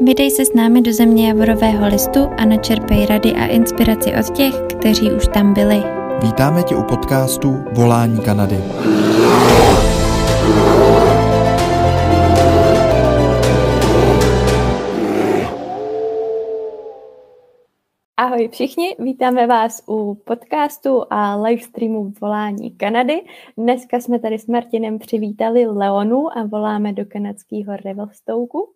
Vydej 0.00 0.30
se 0.30 0.44
s 0.44 0.54
námi 0.54 0.82
do 0.82 0.92
země 0.92 1.28
javorového 1.28 1.86
listu 1.86 2.20
a 2.38 2.44
načerpej 2.44 3.06
rady 3.06 3.32
a 3.32 3.46
inspiraci 3.46 4.12
od 4.20 4.36
těch, 4.36 4.54
kteří 4.78 5.12
už 5.12 5.28
tam 5.28 5.54
byli. 5.54 5.82
Vítáme 6.22 6.62
tě 6.62 6.76
u 6.76 6.82
podcastu 6.82 7.64
Volání 7.72 8.20
Kanady. 8.20 8.56
Ahoj 18.16 18.48
všichni, 18.48 18.96
vítáme 18.98 19.46
vás 19.46 19.82
u 19.88 20.14
podcastu 20.14 21.02
a 21.10 21.36
livestreamu 21.36 22.12
Volání 22.20 22.70
Kanady. 22.70 23.20
Dneska 23.58 24.00
jsme 24.00 24.18
tady 24.18 24.38
s 24.38 24.46
Martinem 24.46 24.98
přivítali 24.98 25.66
Leonu 25.66 26.38
a 26.38 26.46
voláme 26.46 26.92
do 26.92 27.04
kanadského 27.08 27.76
Revelstouku, 27.84 28.68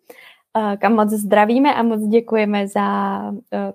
kam 0.79 0.95
moc 0.95 1.09
zdravíme 1.09 1.75
a 1.75 1.83
moc 1.83 2.01
děkujeme 2.01 2.67
za 2.67 3.21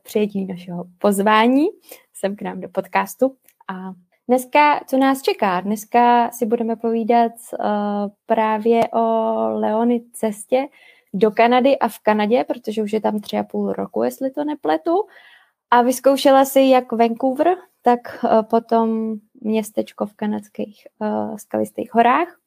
přijetí 0.02 0.44
našeho 0.44 0.84
pozvání 0.98 1.66
sem 2.14 2.36
k 2.36 2.42
nám 2.42 2.60
do 2.60 2.68
podcastu. 2.68 3.36
A 3.68 3.92
dneska, 4.28 4.80
co 4.86 4.98
nás 4.98 5.22
čeká? 5.22 5.60
Dneska 5.60 6.30
si 6.30 6.46
budeme 6.46 6.76
povídat 6.76 7.32
právě 8.26 8.88
o 8.88 9.02
Leony 9.48 10.02
cestě 10.12 10.68
do 11.14 11.30
Kanady 11.30 11.78
a 11.78 11.88
v 11.88 11.98
Kanadě, 11.98 12.44
protože 12.44 12.82
už 12.82 12.92
je 12.92 13.00
tam 13.00 13.20
tři 13.20 13.38
a 13.38 13.42
půl 13.42 13.72
roku, 13.72 14.02
jestli 14.02 14.30
to 14.30 14.44
nepletu. 14.44 15.06
A 15.70 15.82
vyzkoušela 15.82 16.44
si 16.44 16.60
jak 16.60 16.92
Vancouver, 16.92 17.56
tak 17.82 18.24
uh, 18.24 18.42
potom 18.42 19.14
městečko 19.40 20.06
v 20.06 20.14
kanadských 20.14 20.86
uh, 20.98 21.36
skalistých 21.36 21.94
horách. 21.94 22.38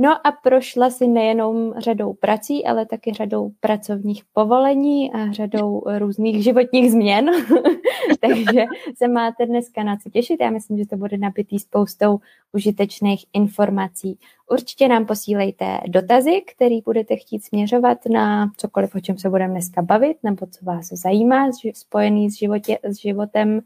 No 0.00 0.26
a 0.26 0.32
prošla 0.32 0.90
si 0.90 1.06
nejenom 1.06 1.74
řadou 1.78 2.12
prací, 2.12 2.66
ale 2.66 2.86
taky 2.86 3.12
řadou 3.12 3.50
pracovních 3.60 4.22
povolení 4.32 5.12
a 5.12 5.32
řadou 5.32 5.82
různých 5.98 6.44
životních 6.44 6.90
změn. 6.90 7.30
Takže 8.20 8.64
se 8.96 9.08
máte 9.08 9.46
dneska 9.46 9.82
na 9.82 9.96
co 9.96 10.10
těšit. 10.10 10.40
Já 10.40 10.50
myslím, 10.50 10.78
že 10.78 10.86
to 10.86 10.96
bude 10.96 11.18
nabitý 11.18 11.58
spoustou 11.58 12.18
užitečných 12.52 13.24
informací. 13.32 14.18
Určitě 14.50 14.88
nám 14.88 15.06
posílejte 15.06 15.78
dotazy, 15.88 16.42
který 16.54 16.80
budete 16.80 17.16
chtít 17.16 17.44
směřovat 17.44 17.98
na 18.10 18.50
cokoliv, 18.56 18.94
o 18.94 19.00
čem 19.00 19.18
se 19.18 19.30
budeme 19.30 19.52
dneska 19.52 19.82
bavit, 19.82 20.16
nebo 20.22 20.46
co 20.46 20.64
vás 20.64 20.86
zajímá, 20.88 21.50
spojený 21.74 22.30
s, 22.30 22.34
životě, 22.34 22.78
s 22.82 22.96
životem 22.96 23.60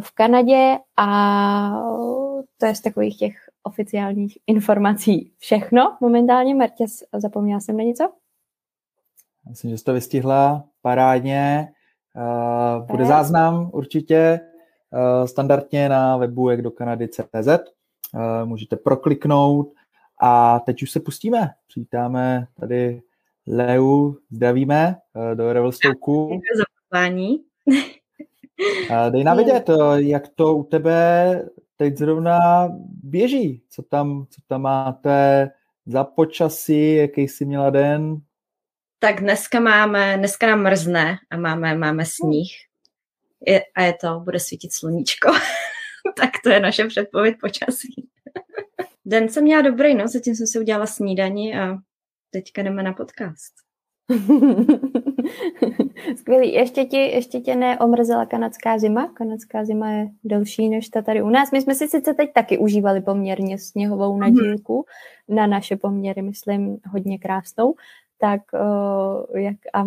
v 0.00 0.10
Kanadě 0.14 0.78
a 0.96 1.82
to 2.58 2.66
je 2.66 2.74
z 2.74 2.80
takových 2.80 3.18
těch 3.18 3.47
oficiálních 3.62 4.38
informací 4.46 5.32
všechno. 5.38 5.96
Momentálně, 6.00 6.54
Martě, 6.54 6.84
zapomněla 7.12 7.60
jsem 7.60 7.76
na 7.76 7.84
něco? 7.84 8.12
Myslím, 9.48 9.70
že 9.70 9.78
jsi 9.78 9.84
to 9.84 9.92
vystihla 9.92 10.64
parádně. 10.82 11.72
bude 12.90 13.04
záznam 13.04 13.70
určitě 13.72 14.40
standardně 15.24 15.88
na 15.88 16.16
webu 16.16 16.50
jak 16.50 16.62
do 16.62 16.70
Kanady.cz. 16.70 17.48
můžete 18.44 18.76
prokliknout 18.76 19.72
a 20.20 20.60
teď 20.60 20.82
už 20.82 20.90
se 20.90 21.00
pustíme. 21.00 21.50
Přijítáme 21.68 22.46
tady 22.60 23.02
Leu, 23.46 24.14
zdravíme 24.30 24.96
do 25.34 25.52
Revelstouku. 25.52 26.24
Děkuji 26.24 26.56
za 26.56 26.64
pozvání. 26.88 27.38
Dej 29.10 29.24
nám 29.24 29.36
vědět, 29.36 29.70
jak 29.96 30.28
to 30.28 30.56
u 30.56 30.64
tebe 30.64 31.48
teď 31.78 31.96
zrovna 31.96 32.68
běží. 33.02 33.62
Co 33.68 33.82
tam, 33.82 34.26
co 34.30 34.40
tam 34.46 34.62
máte 34.62 35.50
za 35.86 36.04
počasí, 36.04 36.94
jaký 36.94 37.20
jsi 37.20 37.44
měla 37.44 37.70
den? 37.70 38.16
Tak 38.98 39.20
dneska 39.20 39.60
máme, 39.60 40.18
dneska 40.18 40.46
nám 40.46 40.62
mrzne 40.62 41.16
a 41.30 41.36
máme, 41.36 41.74
máme 41.74 42.04
sníh. 42.06 42.50
Je, 43.46 43.62
a 43.74 43.82
je 43.82 43.94
to, 44.00 44.20
bude 44.20 44.40
svítit 44.40 44.72
sluníčko. 44.72 45.32
tak 46.16 46.30
to 46.44 46.50
je 46.50 46.60
naše 46.60 46.84
předpověď 46.84 47.36
počasí. 47.40 48.08
Den 49.04 49.28
jsem 49.28 49.44
měla 49.44 49.62
dobrý, 49.62 49.94
no, 49.94 50.08
zatím 50.08 50.34
jsem 50.34 50.46
si 50.46 50.58
udělala 50.58 50.86
snídani 50.86 51.58
a 51.58 51.76
teďka 52.30 52.62
jdeme 52.62 52.82
na 52.82 52.92
podcast. 52.92 53.54
Skvělý. 56.16 56.52
Ještě, 56.52 56.84
ti, 56.84 56.96
ještě 56.96 57.40
tě 57.40 57.54
neomrzela 57.54 58.26
kanadská 58.26 58.78
zima? 58.78 59.08
Kanadská 59.14 59.64
zima 59.64 59.90
je 59.90 60.08
delší 60.24 60.68
než 60.68 60.88
ta 60.88 61.02
tady 61.02 61.22
u 61.22 61.28
nás. 61.28 61.52
My 61.52 61.62
jsme 61.62 61.74
si 61.74 61.88
sice 61.88 62.14
teď 62.14 62.32
taky 62.32 62.58
užívali 62.58 63.00
poměrně 63.00 63.58
sněhovou 63.58 64.12
mhm. 64.12 64.20
nadílku 64.20 64.84
mm. 65.28 65.36
na 65.36 65.46
naše 65.46 65.76
poměry, 65.76 66.22
myslím, 66.22 66.78
hodně 66.92 67.18
krásnou. 67.18 67.74
Tak, 68.20 68.40
uh, 68.54 69.40
jak, 69.40 69.56
a, 69.74 69.84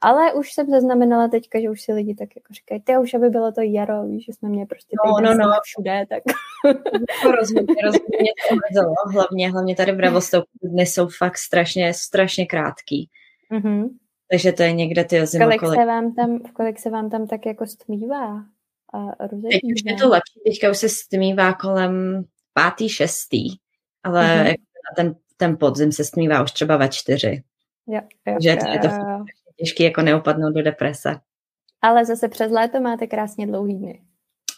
ale 0.00 0.32
už 0.32 0.52
jsem 0.52 0.70
zaznamenala 0.70 1.28
teďka, 1.28 1.60
že 1.60 1.70
už 1.70 1.82
si 1.82 1.92
lidi 1.92 2.14
tak 2.14 2.28
jako 2.36 2.54
říkají, 2.54 2.80
ty 2.80 2.96
už 2.96 3.14
aby 3.14 3.28
bylo 3.28 3.52
to 3.52 3.60
jaro, 3.60 4.04
víš, 4.06 4.24
že 4.24 4.32
jsme 4.32 4.48
mě 4.48 4.66
prostě 4.66 4.96
no, 5.06 5.20
no, 5.20 5.34
no. 5.34 5.52
všude, 5.62 6.06
tak. 6.08 6.22
rozhodně, 7.38 7.74
rozhodně 7.84 8.32
to 8.48 8.54
omrzelo. 8.54 8.94
Hlavně, 9.12 9.50
hlavně 9.50 9.76
tady 9.76 9.92
v 9.92 9.96
Bravostoku 9.96 10.48
dny 10.62 10.86
jsou 10.86 11.08
fakt 11.18 11.38
strašně, 11.38 11.94
strašně 11.94 12.46
krátký. 12.46 13.08
Mm-hmm. 13.52 13.88
Takže 14.30 14.52
to 14.52 14.62
je 14.62 14.72
někde 14.72 15.04
ty 15.04 15.26
zima 15.26 15.44
kolik, 15.44 15.60
kolik... 15.60 15.80
Se 15.80 15.86
vám 15.86 16.14
tam, 16.14 16.38
kolik 16.38 16.78
se 16.78 16.90
vám 16.90 17.10
tam 17.10 17.26
tak 17.26 17.46
jako 17.46 17.66
stmívá? 17.66 18.44
A 18.94 19.28
Teď 19.28 19.60
už 19.74 19.82
je 19.84 19.94
to 19.94 20.08
lepší, 20.08 20.40
teďka 20.46 20.70
už 20.70 20.78
se 20.78 20.88
stmívá 20.88 21.52
kolem 21.52 22.24
pátý, 22.52 22.88
šestý, 22.88 23.48
ale 24.04 24.44
mm-hmm. 24.44 24.56
ten, 24.96 25.14
ten 25.36 25.56
podzim 25.56 25.92
se 25.92 26.04
stmívá 26.04 26.42
už 26.42 26.52
třeba 26.52 26.76
ve 26.76 26.88
čtyři. 26.88 27.42
Jo, 27.86 28.00
jo, 28.26 28.34
Takže 28.34 28.50
jo, 28.50 28.72
je 28.72 28.78
to 28.78 28.88
těžké 29.56 29.84
jako 29.84 30.02
neopadnout 30.02 30.54
do 30.54 30.62
deprese. 30.62 31.20
Ale 31.82 32.04
zase 32.04 32.28
přes 32.28 32.52
léto 32.52 32.80
máte 32.80 33.06
krásně 33.06 33.46
dlouhý 33.46 33.74
dny. 33.74 34.02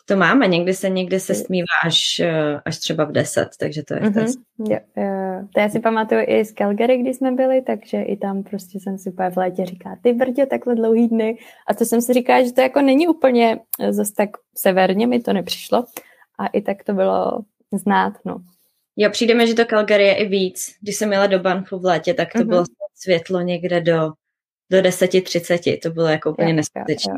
To 0.06 0.16
máme, 0.16 0.48
někdy 0.48 0.74
se 0.74 0.88
někdy 0.88 1.20
se 1.20 1.34
stmívá 1.34 1.66
až, 1.84 2.20
eh, 2.20 2.60
až 2.64 2.78
třeba 2.78 3.04
v 3.04 3.12
10, 3.12 3.48
takže 3.58 3.82
to 3.82 3.94
je 3.94 4.00
mm-hmm. 4.00 4.42
jo, 4.58 4.78
jo. 4.96 5.46
To 5.54 5.60
já 5.60 5.68
si 5.68 5.80
pamatuju 5.80 6.20
i 6.26 6.44
z 6.44 6.52
Calgary, 6.52 6.98
když 6.98 7.16
jsme 7.16 7.32
byli, 7.32 7.62
takže 7.62 8.02
i 8.02 8.16
tam 8.16 8.42
prostě 8.42 8.80
jsem 8.80 8.98
si 8.98 9.10
úplně 9.10 9.30
v 9.30 9.36
létě 9.36 9.66
říká, 9.66 9.98
ty 10.02 10.12
brdě, 10.12 10.46
takhle 10.46 10.74
dlouhý 10.74 11.08
dny. 11.08 11.38
A 11.68 11.74
to 11.74 11.84
jsem 11.84 12.00
si 12.00 12.12
říkala, 12.12 12.44
že 12.44 12.52
to 12.52 12.60
jako 12.60 12.82
není 12.82 13.08
úplně 13.08 13.58
zase 13.90 14.12
tak 14.16 14.30
severně, 14.56 15.06
mi 15.06 15.20
to 15.20 15.32
nepřišlo. 15.32 15.84
A 16.38 16.46
i 16.46 16.60
tak 16.60 16.84
to 16.84 16.92
bylo 16.92 17.40
znát, 17.72 18.12
no. 18.24 18.36
Jo, 18.96 19.10
přijde 19.10 19.34
mi, 19.34 19.46
že 19.46 19.54
to 19.54 19.64
Calgary 19.64 20.04
je 20.04 20.14
i 20.14 20.28
víc. 20.28 20.74
Když 20.80 20.96
jsem 20.96 21.12
jela 21.12 21.26
do 21.26 21.38
Banfu 21.38 21.78
v 21.78 21.84
létě, 21.84 22.14
tak 22.14 22.32
to 22.32 22.38
mm-hmm. 22.38 22.48
bylo 22.48 22.64
světlo 22.94 23.40
někde 23.40 23.80
do, 23.80 24.12
do 24.70 24.78
10.30. 24.78 25.78
To 25.82 25.90
bylo 25.90 26.06
jako 26.06 26.30
úplně 26.30 26.52
neskutečné. 26.52 27.14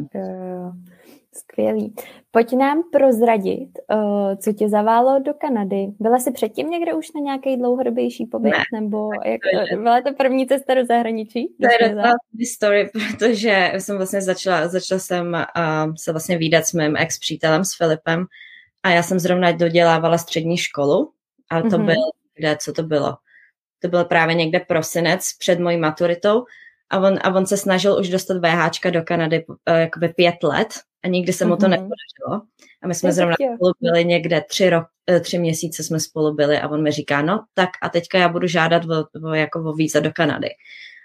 Skvělý. 1.34 1.94
Pojď 2.30 2.52
nám 2.52 2.82
prozradit, 2.92 3.68
uh, 3.94 4.36
co 4.36 4.52
tě 4.52 4.68
zaválo 4.68 5.18
do 5.18 5.34
Kanady. 5.34 5.86
Byla 6.00 6.18
jsi 6.18 6.32
předtím 6.32 6.70
někde 6.70 6.94
už 6.94 7.12
na 7.12 7.20
nějaký 7.20 7.56
dlouhodobější 7.56 8.26
pobyt? 8.26 8.50
Ne, 8.50 8.80
nebo 8.80 9.10
jak, 9.24 9.40
to 9.70 9.76
byla 9.76 10.00
to 10.00 10.14
první 10.14 10.46
cesta 10.46 10.74
do 10.74 10.86
zahraničí? 10.86 11.54
To 11.60 11.68
je 11.72 11.88
docela 11.88 12.12
story, 12.54 12.90
protože 13.10 13.72
jsem 13.78 13.96
vlastně 13.96 14.22
začala, 14.22 14.68
začala 14.68 14.98
jsem 14.98 15.46
uh, 15.56 15.94
se 15.98 16.12
vlastně 16.12 16.38
výdat 16.38 16.66
s 16.66 16.72
mým 16.72 16.96
ex-přítelem, 16.96 17.64
s 17.64 17.76
Filipem 17.76 18.26
a 18.82 18.90
já 18.90 19.02
jsem 19.02 19.18
zrovna 19.18 19.52
dodělávala 19.52 20.18
střední 20.18 20.56
školu 20.56 21.12
a 21.50 21.60
to 21.60 21.68
mm-hmm. 21.68 21.86
byl, 21.86 22.02
kde, 22.34 22.56
co 22.56 22.72
to 22.72 22.82
bylo? 22.82 23.16
To 23.78 23.88
byl 23.88 24.04
právě 24.04 24.34
někde 24.34 24.60
prosinec 24.60 25.28
před 25.38 25.58
mojí 25.58 25.76
maturitou 25.76 26.44
a 26.90 26.98
on, 26.98 27.18
a 27.22 27.34
on 27.34 27.46
se 27.46 27.56
snažil 27.56 27.98
už 28.00 28.08
dostat 28.08 28.36
VHčka 28.38 28.90
do 28.90 29.02
Kanady 29.02 29.44
uh, 29.46 29.76
jakoby 29.76 30.08
pět 30.08 30.42
let 30.42 30.68
a 31.04 31.08
nikdy 31.08 31.32
se 31.32 31.44
mu 31.44 31.56
to 31.56 31.66
mm-hmm. 31.66 31.70
nepodařilo. 31.70 32.46
A 32.82 32.86
my 32.86 32.94
jsme 32.94 33.08
je 33.08 33.12
zrovna 33.12 33.36
spolu 33.56 33.72
byli 33.80 34.04
někde 34.04 34.44
tři, 34.48 34.70
rok, 34.70 34.84
eh, 35.10 35.20
tři 35.20 35.38
měsíce 35.38 35.82
jsme 35.82 36.00
spolu 36.00 36.34
byli 36.34 36.58
a 36.58 36.68
on 36.68 36.82
mi 36.82 36.90
říká, 36.90 37.22
no 37.22 37.44
tak 37.54 37.70
a 37.82 37.88
teďka 37.88 38.18
já 38.18 38.28
budu 38.28 38.46
žádat 38.46 38.82
o, 38.84 39.28
o, 39.28 39.34
jako 39.34 39.62
o 39.64 39.72
víza 39.72 40.00
do 40.00 40.12
Kanady. 40.12 40.48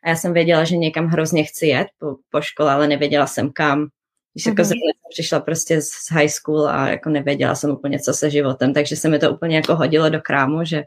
A 0.03 0.09
já 0.09 0.15
jsem 0.15 0.33
věděla, 0.33 0.63
že 0.63 0.77
někam 0.77 1.07
hrozně 1.07 1.43
chci 1.43 1.67
jet 1.67 1.87
po, 1.99 2.15
po 2.31 2.41
škole, 2.41 2.71
ale 2.71 2.87
nevěděla 2.87 3.27
jsem 3.27 3.51
kam. 3.51 3.87
Když 4.33 4.45
mm-hmm. 4.45 4.49
jako 4.49 4.61
mhm. 4.61 4.65
zrovna 4.65 4.91
jsem 4.93 5.09
přišla 5.09 5.39
prostě 5.39 5.81
z 5.81 6.11
high 6.11 6.29
school 6.29 6.67
a 6.67 6.89
jako 6.89 7.09
nevěděla 7.09 7.55
jsem 7.55 7.69
úplně, 7.69 7.99
co 7.99 8.13
se 8.13 8.29
životem, 8.29 8.73
takže 8.73 8.95
se 8.95 9.09
mi 9.09 9.19
to 9.19 9.31
úplně 9.31 9.55
jako 9.55 9.75
hodilo 9.75 10.09
do 10.09 10.21
krámu, 10.21 10.65
že, 10.65 10.83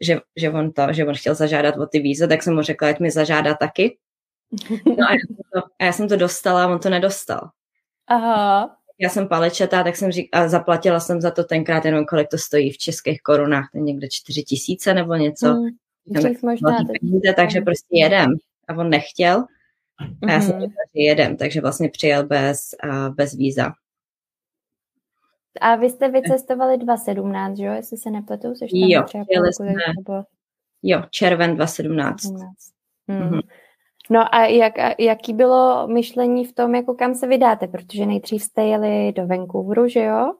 že, 0.00 0.20
že, 0.36 0.50
on, 0.50 0.72
to, 0.72 0.82
že 0.90 1.06
on 1.06 1.14
chtěl 1.14 1.34
zažádat 1.34 1.76
o 1.76 1.86
ty 1.86 2.00
víze, 2.00 2.28
tak 2.28 2.42
jsem 2.42 2.54
mu 2.54 2.62
řekla, 2.62 2.88
ať 2.88 3.00
mi 3.00 3.10
zažádá 3.10 3.54
taky. 3.54 3.98
No 4.98 5.06
a 5.08 5.12
já 5.12 5.18
jsem 5.26 5.36
to, 5.52 5.62
a 5.78 5.84
já 5.84 5.92
jsem 5.92 6.08
to 6.08 6.16
dostala 6.16 6.64
a 6.64 6.66
on 6.66 6.78
to 6.78 6.90
nedostal. 6.90 7.50
Aha. 8.08 8.76
Já 9.00 9.08
jsem 9.08 9.28
palečetá, 9.28 9.84
tak 9.84 9.96
jsem 9.96 10.12
říkala, 10.12 10.44
a 10.44 10.48
zaplatila 10.48 11.00
jsem 11.00 11.20
za 11.20 11.30
to 11.30 11.44
tenkrát 11.44 11.84
jenom, 11.84 12.04
kolik 12.04 12.28
to 12.28 12.38
stojí 12.38 12.70
v 12.70 12.78
českých 12.78 13.22
korunách, 13.22 13.68
to 13.72 13.78
někde 13.78 14.08
čtyři 14.10 14.42
tisíce 14.42 14.94
nebo 14.94 15.14
něco. 15.14 15.46
Hmm. 15.46 15.68
Dřív 16.06 16.42
možná. 16.42 16.76
Peníze, 17.00 17.32
takže 17.36 17.60
prostě 17.60 17.98
jedem. 17.98 18.30
A 18.68 18.74
on 18.74 18.90
nechtěl. 18.90 19.44
A 20.22 20.32
já 20.32 20.40
jsem 20.40 20.50
mm-hmm. 20.50 20.60
řekla, 20.60 20.82
že 20.94 21.02
jedem, 21.02 21.36
takže 21.36 21.60
vlastně 21.60 21.88
přijel 21.88 22.26
bez, 22.26 22.74
uh, 22.84 23.14
bez 23.14 23.34
víza. 23.34 23.72
A 25.60 25.76
vy 25.76 25.90
jste 25.90 26.08
vycestovali 26.08 26.78
2017, 26.78 27.56
že 27.56 27.64
jo? 27.64 27.72
Jestli 27.72 27.96
se 27.96 28.10
nepletu, 28.10 28.54
což 28.54 28.70
tam 28.70 28.80
jo, 28.80 29.02
třeba 29.02 29.24
jsme, 29.52 29.74
nebo... 29.96 30.24
jo, 30.82 31.02
červen 31.10 31.56
2017. 31.56 32.22
2017. 32.22 32.54
Hmm. 33.08 33.20
Mm-hmm. 33.20 33.40
No 34.10 34.34
a 34.34 34.44
jak, 34.44 34.74
jaký 34.98 35.34
bylo 35.34 35.88
myšlení 35.88 36.44
v 36.44 36.54
tom, 36.54 36.74
jako 36.74 36.94
kam 36.94 37.14
se 37.14 37.26
vydáte? 37.26 37.66
Protože 37.66 38.06
nejdřív 38.06 38.42
jste 38.42 38.62
jeli 38.62 39.12
do 39.12 39.26
Vancouveru, 39.26 39.88
že 39.88 40.04
jo? 40.04 40.32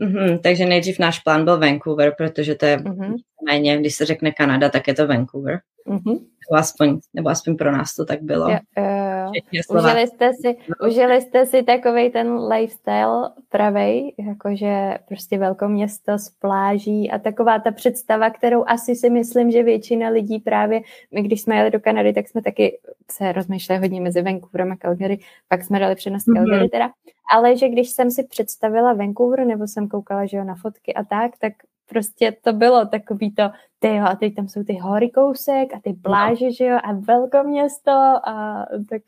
Mm-hmm, 0.00 0.38
takže 0.38 0.66
nejdřív 0.66 0.98
náš 0.98 1.18
plán 1.18 1.44
byl 1.44 1.60
Vancouver, 1.60 2.14
protože 2.18 2.54
to 2.54 2.66
je 2.66 2.76
mm-hmm. 2.76 3.14
méně, 3.46 3.78
když 3.78 3.94
se 3.94 4.04
řekne 4.04 4.32
Kanada, 4.32 4.68
tak 4.68 4.88
je 4.88 4.94
to 4.94 5.06
Vancouver. 5.06 5.60
Mm-hmm. 5.86 6.18
Nebo, 6.50 6.58
aspoň, 6.58 6.98
nebo 7.14 7.28
aspoň 7.28 7.56
pro 7.56 7.72
nás 7.72 7.94
to 7.94 8.04
tak 8.04 8.22
bylo. 8.22 8.50
Jo, 8.50 8.58
jo. 8.76 9.78
Užili, 9.78 10.06
jste 10.06 10.32
si, 10.34 10.56
užili 10.86 11.20
jste 11.20 11.46
si 11.46 11.62
takový 11.62 12.10
ten 12.10 12.38
lifestyle 12.38 13.30
pravej, 13.48 14.14
jakože 14.18 14.98
prostě 15.08 15.40
město 15.66 16.12
s 16.12 16.30
pláží 16.30 17.10
a 17.10 17.18
taková 17.18 17.58
ta 17.58 17.70
představa, 17.70 18.30
kterou 18.30 18.64
asi 18.66 18.94
si 18.94 19.10
myslím, 19.10 19.50
že 19.50 19.62
většina 19.62 20.08
lidí 20.08 20.38
právě, 20.38 20.80
my 21.14 21.22
když 21.22 21.42
jsme 21.42 21.56
jeli 21.56 21.70
do 21.70 21.80
Kanady, 21.80 22.12
tak 22.12 22.28
jsme 22.28 22.42
taky 22.42 22.78
se 23.10 23.32
rozmýšleli 23.32 23.80
hodně 23.80 24.00
mezi 24.00 24.22
Vancouverem 24.22 24.72
a 24.72 24.76
Calgary, 24.76 25.18
pak 25.48 25.64
jsme 25.64 25.78
dali 25.78 25.94
přenos 25.94 26.22
mm-hmm. 26.22 26.34
Calgary 26.34 26.68
teda, 26.68 26.90
ale 27.32 27.56
že 27.56 27.68
když 27.68 27.90
jsem 27.90 28.10
si 28.10 28.24
představila 28.24 28.92
Vancouver, 28.92 29.46
nebo 29.46 29.66
jsem 29.66 29.88
koukala, 29.88 30.26
že 30.26 30.36
jo, 30.36 30.44
na 30.44 30.54
fotky 30.54 30.94
a 30.94 31.04
tak, 31.04 31.30
tak 31.38 31.52
prostě 31.94 32.36
to 32.42 32.52
bylo 32.52 32.86
takový 32.86 33.34
to, 33.34 33.42
ty 33.78 33.88
jo, 33.88 34.04
a 34.04 34.16
teď 34.16 34.34
tam 34.34 34.48
jsou 34.48 34.64
ty 34.64 34.78
hory 34.82 35.10
kousek 35.10 35.74
a 35.74 35.80
ty 35.84 35.92
pláže, 35.92 36.44
no. 36.44 36.52
že 36.52 36.64
jo, 36.64 36.78
a 36.84 36.92
velkoměsto 36.92 37.90
a 38.28 38.66
tak, 38.88 39.02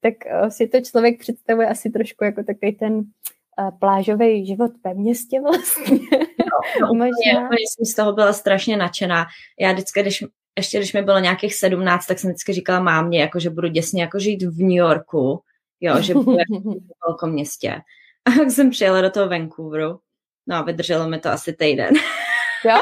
tak 0.00 0.14
eh, 0.26 0.50
si 0.50 0.68
to 0.68 0.80
člověk 0.80 1.20
představuje 1.20 1.68
asi 1.68 1.90
trošku 1.90 2.24
jako 2.24 2.42
takový 2.42 2.72
ten 2.72 2.94
uh, 2.94 3.78
plážový 3.78 4.46
život 4.46 4.70
ve 4.84 4.94
městě 4.94 5.40
vlastně. 5.40 5.98
No, 6.38 6.86
no 6.86 6.86
Možná. 6.94 7.44
Úplně 7.44 7.64
jsem 7.68 7.84
z 7.86 7.94
toho 7.94 8.12
byla 8.12 8.32
strašně 8.32 8.76
nadšená. 8.76 9.26
Já 9.60 9.72
vždycky, 9.72 10.02
když, 10.02 10.24
ještě 10.58 10.78
když 10.78 10.92
mi 10.92 11.02
bylo 11.02 11.18
nějakých 11.18 11.54
sedmnáct, 11.54 12.06
tak 12.06 12.18
jsem 12.18 12.30
vždycky 12.30 12.52
říkala 12.52 12.80
mámě, 12.80 13.20
jako, 13.20 13.38
že 13.38 13.50
budu 13.50 13.68
děsně 13.68 14.02
jako 14.02 14.18
žít 14.18 14.42
v 14.42 14.58
New 14.58 14.76
Yorku, 14.76 15.42
jo, 15.80 16.00
že 16.00 16.14
budu 16.14 16.32
v 16.32 17.06
velkom 17.08 17.30
městě. 17.32 17.80
A 18.24 18.30
tak 18.30 18.50
jsem 18.50 18.70
přijela 18.70 19.00
do 19.00 19.10
toho 19.10 19.28
Vancouveru, 19.28 19.98
no 20.46 20.56
a 20.56 20.62
vydrželo 20.62 21.08
mi 21.08 21.18
to 21.18 21.28
asi 21.28 21.52
týden. 21.52 21.94
Jo? 22.64 22.76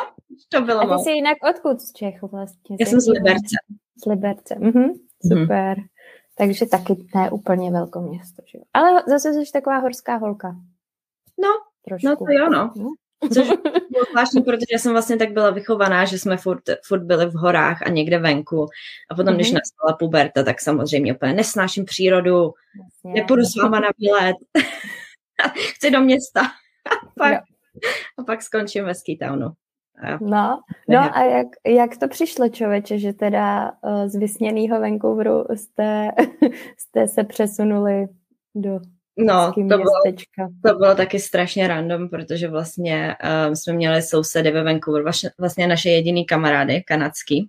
to 0.48 0.60
bylo 0.60 0.80
A 0.80 0.96
ty 0.96 1.02
jsi 1.02 1.10
jinak 1.10 1.36
odkud 1.50 1.80
z 1.80 1.92
Čech 1.92 2.22
vlastně? 2.22 2.76
Já 2.80 2.86
jsem 2.86 3.00
z 3.00 3.08
Liberce. 3.08 3.56
Z 4.04 4.06
Liberce, 4.06 4.54
mhm. 4.58 4.84
super. 5.28 5.78
Mhm. 5.78 5.86
Takže 6.38 6.66
taky 6.66 6.96
ne 7.14 7.30
úplně 7.30 7.70
velké 7.70 8.00
město, 8.00 8.42
že? 8.46 8.58
Ale 8.72 9.02
zase 9.06 9.32
jsi 9.32 9.52
taková 9.52 9.78
horská 9.78 10.16
holka. 10.16 10.56
No, 11.40 11.48
Trošku. 11.84 12.06
no 12.08 12.16
to 12.16 12.24
jo, 12.28 12.50
no. 12.50 12.72
no. 12.76 12.94
Což 13.34 13.48
bylo 13.90 14.04
zvláštní, 14.10 14.42
protože 14.42 14.78
jsem 14.78 14.92
vlastně 14.92 15.16
tak 15.16 15.32
byla 15.32 15.50
vychovaná, 15.50 16.04
že 16.04 16.18
jsme 16.18 16.36
furt, 16.36 16.62
furt 16.84 17.02
byli 17.02 17.26
v 17.26 17.34
horách 17.34 17.82
a 17.82 17.88
někde 17.88 18.18
venku. 18.18 18.66
A 19.10 19.14
potom, 19.14 19.32
mm-hmm. 19.32 19.36
když 19.36 19.50
mhm. 19.50 19.58
nastala 19.58 19.96
puberta, 19.98 20.42
tak 20.42 20.60
samozřejmě 20.60 21.14
úplně 21.14 21.32
nesnáším 21.32 21.84
přírodu, 21.84 22.52
Jasně. 22.82 23.20
nepůjdu 23.20 23.42
s 23.42 23.56
váma 23.56 23.80
na 23.80 23.88
výlet, 23.98 24.36
chci 25.74 25.90
do 25.90 26.00
města. 26.00 26.40
A 26.86 27.06
pak, 27.18 27.42
a 28.18 28.22
pak 28.26 28.42
skončím 28.42 28.84
ve 28.84 28.94
Skitownu. 28.94 29.52
No, 30.20 30.60
no 30.88 31.16
a 31.16 31.24
jak, 31.24 31.46
jak 31.66 31.96
to 31.96 32.08
přišlo, 32.08 32.48
člověče, 32.48 32.98
že 32.98 33.12
teda 33.12 33.72
uh, 33.82 34.06
z 34.06 34.16
vysněného 34.16 34.80
Vancouveru 34.80 35.44
jste, 35.54 36.10
jste 36.76 37.08
se 37.08 37.24
přesunuli 37.24 38.08
do 38.54 38.80
No, 39.18 39.52
to 39.54 39.62
bylo, 39.62 39.84
to 40.66 40.74
bylo 40.74 40.94
taky 40.94 41.18
strašně 41.18 41.68
random, 41.68 42.08
protože 42.08 42.48
vlastně 42.48 43.16
um, 43.48 43.56
jsme 43.56 43.72
měli 43.72 44.02
sousedy 44.02 44.50
ve 44.50 44.64
Vancouveru, 44.64 45.04
vlastně 45.38 45.66
naše 45.66 45.90
jediný 45.90 46.26
kamarády, 46.26 46.82
kanadský. 46.82 47.48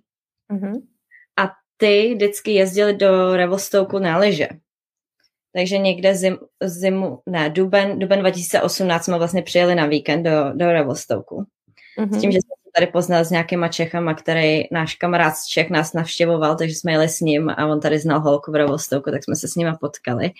Mm-hmm. 0.52 0.82
A 1.38 1.50
ty 1.76 2.14
vždycky 2.14 2.50
jezdili 2.50 2.96
do 2.96 3.36
Revelstoku 3.36 3.98
na 3.98 4.18
lyže. 4.18 4.48
Takže 5.54 5.78
někde 5.78 6.14
zim, 6.14 6.38
zimu, 6.64 7.22
ne, 7.26 7.50
duben, 7.50 7.98
duben 7.98 8.20
2018 8.20 9.04
jsme 9.04 9.18
vlastně 9.18 9.42
přijeli 9.42 9.74
na 9.74 9.86
víkend 9.86 10.22
do, 10.22 10.52
do 10.52 10.72
Revelstoku. 10.72 11.46
Mm-hmm. 11.98 12.18
S 12.18 12.20
tím, 12.20 12.32
že 12.32 12.38
jsme 12.38 12.54
se 12.64 12.70
tady 12.74 12.86
poznali 12.86 13.24
s 13.24 13.30
nějakýma 13.30 13.68
Čechama, 13.68 14.14
který 14.14 14.62
náš 14.70 14.94
kamarád 14.94 15.36
z 15.36 15.46
Čech 15.46 15.70
nás 15.70 15.92
navštěvoval, 15.92 16.56
takže 16.56 16.74
jsme 16.74 16.92
jeli 16.92 17.08
s 17.08 17.20
ním 17.20 17.50
a 17.50 17.66
on 17.66 17.80
tady 17.80 17.98
znal 17.98 18.20
holku 18.20 18.52
v 18.52 18.54
Revelstoku, 18.54 19.10
tak 19.10 19.24
jsme 19.24 19.36
se 19.36 19.48
s 19.48 19.54
nimi 19.54 19.72
potkali. 19.80 20.30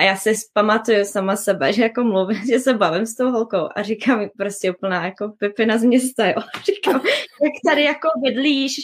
A 0.00 0.02
já 0.02 0.16
si 0.16 0.34
pamatuju 0.52 1.04
sama 1.04 1.36
sebe, 1.36 1.72
že 1.72 1.82
jako 1.82 2.04
mluvím, 2.04 2.46
že 2.46 2.58
se 2.58 2.74
bavím 2.74 3.06
s 3.06 3.14
tou 3.14 3.30
holkou 3.30 3.68
a 3.76 3.82
říkám 3.82 4.18
mi 4.18 4.30
prostě 4.38 4.70
úplná 4.70 5.04
jako 5.04 5.28
pipina 5.38 5.78
z 5.78 5.84
města, 5.84 6.26
jo. 6.26 6.34
Říkám, 6.64 7.00
jak 7.42 7.52
tady 7.68 7.84
jako 7.84 8.08
bydlíš, 8.22 8.76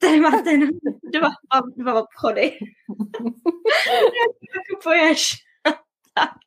tady 0.00 0.20
máte 0.20 0.58
dva, 1.12 1.28
dva 1.76 2.02
obchody. 2.02 2.42
jak 3.86 4.36
jako 4.54 4.82
poješ. 4.82 5.34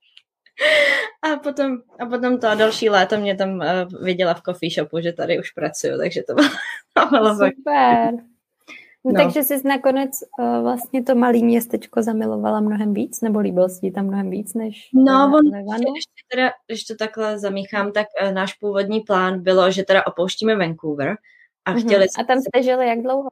A 1.24 1.38
potom, 1.38 1.78
a 2.00 2.06
potom 2.06 2.40
to 2.40 2.56
další 2.56 2.90
léto 2.90 3.18
mě 3.18 3.36
tam 3.36 3.50
uh, 3.50 4.04
viděla 4.04 4.34
v 4.34 4.42
coffee 4.42 4.72
shopu, 4.72 5.00
že 5.00 5.14
tady 5.14 5.40
už 5.40 5.52
pracuju, 5.52 5.98
takže 5.98 6.24
to 6.28 6.34
bylo, 6.34 6.50
to 6.94 7.10
bylo 7.10 7.36
Super. 7.36 8.14
No, 9.06 9.12
no. 9.12 9.24
Takže 9.24 9.44
jsi 9.44 9.68
nakonec 9.68 10.10
uh, 10.40 10.62
vlastně 10.62 11.04
to 11.04 11.16
malé 11.16 11.38
městečko 11.38 12.02
zamilovala 12.02 12.60
mnohem 12.60 12.94
víc, 12.94 13.22
nebo 13.22 13.40
líbil 13.40 13.70
si 13.70 13.80
ti 13.80 13.92
tam 13.92 14.06
mnohem 14.06 14.30
víc 14.30 14.54
než 14.54 14.90
No, 14.94 15.32
on, 15.36 15.56
ještě 15.96 16.24
teda, 16.32 16.52
když 16.68 16.84
to 16.84 16.96
takhle 16.96 17.40
zamíchám, 17.40 17.92
tak 17.92 18.08
uh, 18.24 18.32
náš 18.32 18.54
původní 18.54 19.00
plán 19.00 19.44
bylo, 19.44 19.72
že 19.72 19.84
teda 19.84 20.08
opouštíme 20.08 20.56
Vancouver 20.56 21.16
a 21.66 21.74
uh-huh. 21.74 21.86
chtěli 21.86 22.06
A 22.20 22.24
tam 22.24 22.42
jste 22.42 22.64
žili 22.64 22.88
jak 22.88 23.02
dlouho? 23.02 23.30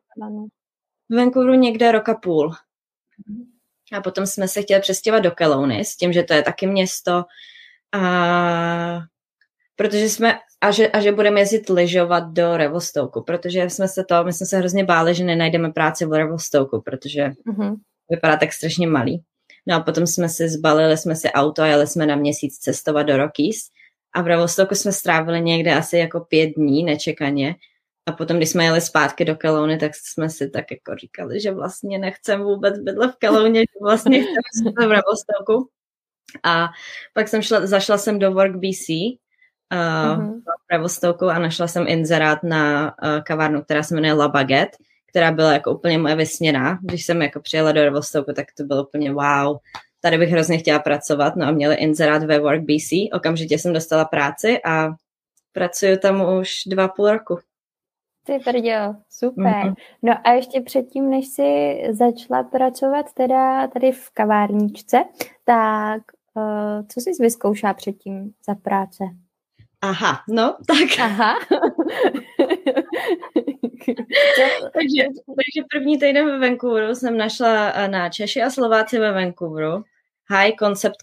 V 1.10 1.16
Vancouveru 1.16 1.54
někde 1.54 1.92
roka 1.92 2.16
půl. 2.16 2.48
Uh-huh. 2.50 3.57
A 3.94 4.02
potom 4.02 4.26
jsme 4.26 4.48
se 4.48 4.62
chtěli 4.62 4.82
přestěhovat 4.82 5.24
do 5.24 5.32
Kelowny 5.32 5.86
s 5.86 5.96
tím, 5.96 6.14
že 6.14 6.24
to 6.24 6.34
je 6.34 6.44
taky 6.44 6.68
město. 6.68 7.24
A 7.94 9.00
protože 9.76 10.10
jsme, 10.10 10.40
a 10.62 10.72
že, 10.72 10.88
a 10.88 11.00
že 11.00 11.12
budeme 11.12 11.40
jezdit 11.40 11.70
lyžovat 11.70 12.24
do 12.24 12.58
Revelstoku, 12.58 13.24
protože 13.24 13.70
jsme 13.70 13.88
se 13.88 14.04
to, 14.04 14.24
my 14.24 14.34
jsme 14.34 14.46
se 14.46 14.58
hrozně 14.58 14.84
báli, 14.84 15.16
že 15.16 15.24
nenajdeme 15.24 15.72
práci 15.72 16.06
v 16.06 16.14
Revelstoku, 16.14 16.82
protože 16.82 17.32
uh-huh. 17.48 17.76
vypadá 18.10 18.38
tak 18.38 18.54
strašně 18.54 18.88
malý. 18.88 19.24
No 19.68 19.76
a 19.76 19.80
potom 19.80 20.08
jsme 20.08 20.30
si 20.30 20.50
zbalili 20.50 20.98
jsme 20.98 21.16
si 21.16 21.32
auto 21.32 21.62
a 21.62 21.68
jeli 21.68 21.88
jsme 21.88 22.06
na 22.06 22.16
měsíc 22.16 22.58
cestovat 22.58 23.08
do 23.08 23.18
Rockies 23.18 23.58
a 24.16 24.22
v 24.22 24.28
Revelstoku 24.28 24.76
jsme 24.76 24.92
strávili 24.92 25.42
někde 25.42 25.76
asi 25.76 25.98
jako 25.98 26.20
pět 26.20 26.50
dní 26.58 26.84
nečekaně 26.84 27.56
a 28.08 28.12
potom, 28.12 28.38
když 28.38 28.50
jsme 28.50 28.64
jeli 28.64 28.82
zpátky 28.82 29.26
do 29.26 29.36
Kelowny, 29.36 29.78
tak 29.78 29.92
jsme 29.96 30.30
si 30.30 30.50
tak 30.50 30.72
jako 30.72 30.96
říkali, 30.96 31.40
že 31.40 31.52
vlastně 31.52 32.00
nechcem 32.00 32.44
vůbec 32.44 32.80
bydlet 32.80 33.12
v 33.12 33.16
Kelowně, 33.16 33.60
že 33.60 33.80
vlastně 33.82 34.22
chceme 34.22 34.72
v 34.88 34.92
Revelstoku. 34.92 35.70
A 36.44 36.68
pak 37.14 37.28
jsem 37.28 37.42
šla, 37.42 37.66
zašla 37.66 37.98
jsem 37.98 38.20
do 38.20 38.32
Work 38.32 38.56
BC, 38.56 38.90
uh, 38.90 39.78
uh-huh. 39.78 40.40
v 40.40 40.72
Revelstoku 40.72 41.26
a 41.26 41.40
našla 41.40 41.68
jsem 41.68 41.88
inzerát 41.88 42.44
na 42.44 42.96
uh, 43.04 43.24
kavárnu, 43.24 43.62
která 43.62 43.84
se 43.84 43.96
jmenuje 43.96 44.14
La 44.14 44.28
Baguette, 44.28 44.78
která 45.10 45.32
byla 45.32 45.54
jako 45.54 45.72
úplně 45.72 45.98
moje 45.98 46.16
vysněná. 46.16 46.80
Když 46.82 47.06
jsem 47.06 47.22
jako 47.22 47.40
přijela 47.40 47.72
do 47.72 47.84
Revelstoku, 47.84 48.34
tak 48.34 48.46
to 48.58 48.64
bylo 48.64 48.84
úplně 48.84 49.12
wow. 49.12 49.58
Tady 50.02 50.18
bych 50.18 50.30
hrozně 50.30 50.58
chtěla 50.58 50.80
pracovat, 50.80 51.36
no 51.36 51.46
a 51.46 51.52
měli 51.52 51.76
inzerát 51.76 52.24
ve 52.24 52.40
Work 52.40 52.62
BC. 52.62 52.92
Okamžitě 53.14 53.60
jsem 53.60 53.74
dostala 53.74 54.06
práci 54.06 54.60
a 54.66 54.90
pracuju 55.52 55.98
tam 55.98 56.38
už 56.40 56.54
dva 56.68 56.88
půl 56.88 57.12
roku. 57.12 57.40
Ty 58.28 58.40
brďo, 58.46 58.96
super. 59.10 59.44
Mm-hmm. 59.44 59.76
No 60.04 60.14
a 60.24 60.32
ještě 60.32 60.62
předtím, 60.62 61.10
než 61.10 61.28
jsi 61.28 61.82
začala 61.92 62.44
pracovat 62.44 63.14
teda 63.14 63.68
tady 63.68 63.92
v 63.92 64.10
kavárničce, 64.14 64.98
tak 65.46 66.02
uh, 66.34 66.88
co 66.88 67.02
jsi 67.02 67.12
vyzkoušela 67.20 67.74
předtím 67.74 68.32
za 68.48 68.56
práce? 68.56 69.04
Aha, 69.82 70.20
no, 70.30 70.58
tak. 70.68 71.00
Aha. 71.02 71.34
takže, 74.74 75.04
takže 75.26 75.62
první 75.72 76.00
týden 76.00 76.26
ve 76.26 76.40
Vancouveru 76.40 76.96
jsem 76.96 77.18
našla 77.18 77.70
eh, 77.70 77.88
na 77.88 78.10
Češi 78.10 78.42
a 78.42 78.50
Slováci 78.50 79.00
ve 79.00 79.12
Vancouveru 79.12 79.84
High 80.30 80.52
Concept 80.60 80.98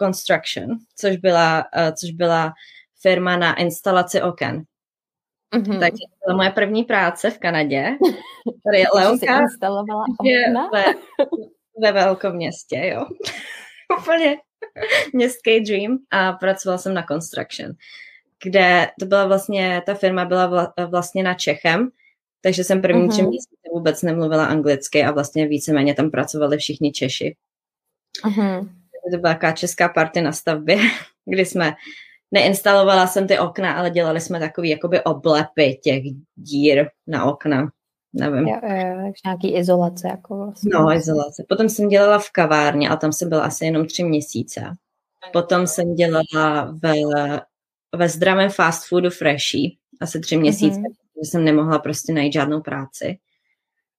Construction, 0.00 0.70
což 0.96 1.16
byla, 1.16 1.64
uh, 1.76 1.94
což 1.94 2.10
byla 2.10 2.52
firma 3.02 3.36
na 3.36 3.54
instalaci 3.54 4.22
oken. 4.22 4.64
Mm-hmm. 5.54 5.80
Takže 5.80 6.02
to 6.10 6.26
byla 6.26 6.36
moje 6.36 6.50
první 6.50 6.84
práce 6.84 7.30
v 7.30 7.38
Kanadě. 7.38 7.84
Tady 8.64 8.78
je 8.78 8.86
Leonka 8.94 9.40
je 10.24 10.54
ve, 10.72 10.84
ve 11.82 11.92
velkom 11.92 12.36
městě, 12.36 12.92
jo. 12.94 13.06
Úplně 14.00 14.36
městský 15.12 15.60
dream 15.60 15.98
a 16.10 16.32
pracovala 16.32 16.78
jsem 16.78 16.94
na 16.94 17.02
construction, 17.02 17.72
kde 18.44 18.88
to 19.00 19.06
byla 19.06 19.26
vlastně, 19.26 19.82
ta 19.86 19.94
firma 19.94 20.24
byla 20.24 20.46
vla, 20.46 20.72
vlastně 20.86 21.22
na 21.22 21.34
Čechem, 21.34 21.90
takže 22.40 22.64
jsem 22.64 22.82
první 22.82 23.02
mm-hmm. 23.02 23.12
tři 23.12 23.22
měsíce 23.22 23.68
vůbec 23.72 24.02
nemluvila 24.02 24.46
anglicky 24.46 25.04
a 25.04 25.10
vlastně 25.10 25.48
víceméně 25.48 25.94
tam 25.94 26.10
pracovali 26.10 26.58
všichni 26.58 26.92
Češi. 26.92 27.36
Mm-hmm. 28.24 28.68
To 29.12 29.18
byla 29.18 29.34
taková 29.34 29.52
česká 29.52 29.88
party 29.88 30.20
na 30.20 30.32
stavbě, 30.32 30.78
kdy 31.24 31.44
jsme 31.44 31.74
neinstalovala 32.32 33.06
jsem 33.06 33.26
ty 33.26 33.38
okna, 33.38 33.72
ale 33.72 33.90
dělali 33.90 34.20
jsme 34.20 34.40
takový 34.40 34.70
jakoby 34.70 35.04
oblepy 35.04 35.80
těch 35.82 36.02
dír 36.34 36.88
na 37.06 37.24
okna. 37.24 37.70
nevím. 38.12 38.48
Jo, 38.48 38.60
jo, 38.62 39.12
nějaký 39.24 39.56
izolace. 39.56 40.08
Jako 40.08 40.36
vlastně. 40.36 40.70
No, 40.74 40.92
izolace. 40.92 41.44
Potom 41.48 41.68
jsem 41.68 41.88
dělala 41.88 42.18
v 42.18 42.30
kavárně 42.30 42.88
a 42.88 42.96
tam 42.96 43.12
jsem 43.12 43.28
byla 43.28 43.42
asi 43.42 43.64
jenom 43.64 43.86
tři 43.86 44.04
měsíce. 44.04 44.60
Potom 45.32 45.66
jsem 45.66 45.94
dělala 45.94 46.74
ve, 46.82 46.92
ve 47.96 48.08
zdravém 48.08 48.50
fast 48.50 48.88
foodu 48.88 49.10
Freshy 49.10 49.76
asi 50.00 50.20
tři 50.20 50.36
měsíce, 50.36 50.80
mm-hmm. 50.80 51.22
že 51.24 51.30
jsem 51.30 51.44
nemohla 51.44 51.78
prostě 51.78 52.12
najít 52.12 52.32
žádnou 52.32 52.60
práci. 52.60 53.18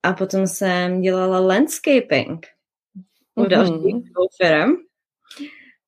A 0.03 0.13
potom 0.13 0.48
jsem 0.48 1.01
dělala 1.01 1.39
landscaping 1.39 2.48
u 3.36 3.43
mm-hmm. 3.43 3.48
dalších 3.48 4.12
firm. 4.41 4.72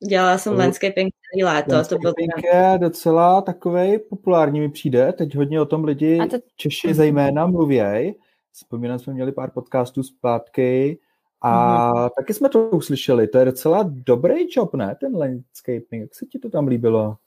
Dělala 0.08 0.38
jsem 0.38 0.54
landscaping 0.54 1.14
celý 1.32 1.44
léto. 1.44 1.74
Landscaping 1.74 2.04
to 2.04 2.14
byl 2.14 2.54
je 2.54 2.78
docela 2.78 3.42
takový 3.42 4.00
populární 4.10 4.60
mi 4.60 4.70
přijde. 4.70 5.14
Teď 5.14 5.36
hodně 5.36 5.62
o 5.62 5.66
tom 5.66 5.84
lidi, 5.84 6.20
to... 6.32 6.38
Češi 6.56 6.88
mhm. 6.88 6.94
zejména, 6.94 7.48
mluvěj. 7.48 8.16
Vzpomínám, 8.52 9.00
jsme 9.00 9.14
měli 9.14 9.32
pár 9.32 9.52
podcastů 9.52 10.04
zpátky 10.04 11.00
a 11.42 11.92
mm-hmm. 11.92 12.10
taky 12.18 12.34
jsme 12.34 12.50
to 12.50 12.70
uslyšeli. 12.70 13.28
To 13.28 13.38
je 13.38 13.46
docela 13.46 13.86
dobrý 13.88 14.36
job, 14.50 14.74
ne? 14.74 14.96
Ten 15.00 15.16
landscaping. 15.16 16.02
Jak 16.02 16.16
se 16.16 16.26
ti 16.26 16.40
to 16.40 16.50
tam 16.50 16.68
líbilo? 16.68 17.18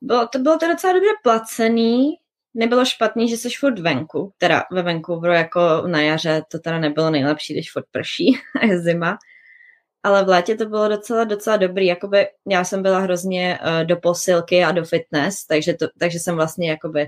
Bylo 0.00 0.26
to, 0.26 0.38
bylo 0.38 0.58
to 0.58 0.68
docela 0.68 0.92
dobře 0.92 1.10
placený. 1.22 2.14
Nebylo 2.54 2.84
špatný, 2.84 3.28
že 3.28 3.36
jsi 3.36 3.48
furt 3.58 3.78
venku. 3.78 4.32
Teda 4.38 4.62
ve 4.72 4.82
Vancouveru 4.82 5.32
jako 5.32 5.60
na 5.86 6.00
jaře 6.00 6.42
to 6.50 6.58
teda 6.58 6.78
nebylo 6.78 7.10
nejlepší, 7.10 7.52
když 7.52 7.72
furt 7.72 7.86
prší 7.90 8.36
a 8.60 8.66
je 8.66 8.80
zima 8.80 9.18
ale 10.04 10.24
v 10.24 10.28
létě 10.28 10.54
to 10.54 10.66
bylo 10.66 10.88
docela, 10.88 11.24
docela 11.24 11.56
dobrý. 11.56 11.86
Jakoby 11.86 12.26
já 12.48 12.64
jsem 12.64 12.82
byla 12.82 12.98
hrozně 12.98 13.58
uh, 13.62 13.86
do 13.86 13.96
posilky 13.96 14.64
a 14.64 14.72
do 14.72 14.84
fitness, 14.84 15.46
takže, 15.46 15.74
to, 15.74 15.86
takže 15.98 16.18
jsem 16.18 16.36
vlastně 16.36 16.70
jakoby 16.70 17.06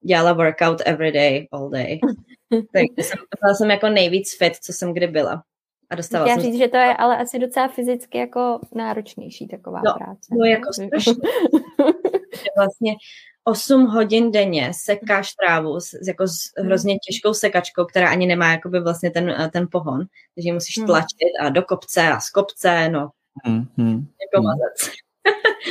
dělala 0.00 0.32
workout 0.32 0.82
every 0.84 1.12
day, 1.12 1.48
all 1.52 1.70
day. 1.70 1.98
takže 2.50 3.08
jsem, 3.08 3.18
byla 3.42 3.54
jsem 3.54 3.70
jako 3.70 3.88
nejvíc 3.88 4.36
fit, 4.38 4.56
co 4.56 4.72
jsem 4.72 4.94
kdy 4.94 5.06
byla. 5.06 5.42
A 5.90 5.94
dostala 5.94 6.28
Já 6.28 6.34
jsem... 6.34 6.42
říct, 6.42 6.58
že 6.58 6.68
to 6.68 6.76
je 6.76 6.96
ale 6.96 7.16
asi 7.18 7.38
docela 7.38 7.68
fyzicky 7.68 8.18
jako 8.18 8.60
náročnější 8.74 9.48
taková 9.48 9.80
no, 9.84 9.94
práce. 9.98 10.34
No, 10.38 10.44
jako 10.44 10.72
strašně. 10.72 11.14
vlastně 12.56 12.94
8 13.44 13.86
hodin 13.86 14.30
denně 14.30 14.70
sekáš 14.74 15.32
trávu 15.34 15.80
s, 15.80 15.92
jako 16.08 16.26
s 16.26 16.36
hmm. 16.58 16.66
hrozně 16.66 16.98
těžkou 16.98 17.34
sekačkou, 17.34 17.84
která 17.84 18.10
ani 18.10 18.26
nemá 18.26 18.52
jakoby 18.52 18.80
vlastně 18.80 19.10
ten, 19.10 19.30
eh, 19.30 19.48
ten 19.52 19.68
pohon, 19.70 20.00
takže 20.34 20.52
musíš 20.52 20.78
hmm. 20.78 20.86
tlačit 20.86 21.32
a 21.40 21.48
do 21.48 21.62
kopce 21.62 22.08
a 22.08 22.20
z 22.20 22.30
kopce, 22.30 22.88
no. 22.88 23.10
Jako 24.32 24.42
mazec. 24.42 24.94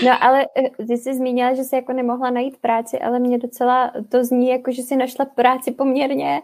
No 0.06 0.24
ale 0.24 0.46
eh, 0.58 0.86
ty 0.86 0.98
jsi 0.98 1.16
zmínila, 1.16 1.54
že 1.54 1.64
jsi 1.64 1.76
jako 1.76 1.94
nemohla 1.94 2.30
najít 2.30 2.58
práci, 2.58 3.00
ale 3.00 3.20
mě 3.20 3.38
docela 3.38 3.92
to 4.10 4.24
zní 4.24 4.50
jako, 4.50 4.72
že 4.72 4.82
jsi 4.82 4.96
našla 4.96 5.26
práci 5.26 5.72
poměrně 5.72 6.42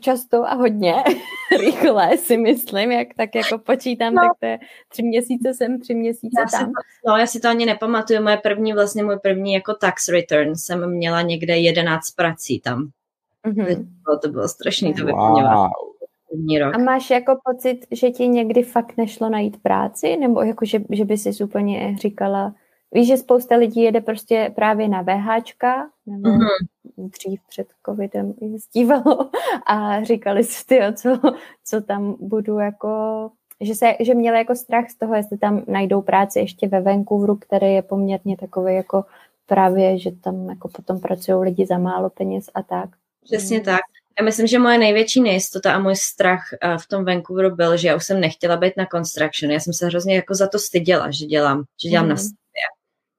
často 0.00 0.44
a 0.44 0.54
hodně 0.54 0.94
rychle, 1.60 2.16
si 2.16 2.36
myslím, 2.36 2.92
jak 2.92 3.08
tak 3.16 3.34
jako 3.34 3.58
počítám, 3.58 4.14
no. 4.14 4.22
tak 4.22 4.32
to 4.40 4.46
je 4.46 4.58
tři 4.88 5.02
měsíce 5.02 5.54
sem, 5.54 5.80
tři 5.80 5.94
měsíce 5.94 6.40
já 6.40 6.58
tam. 6.58 6.66
Si, 6.66 6.72
no, 7.08 7.16
já 7.16 7.26
si 7.26 7.40
to 7.40 7.48
ani 7.48 7.66
nepamatuju, 7.66 8.22
moje 8.22 8.36
první, 8.36 8.72
vlastně 8.72 9.04
můj 9.04 9.18
první 9.22 9.54
jako 9.54 9.74
tax 9.74 10.08
return 10.08 10.54
jsem 10.54 10.90
měla 10.90 11.22
někde 11.22 11.56
jedenáct 11.56 12.10
prací 12.10 12.60
tam. 12.60 12.88
Mm-hmm. 13.46 13.76
To, 13.76 13.82
bylo, 14.04 14.18
to 14.22 14.28
bylo 14.28 14.48
strašný 14.48 14.94
to. 14.94 15.04
Wow. 15.04 15.70
A 16.74 16.78
máš 16.78 17.10
jako 17.10 17.38
pocit, 17.44 17.86
že 17.90 18.10
ti 18.10 18.28
někdy 18.28 18.62
fakt 18.62 18.96
nešlo 18.96 19.28
najít 19.28 19.62
práci? 19.62 20.16
Nebo 20.16 20.42
jako, 20.42 20.64
že, 20.64 20.80
že 20.90 21.04
by 21.04 21.18
si 21.18 21.44
úplně 21.44 21.96
říkala, 22.00 22.54
víš, 22.92 23.08
že 23.08 23.16
spousta 23.16 23.56
lidí 23.56 23.82
jede 23.82 24.00
prostě 24.00 24.52
právě 24.54 24.88
na 24.88 25.02
VHčka, 25.02 25.88
nebo 26.06 26.28
mm-hmm 26.28 26.66
dřív 26.96 27.40
před 27.48 27.66
covidem 27.86 28.34
jezdívalo 28.40 29.30
a 29.66 30.04
říkali 30.04 30.44
si, 30.44 30.66
ty, 30.66 30.80
co, 30.94 31.20
co 31.64 31.80
tam 31.80 32.16
budu 32.20 32.58
jako 32.58 33.30
že, 33.60 33.74
se, 33.74 33.94
že 34.00 34.14
měli 34.14 34.38
jako 34.38 34.54
strach 34.54 34.90
z 34.90 34.94
toho, 34.94 35.14
jestli 35.14 35.38
tam 35.38 35.62
najdou 35.66 36.02
práci 36.02 36.38
ještě 36.38 36.68
ve 36.68 36.80
Vancouveru, 36.80 37.36
který 37.36 37.66
je 37.74 37.82
poměrně 37.82 38.36
takový 38.36 38.74
jako 38.74 39.04
právě, 39.46 39.98
že 39.98 40.10
tam 40.10 40.48
jako 40.48 40.68
potom 40.68 41.00
pracují 41.00 41.44
lidi 41.44 41.66
za 41.66 41.78
málo 41.78 42.10
peněz 42.10 42.50
a 42.54 42.62
tak. 42.62 42.90
Přesně 43.24 43.60
tak. 43.60 43.80
Já 44.18 44.24
myslím, 44.24 44.46
že 44.46 44.58
moje 44.58 44.78
největší 44.78 45.20
nejistota 45.20 45.74
a 45.74 45.78
můj 45.78 45.96
strach 45.96 46.42
eh, 46.60 46.78
v 46.78 46.88
tom 46.88 47.04
Vancouveru 47.04 47.56
byl, 47.56 47.76
že 47.76 47.88
já 47.88 47.96
už 47.96 48.06
jsem 48.06 48.20
nechtěla 48.20 48.56
být 48.56 48.72
na 48.76 48.86
construction. 48.86 49.52
Já 49.52 49.60
jsem 49.60 49.72
se 49.72 49.86
hrozně 49.86 50.16
jako 50.16 50.34
za 50.34 50.48
to 50.48 50.58
styděla, 50.58 51.10
že 51.10 51.26
dělám, 51.26 51.64
že 51.82 51.88
dělám 51.88 52.06
mm. 52.06 52.10
na 52.10 52.16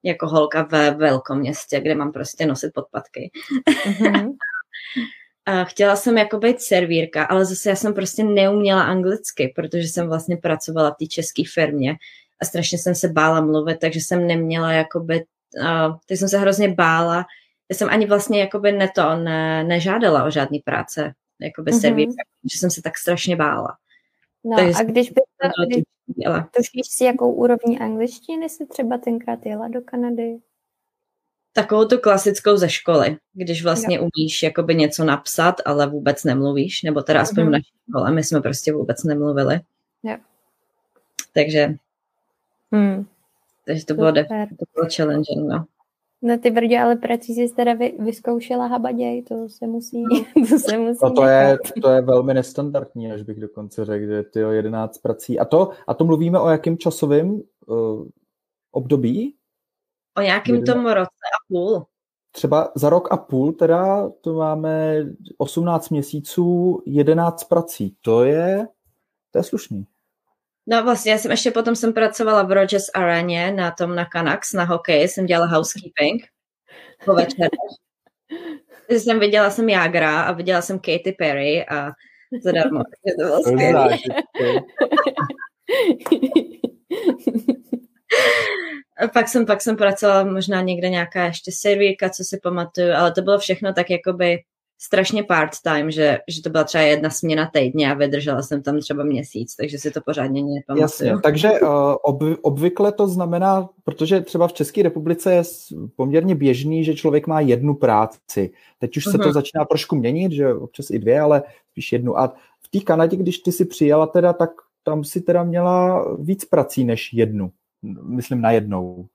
jako 0.07 0.27
holka 0.27 0.63
ve 0.63 0.91
velkom 0.91 1.39
městě, 1.39 1.79
kde 1.79 1.95
mám 1.95 2.11
prostě 2.11 2.45
nosit 2.45 2.73
podpatky. 2.73 3.31
Mm-hmm. 3.69 4.31
a 5.45 5.63
chtěla 5.63 5.95
jsem 5.95 6.17
jako 6.17 6.37
být 6.37 6.61
servírka, 6.61 7.23
ale 7.23 7.45
zase 7.45 7.69
já 7.69 7.75
jsem 7.75 7.93
prostě 7.93 8.23
neuměla 8.23 8.83
anglicky, 8.83 9.53
protože 9.55 9.87
jsem 9.87 10.07
vlastně 10.07 10.37
pracovala 10.37 10.91
v 10.91 10.95
té 10.99 11.05
české 11.05 11.43
firmě 11.53 11.95
a 12.41 12.45
strašně 12.45 12.77
jsem 12.77 12.95
se 12.95 13.07
bála 13.07 13.41
mluvit, 13.41 13.77
takže 13.79 13.99
jsem 13.99 14.27
neměla 14.27 14.71
jakoby, 14.71 15.23
uh, 15.61 15.97
teď 16.05 16.19
jsem 16.19 16.29
se 16.29 16.37
hrozně 16.37 16.69
bála, 16.69 17.25
já 17.69 17.75
jsem 17.75 17.89
ani 17.89 18.05
vlastně 18.05 18.39
jakoby 18.39 18.71
ne 18.71 18.89
to, 18.95 19.15
ne, 19.15 19.63
nežádala 19.63 20.23
o 20.23 20.31
žádný 20.31 20.59
práce, 20.59 21.13
jakoby 21.41 21.71
mm-hmm. 21.71 21.81
servírka, 21.81 22.23
že 22.51 22.59
jsem 22.59 22.71
se 22.71 22.81
tak 22.81 22.97
strašně 22.97 23.35
bála. 23.35 23.77
No 24.45 24.57
Takže 24.57 24.73
a 24.79 24.83
když 24.83 25.09
by 25.09 25.21
to, 25.41 25.49
když, 26.07 26.25
tušíš 26.55 26.87
si, 26.87 27.03
jakou 27.03 27.31
úrovní 27.31 27.79
angličtiny 27.79 28.49
si 28.49 28.65
třeba 28.65 28.97
tenkrát 28.97 29.45
jela 29.45 29.67
do 29.67 29.81
Kanady? 29.81 30.37
Takovou 31.53 31.85
tu 31.85 31.97
klasickou 31.97 32.57
ze 32.57 32.69
školy, 32.69 33.17
když 33.33 33.63
vlastně 33.63 33.95
jo. 33.95 34.09
umíš 34.15 34.43
jakoby 34.43 34.75
něco 34.75 35.05
napsat, 35.05 35.55
ale 35.65 35.87
vůbec 35.87 36.23
nemluvíš, 36.23 36.83
nebo 36.83 37.01
teda 37.01 37.21
aspoň 37.21 37.43
mm-hmm. 37.43 37.47
v 37.47 37.51
naší 37.51 37.73
škole, 37.89 38.11
my 38.11 38.23
jsme 38.23 38.41
prostě 38.41 38.73
vůbec 38.73 39.03
nemluvili. 39.03 39.59
Jo. 40.03 40.17
Takže, 41.33 41.75
hmm. 42.71 43.05
takže 43.65 43.85
to 43.85 43.93
bylo, 43.93 44.11
to 44.11 44.65
bylo 44.73 44.87
challenging, 44.95 45.49
no. 45.49 45.65
No 46.21 46.37
ty 46.37 46.51
brdě, 46.51 46.79
ale 46.79 46.95
prací 46.95 47.33
jsi 47.33 47.55
teda 47.55 47.73
vy, 47.73 47.97
vyzkoušela 47.99 48.65
habaděj, 48.65 49.23
to 49.23 49.49
se 49.49 49.67
musí, 49.67 50.03
to 50.49 50.59
se 50.59 50.77
musí 50.77 50.99
no 51.03 51.11
to 51.11 51.23
je, 51.23 51.57
to 51.81 51.89
je 51.89 52.01
velmi 52.01 52.33
nestandardní, 52.33 53.11
až 53.11 53.21
bych 53.21 53.39
dokonce 53.39 53.85
řekl, 53.85 54.05
že 54.05 54.23
ty 54.23 54.45
o 54.45 54.51
11 54.51 54.97
prací. 54.97 55.39
A 55.39 55.45
to, 55.45 55.69
a 55.87 55.93
to 55.93 56.05
mluvíme 56.05 56.39
o 56.39 56.49
jakém 56.49 56.77
časovém 56.77 57.41
uh, 57.65 58.07
období? 58.71 59.35
O 60.17 60.21
nějakém 60.21 60.63
tomu 60.63 60.87
roce 60.87 61.07
a 61.07 61.39
půl. 61.47 61.85
Třeba 62.31 62.71
za 62.75 62.89
rok 62.89 63.11
a 63.11 63.17
půl 63.17 63.53
teda 63.53 64.09
to 64.09 64.33
máme 64.33 65.05
18 65.37 65.89
měsíců, 65.89 66.81
11 66.85 67.43
prací. 67.43 67.95
To 68.01 68.23
je, 68.23 68.67
to 69.31 69.39
je 69.39 69.43
slušný. 69.43 69.87
No 70.69 70.83
vlastně, 70.83 71.11
já 71.11 71.17
jsem 71.17 71.31
ještě 71.31 71.51
potom 71.51 71.75
jsem 71.75 71.93
pracovala 71.93 72.43
v 72.43 72.51
Rogers 72.51 72.89
Areně 72.93 73.51
na 73.51 73.71
tom 73.71 73.95
na 73.95 74.05
Canucks, 74.05 74.53
na 74.53 74.63
hokej, 74.63 75.07
jsem 75.07 75.25
dělala 75.25 75.47
housekeeping 75.47 76.27
po 77.05 77.13
večerech. 77.13 77.49
jsem 78.89 79.19
viděla 79.19 79.49
jsem 79.49 79.69
Jagra 79.69 80.21
a 80.21 80.31
viděla 80.31 80.61
jsem 80.61 80.79
Katy 80.79 81.15
Perry 81.17 81.65
a 81.65 81.91
zadarmo. 82.43 82.79
to 83.43 83.51
bylo 83.51 83.89
pak 89.13 89.27
jsem, 89.27 89.45
pak 89.45 89.61
jsem 89.61 89.77
pracovala 89.77 90.23
možná 90.23 90.61
někde 90.61 90.89
nějaká 90.89 91.25
ještě 91.25 91.51
servírka, 91.51 92.09
co 92.09 92.23
si 92.23 92.39
pamatuju, 92.43 92.93
ale 92.93 93.11
to 93.11 93.21
bylo 93.21 93.39
všechno 93.39 93.73
tak 93.73 93.89
jakoby 93.89 94.39
strašně 94.79 95.23
part-time, 95.23 95.91
že, 95.91 96.19
že 96.27 96.41
to 96.41 96.49
byla 96.49 96.63
třeba 96.63 96.83
jedna 96.83 97.09
směna 97.09 97.49
týdně 97.53 97.91
a 97.91 97.93
vydržela 97.93 98.41
jsem 98.41 98.63
tam 98.63 98.79
třeba 98.79 99.03
měsíc, 99.03 99.55
takže 99.55 99.77
si 99.77 99.91
to 99.91 100.01
pořádně 100.01 100.43
nepamatuju. 100.43 100.81
Jasně, 100.81 101.21
takže 101.23 101.51
uh, 101.51 101.69
ob, 102.01 102.23
obvykle 102.41 102.91
to 102.91 103.07
znamená, 103.07 103.69
protože 103.83 104.21
třeba 104.21 104.47
v 104.47 104.53
České 104.53 104.83
republice 104.83 105.33
je 105.33 105.43
poměrně 105.95 106.35
běžný, 106.35 106.83
že 106.83 106.95
člověk 106.95 107.27
má 107.27 107.39
jednu 107.39 107.75
práci. 107.75 108.51
Teď 108.79 108.97
už 108.97 109.07
uh-huh. 109.07 109.11
se 109.11 109.17
to 109.17 109.23
mhm. 109.23 109.33
začíná 109.33 109.65
trošku 109.65 109.95
měnit, 109.95 110.31
že 110.31 110.53
občas 110.53 110.89
i 110.89 110.99
dvě, 110.99 111.21
ale 111.21 111.43
spíš 111.71 111.91
jednu. 111.91 112.19
A 112.19 112.27
v 112.61 112.69
té 112.69 112.79
Kanadě, 112.79 113.17
když 113.17 113.37
ty 113.37 113.51
si 113.51 113.65
přijela 113.65 114.07
teda, 114.07 114.33
tak 114.33 114.49
tam 114.83 115.03
si 115.03 115.21
teda 115.21 115.43
měla 115.43 116.05
víc 116.19 116.45
prací 116.45 116.85
než 116.85 117.13
jednu. 117.13 117.51
Myslím 118.03 118.41
na 118.41 118.51
jednou. 118.51 119.05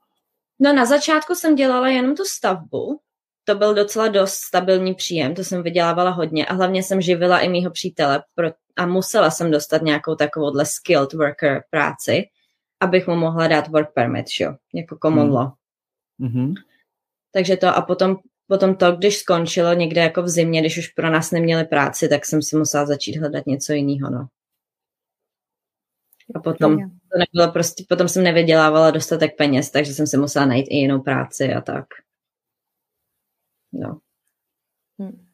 No 0.59 0.73
na 0.73 0.85
začátku 0.85 1.35
jsem 1.35 1.55
dělala 1.55 1.89
jenom 1.89 2.17
tu 2.17 2.25
stavbu, 2.25 3.01
to 3.45 3.55
byl 3.55 3.75
docela 3.75 4.09
dost 4.09 4.35
stabilní 4.35 4.95
příjem, 4.95 5.35
to 5.35 5.45
jsem 5.45 5.63
vydělávala 5.63 6.11
hodně 6.11 6.47
a 6.47 6.55
hlavně 6.55 6.83
jsem 6.83 7.01
živila 7.01 7.39
i 7.39 7.49
mýho 7.49 7.71
přítele 7.71 8.25
pro, 8.35 8.49
a 8.77 8.87
musela 8.87 9.31
jsem 9.31 9.51
dostat 9.51 9.83
nějakou 9.83 10.15
takovouhle 10.15 10.67
skilled 10.67 11.13
worker 11.13 11.65
práci, 11.71 12.25
abych 12.81 13.07
mu 13.07 13.17
mohla 13.17 13.49
dát 13.49 13.69
work 13.69 13.93
permit, 13.95 14.27
jo, 14.41 14.57
jako 14.75 14.99
common 15.03 15.27
hmm. 15.27 15.35
law. 15.35 15.51
Mm-hmm. 16.21 16.55
Takže 17.33 17.57
to 17.57 17.69
a 17.69 17.83
potom, 17.83 18.17
potom 18.47 18.77
to, 18.77 18.93
když 18.93 19.19
skončilo 19.19 19.75
někde 19.75 20.01
jako 20.01 20.23
v 20.23 20.29
zimě, 20.29 20.61
když 20.61 20.79
už 20.79 20.89
pro 20.89 21.11
nás 21.11 21.31
neměli 21.31 21.65
práci, 21.65 22.09
tak 22.09 22.27
jsem 22.27 22.43
si 22.43 22.57
musela 22.57 22.87
začít 22.87 23.17
hledat 23.17 23.47
něco 23.47 23.73
jiného, 23.73 24.11
no. 24.11 24.27
A 26.35 26.41
potom 26.41 26.79
to 26.79 27.19
nebylo 27.19 27.53
prostě, 27.53 27.85
potom 27.89 28.09
jsem 28.09 28.23
nevydělávala 28.23 28.91
dostatek 28.91 29.37
peněz, 29.37 29.71
takže 29.71 29.95
jsem 29.95 30.07
si 30.07 30.17
musela 30.17 30.47
najít 30.47 30.67
i 30.71 30.77
jinou 30.77 31.01
práci 31.01 31.55
a 31.55 31.61
tak. 31.61 31.87
No. 33.73 33.99
Hmm. 34.99 35.25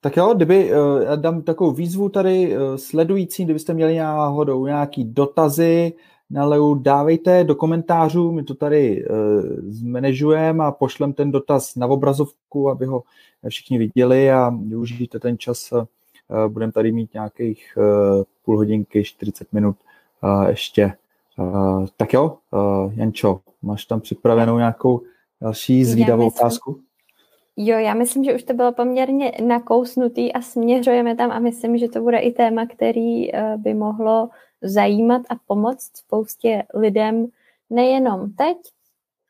Tak 0.00 0.16
jo, 0.16 0.34
kdyby, 0.34 0.72
já 1.04 1.16
dám 1.16 1.42
takovou 1.42 1.70
výzvu 1.70 2.08
tady 2.08 2.56
sledujícím, 2.76 3.44
kdybyste 3.44 3.74
měli 3.74 3.96
náhodou 3.96 4.66
nějaký 4.66 5.04
dotazy 5.04 5.92
na 6.30 6.44
Leu, 6.44 6.74
dávejte 6.74 7.44
do 7.44 7.54
komentářů, 7.54 8.32
my 8.32 8.42
to 8.42 8.54
tady 8.54 9.04
zmanežujeme 9.68 10.64
a 10.64 10.70
pošlem 10.70 11.12
ten 11.12 11.30
dotaz 11.30 11.76
na 11.76 11.86
obrazovku, 11.86 12.70
aby 12.70 12.86
ho 12.86 13.02
všichni 13.48 13.78
viděli 13.78 14.30
a 14.30 14.52
využijte 14.66 15.20
ten 15.20 15.38
čas. 15.38 15.72
Budeme 16.48 16.72
tady 16.72 16.92
mít 16.92 17.14
nějakých 17.14 17.78
půl 18.44 18.56
hodinky, 18.56 19.04
40 19.04 19.52
minut 19.52 19.76
ještě. 20.48 20.92
Tak 21.96 22.12
jo, 22.12 22.36
Jančo, 22.94 23.40
máš 23.62 23.84
tam 23.84 24.00
připravenou 24.00 24.58
nějakou 24.58 25.02
další 25.40 25.84
zvídavou 25.84 26.28
otázku? 26.28 26.80
Jo, 27.56 27.78
já 27.78 27.94
myslím, 27.94 28.24
že 28.24 28.34
už 28.34 28.42
to 28.42 28.54
bylo 28.54 28.72
poměrně 28.72 29.32
nakousnutý 29.46 30.32
a 30.32 30.42
směřujeme 30.42 31.16
tam 31.16 31.30
a 31.30 31.38
myslím, 31.38 31.78
že 31.78 31.88
to 31.88 32.00
bude 32.00 32.18
i 32.18 32.32
téma, 32.32 32.66
který 32.66 33.34
eh, 33.34 33.56
by 33.56 33.74
mohlo 33.74 34.28
zajímat 34.62 35.22
a 35.28 35.34
pomoct 35.46 35.96
spoustě 35.96 36.62
lidem 36.74 37.26
nejenom 37.70 38.32
teď, 38.32 38.56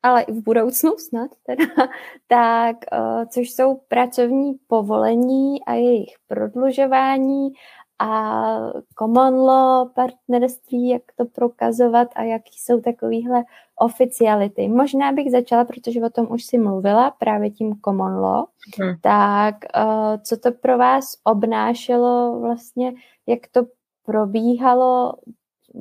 ale 0.03 0.23
i 0.23 0.33
v 0.33 0.43
budoucnu 0.43 0.93
snad 0.99 1.31
teda, 1.47 1.65
tak 2.27 2.77
eh, 2.93 3.27
což 3.27 3.51
jsou 3.51 3.81
pracovní 3.89 4.55
povolení 4.67 5.65
a 5.65 5.75
jejich 5.75 6.15
prodlužování 6.27 7.53
a 7.99 8.73
common 8.99 9.35
law 9.35 9.89
partnerství, 9.95 10.89
jak 10.89 11.03
to 11.17 11.25
prokazovat 11.25 12.09
a 12.15 12.23
jaký 12.23 12.59
jsou 12.59 12.81
takovýhle 12.81 13.43
oficiality. 13.77 14.69
Možná 14.69 15.13
bych 15.13 15.31
začala, 15.31 15.65
protože 15.65 16.01
o 16.01 16.11
tom 16.11 16.27
už 16.31 16.45
si 16.45 16.59
mluvila, 16.59 17.11
právě 17.11 17.51
tím 17.51 17.81
common 17.85 18.15
law, 18.15 18.45
hmm. 18.79 18.95
tak 19.01 19.55
uh, 19.77 20.17
co 20.23 20.37
to 20.37 20.53
pro 20.53 20.79
vás 20.79 21.17
obnášelo 21.25 22.41
vlastně, 22.41 22.93
jak 23.27 23.41
to 23.53 23.67
probíhalo, 24.05 25.15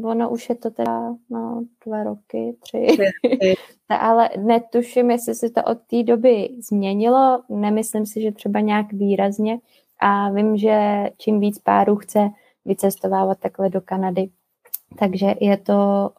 ono 0.03 0.29
už 0.29 0.49
je 0.49 0.55
to 0.55 0.71
teda 0.71 1.15
no, 1.29 1.63
dva 1.85 2.03
roky, 2.03 2.57
tři, 2.59 2.87
ale 3.89 4.29
netuším, 4.37 5.11
jestli 5.11 5.35
se 5.35 5.49
to 5.49 5.63
od 5.63 5.77
té 5.87 6.03
doby 6.03 6.49
změnilo, 6.69 7.43
nemyslím 7.49 8.05
si, 8.05 8.21
že 8.21 8.31
třeba 8.31 8.59
nějak 8.59 8.93
výrazně, 8.93 9.59
a 10.03 10.29
vím, 10.29 10.57
že 10.57 11.03
čím 11.17 11.39
víc 11.39 11.59
párů 11.59 11.95
chce 11.95 12.19
vycestovávat 12.65 13.39
takhle 13.39 13.69
do 13.69 13.81
Kanady, 13.81 14.29
takže 14.99 15.33
je 15.41 15.57
to, 15.57 16.11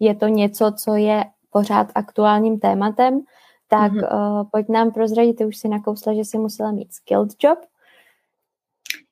je 0.00 0.14
to 0.14 0.28
něco, 0.28 0.72
co 0.76 0.96
je 0.96 1.24
pořád 1.50 1.86
aktuálním 1.94 2.60
tématem, 2.60 3.20
tak 3.68 3.92
mm-hmm. 3.92 4.48
pojď 4.52 4.68
nám 4.68 4.92
prozradit, 4.92 5.36
ty 5.36 5.44
už 5.44 5.56
si 5.56 5.68
nakousla, 5.68 6.14
že 6.14 6.20
jsi 6.20 6.38
musela 6.38 6.72
mít 6.72 6.92
skilled 6.92 7.30
job, 7.44 7.58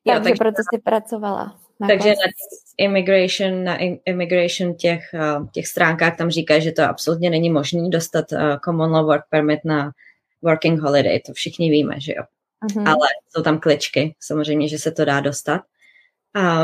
jo, 0.04 0.14
takže, 0.14 0.23
takže 0.23 0.38
proto 0.38 0.62
jsi 0.62 0.81
pracovala. 0.81 1.57
Na 1.81 1.88
takže 1.88 2.09
na 2.09 2.14
immigration, 2.78 3.64
na 3.64 3.76
immigration 4.04 4.75
těch, 4.75 5.02
těch 5.52 5.66
stránkách 5.66 6.16
tam 6.16 6.31
říká, 6.31 6.59
že 6.59 6.73
to 6.73 6.83
absolutně 6.83 7.31
není 7.31 7.50
možné 7.50 7.88
dostat 7.88 8.25
common 8.64 8.90
law 8.90 9.07
work 9.07 9.25
permit 9.31 9.61
na 9.64 9.92
working 10.42 10.81
holiday, 10.81 11.21
to 11.21 11.33
všichni 11.33 11.71
víme, 11.71 12.00
že 12.00 12.12
jo. 12.16 12.23
Mm-hmm. 12.62 12.88
Ale 12.88 13.07
jsou 13.28 13.42
tam 13.42 13.61
kličky, 13.61 14.14
samozřejmě, 14.21 14.69
že 14.69 14.78
se 14.78 14.92
to 14.92 15.04
dá 15.04 15.21
dostat. 15.21 15.61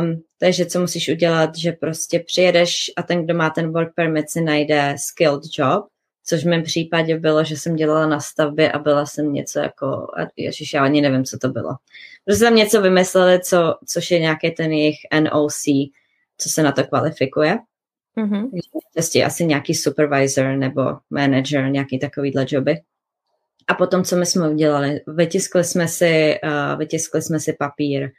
Um, 0.00 0.22
takže 0.38 0.66
co 0.66 0.80
musíš 0.80 1.08
udělat, 1.08 1.56
že 1.56 1.72
prostě 1.72 2.20
přijedeš 2.20 2.90
a 2.96 3.02
ten, 3.02 3.24
kdo 3.24 3.34
má 3.34 3.50
ten 3.50 3.72
work 3.72 3.94
permit, 3.94 4.30
si 4.30 4.40
najde 4.40 4.96
skilled 4.98 5.42
job, 5.58 5.86
což 6.24 6.44
v 6.44 6.48
mém 6.48 6.62
případě 6.62 7.18
bylo, 7.18 7.44
že 7.44 7.56
jsem 7.56 7.76
dělala 7.76 8.06
na 8.06 8.20
stavbě 8.20 8.72
a 8.72 8.78
byla 8.78 9.06
jsem 9.06 9.32
něco 9.32 9.58
jako, 9.58 10.06
ježiš, 10.36 10.72
já 10.72 10.84
ani 10.84 11.00
nevím, 11.00 11.24
co 11.24 11.38
to 11.38 11.48
bylo. 11.48 11.76
Protože 12.24 12.36
jsem 12.36 12.54
něco 12.54 12.82
vymysleli, 12.82 13.40
co, 13.40 13.74
což 13.86 14.10
je 14.10 14.20
nějaký 14.20 14.50
ten 14.50 14.72
jejich 14.72 14.96
NOC, 15.20 15.62
co 16.38 16.48
se 16.48 16.62
na 16.62 16.72
to 16.72 16.84
kvalifikuje. 16.84 17.58
Mm-hmm. 18.16 18.50
Prostě 18.94 19.24
asi 19.24 19.46
nějaký 19.46 19.74
supervisor 19.74 20.46
nebo 20.46 20.82
manager, 21.10 21.70
nějaký 21.70 21.98
takovýhle 21.98 22.46
joby. 22.48 22.80
A 23.68 23.74
potom, 23.74 24.04
co 24.04 24.16
my 24.16 24.26
jsme 24.26 24.48
udělali? 24.48 25.00
Vytiskli 25.06 25.64
jsme 25.64 25.88
si, 25.88 26.40
uh, 26.44 26.78
vytiskli 26.78 27.22
jsme 27.22 27.40
si 27.40 27.52
papír 27.52 28.10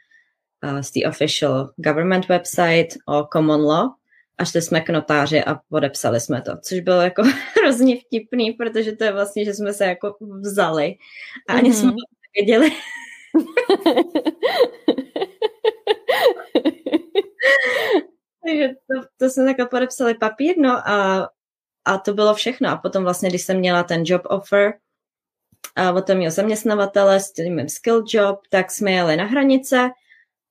uh, 0.64 0.80
z 0.80 0.90
té 0.90 1.00
official 1.08 1.72
government 1.76 2.28
website 2.28 2.88
o 3.08 3.28
common 3.32 3.60
law 3.60 3.90
a 4.38 4.44
šli 4.44 4.62
jsme 4.62 4.80
k 4.80 4.90
notáři 4.90 5.44
a 5.44 5.60
podepsali 5.68 6.20
jsme 6.20 6.42
to, 6.42 6.52
což 6.62 6.80
bylo 6.80 7.00
jako 7.00 7.22
hrozně 7.56 8.00
vtipný, 8.00 8.52
protože 8.52 8.92
to 8.92 9.04
je 9.04 9.12
vlastně, 9.12 9.44
že 9.44 9.54
jsme 9.54 9.72
se 9.72 9.84
jako 9.84 10.16
vzali 10.20 10.94
a 11.48 11.52
ani 11.52 11.70
mm-hmm. 11.70 11.80
jsme 11.80 11.92
nevěděli. 12.36 12.70
Takže 18.46 18.68
to, 18.68 19.02
to 19.16 19.30
jsme 19.30 19.44
takhle 19.44 19.66
podepsali 19.66 20.14
papír, 20.14 20.58
no 20.58 20.88
a, 20.88 21.28
a 21.84 21.98
to 21.98 22.14
bylo 22.14 22.34
všechno. 22.34 22.68
A 22.68 22.76
potom 22.76 23.02
vlastně, 23.02 23.28
když 23.28 23.42
jsem 23.42 23.58
měla 23.58 23.82
ten 23.82 24.02
job 24.06 24.22
offer, 24.24 24.72
a 25.76 25.92
o 25.92 26.02
tom 26.02 26.16
měl 26.16 26.30
zaměstnavatele 26.30 27.20
s 27.20 27.32
tím 27.32 27.68
skill 27.68 28.04
job, 28.08 28.40
tak 28.50 28.70
jsme 28.70 28.90
jeli 28.90 29.16
na 29.16 29.24
hranice. 29.24 29.90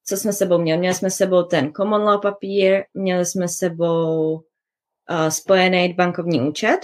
Co 0.06 0.18
jsme 0.18 0.34
sebou 0.34 0.58
měli? 0.58 0.80
Měli 0.80 0.96
jsme 0.96 1.10
sebou 1.12 1.44
ten 1.44 1.74
common 1.74 2.02
law 2.02 2.22
papír, 2.22 2.84
měli 2.94 3.26
jsme 3.26 3.48
sebou 3.48 4.34
uh, 4.34 5.28
spojený 5.30 5.94
bankovní 5.94 6.42
účet 6.42 6.80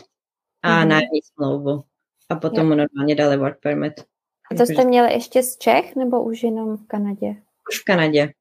a 0.64 0.70
mm-hmm. 0.70 0.88
nájemní 0.88 1.22
smlouvu. 1.36 1.84
A 2.30 2.36
potom 2.36 2.68
mu 2.68 2.76
normálně 2.76 3.16
dali 3.16 3.38
work 3.38 3.60
permit. 3.62 3.94
A 4.52 4.56
to 4.56 4.66
jste 4.66 4.86
měli 4.86 5.14
ještě 5.14 5.44
z 5.44 5.58
Čech 5.58 5.96
nebo 5.96 6.24
už 6.24 6.44
jenom 6.44 6.78
v 6.78 6.88
Kanadě? 6.88 7.36
Už 7.70 7.82
v 7.82 7.84
Kanadě. 7.84 8.34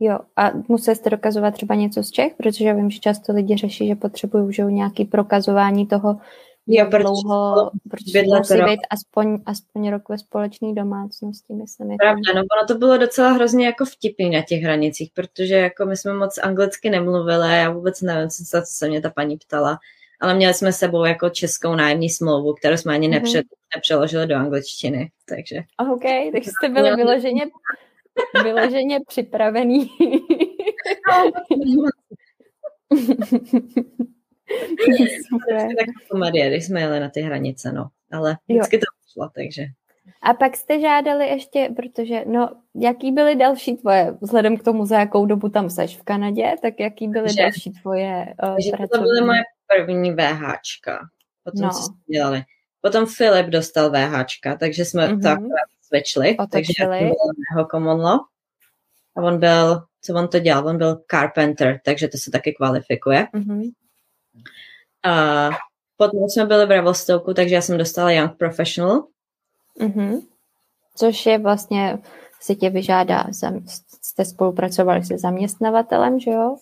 Jo, 0.00 0.18
a 0.36 0.50
museli 0.68 0.96
jste 0.96 1.10
dokazovat 1.10 1.54
třeba 1.54 1.74
něco 1.74 2.02
z 2.02 2.10
Čech, 2.10 2.34
protože 2.34 2.64
já 2.64 2.74
vím, 2.74 2.90
že 2.90 2.98
často 2.98 3.32
lidi 3.32 3.56
řeší, 3.56 3.88
že 3.88 3.94
potřebují 3.94 4.52
že 4.52 4.62
nějaké 4.62 5.04
prokazování 5.04 5.86
toho, 5.86 6.18
Jo, 6.66 6.86
protože 6.86 7.02
dlouho, 7.02 7.70
protože 7.90 8.22
musí 8.22 8.54
být 8.54 8.80
aspoň, 8.90 9.38
aspoň 9.46 9.90
rok 9.90 10.08
ve 10.08 10.18
společné 10.18 10.72
domácnosti, 10.72 11.54
myslím. 11.54 11.96
Pravda, 11.96 12.32
no 12.34 12.40
ono 12.40 12.66
to 12.68 12.74
bylo 12.74 12.96
docela 12.96 13.30
hrozně 13.30 13.66
jako 13.66 13.84
vtipný 13.84 14.30
na 14.30 14.42
těch 14.42 14.62
hranicích, 14.62 15.10
protože 15.14 15.54
jako 15.54 15.86
my 15.86 15.96
jsme 15.96 16.14
moc 16.14 16.38
anglicky 16.38 16.90
nemluvili, 16.90 17.48
já 17.48 17.70
vůbec 17.70 18.02
nevím, 18.02 18.28
co, 18.28 18.44
co 18.44 18.62
se 18.64 18.88
mě 18.88 19.00
ta 19.00 19.10
paní 19.10 19.36
ptala, 19.36 19.78
ale 20.20 20.34
měli 20.34 20.54
jsme 20.54 20.72
sebou 20.72 21.04
jako 21.04 21.30
českou 21.30 21.74
nájemní 21.74 22.10
smlouvu, 22.10 22.52
kterou 22.52 22.76
jsme 22.76 22.94
ani 22.94 23.08
nepře, 23.08 23.40
mm-hmm. 23.40 23.76
nepřeložili 23.76 24.26
do 24.26 24.36
angličtiny, 24.36 25.10
takže. 25.28 25.56
OK, 25.92 26.32
takže 26.32 26.50
jste 26.50 26.68
byli 26.68 26.96
vyloženě, 26.96 27.44
vyloženě 28.42 29.00
připravený. 29.08 29.90
Super. 35.28 35.68
tak 35.76 35.86
komedie, 36.10 36.50
když 36.50 36.66
jsme 36.66 36.80
jeli 36.80 37.00
na 37.00 37.08
ty 37.08 37.20
hranice, 37.20 37.72
no. 37.72 37.88
Ale 38.12 38.36
vždycky 38.48 38.76
jo. 38.76 38.80
to 38.80 39.12
šlo, 39.12 39.30
takže. 39.34 39.62
A 40.22 40.34
pak 40.34 40.56
jste 40.56 40.80
žádali 40.80 41.28
ještě, 41.28 41.68
protože, 41.76 42.24
no, 42.26 42.48
jaký 42.74 43.12
byly 43.12 43.36
další 43.36 43.76
tvoje, 43.76 44.16
vzhledem 44.20 44.56
k 44.56 44.62
tomu, 44.62 44.86
za 44.86 44.98
jakou 44.98 45.26
dobu 45.26 45.48
tam 45.48 45.70
seš 45.70 45.96
v 45.96 46.02
Kanadě, 46.02 46.54
tak 46.62 46.74
jaký 46.80 47.08
byly 47.08 47.28
že, 47.28 47.42
další 47.42 47.70
tvoje 47.70 48.34
uh, 48.42 48.54
takže 48.54 48.70
to 48.92 49.00
byly 49.00 49.20
moje 49.20 49.42
první 49.66 50.12
VHčka. 50.12 50.98
Potom 51.44 51.62
no. 51.62 51.70
co 51.70 51.82
jsme 51.82 51.94
dělali. 52.12 52.42
Potom 52.80 53.06
Filip 53.06 53.46
dostal 53.46 53.90
VHčka, 53.90 54.56
takže 54.56 54.84
jsme 54.84 55.08
mm-hmm. 55.08 55.22
to 55.22 55.28
akorát 55.28 55.68
switchli. 55.82 56.36
Takže 56.50 56.72
já 56.78 56.98
jsem 56.98 57.08
byl 57.54 57.66
common 57.70 58.00
law. 58.00 58.20
A 59.16 59.22
on 59.22 59.38
byl, 59.38 59.82
co 60.00 60.14
on 60.14 60.28
to 60.28 60.38
dělal? 60.38 60.66
On 60.66 60.78
byl 60.78 61.02
carpenter, 61.10 61.80
takže 61.84 62.08
to 62.08 62.18
se 62.18 62.30
taky 62.30 62.52
kvalifikuje. 62.52 63.26
Mm-hmm. 63.34 63.70
A 65.04 65.50
potom 65.96 66.28
jsme 66.28 66.46
byli 66.46 66.66
v 66.66 66.70
Revelstoku, 66.70 67.34
takže 67.34 67.54
já 67.54 67.62
jsem 67.62 67.78
dostala 67.78 68.10
Young 68.10 68.36
Professional. 68.38 69.06
Mm-hmm. 69.80 70.22
Což 70.96 71.26
je 71.26 71.38
vlastně, 71.38 71.98
si 72.40 72.56
tě 72.56 72.70
vyžádá, 72.70 73.24
jste 74.02 74.24
spolupracovali 74.24 75.04
se 75.04 75.18
zaměstnavatelem, 75.18 76.20
že 76.20 76.30
jo? 76.30 76.56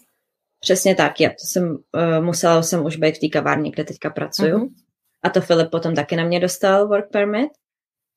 Přesně 0.60 0.94
tak, 0.94 1.20
já 1.20 1.28
to 1.28 1.46
jsem, 1.46 1.70
uh, 1.70 2.24
musela 2.24 2.62
jsem 2.62 2.84
už 2.84 2.96
být 2.96 3.16
v 3.16 3.20
té 3.20 3.28
kavárně, 3.28 3.70
kde 3.70 3.84
teďka 3.84 4.10
pracuju. 4.10 4.58
Mm-hmm. 4.58 4.74
A 5.22 5.30
to 5.30 5.40
Filip 5.40 5.70
potom 5.70 5.94
taky 5.94 6.16
na 6.16 6.24
mě 6.24 6.40
dostal 6.40 6.88
work 6.88 7.10
permit. 7.10 7.50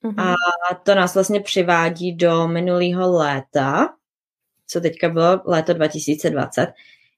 Mm-hmm. 0.04 0.36
A 0.72 0.76
to 0.76 0.96
nás 0.96 1.14
vlastně 1.14 1.40
přivádí 1.40 2.16
do 2.16 2.48
minulého 2.48 3.12
léta, 3.12 3.90
co 4.68 4.82
teďka 4.82 5.10
bylo 5.10 5.42
léto 5.46 5.74
2020, 5.74 6.74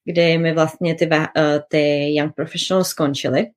kdy 0.05 0.37
mi 0.37 0.53
vlastně 0.53 0.95
ty, 0.95 1.09
uh, 1.09 1.23
ty 1.69 2.13
Young 2.15 2.35
Professionals 2.35 2.87
skončily. 2.87 3.47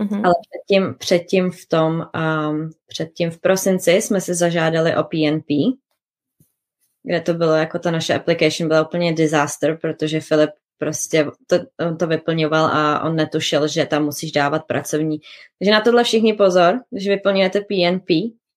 Mm-hmm. 0.00 0.24
Ale 0.24 0.34
předtím, 0.50 0.94
předtím 0.98 1.50
v 1.50 1.66
tom, 1.68 2.06
um, 2.50 2.70
předtím 2.86 3.30
v 3.30 3.40
prosinci 3.40 3.92
jsme 3.92 4.20
se 4.20 4.34
zažádali 4.34 4.96
o 4.96 5.04
PNP, 5.04 5.46
kde 7.02 7.20
to 7.20 7.34
bylo 7.34 7.52
jako 7.52 7.78
ta 7.78 7.90
naše 7.90 8.14
application 8.14 8.68
byla 8.68 8.86
úplně 8.86 9.12
disaster, 9.12 9.78
protože 9.80 10.20
Filip 10.20 10.50
prostě 10.78 11.26
to, 11.46 11.56
on 11.86 11.96
to 11.96 12.06
vyplňoval 12.06 12.64
a 12.64 13.02
on 13.02 13.16
netušil, 13.16 13.68
že 13.68 13.86
tam 13.86 14.04
musíš 14.04 14.32
dávat 14.32 14.62
pracovní. 14.66 15.18
Takže 15.58 15.72
na 15.72 15.80
tohle 15.80 16.04
všichni 16.04 16.32
pozor, 16.32 16.80
když 16.90 17.08
vyplňujete 17.08 17.60
PNP, 17.60 18.08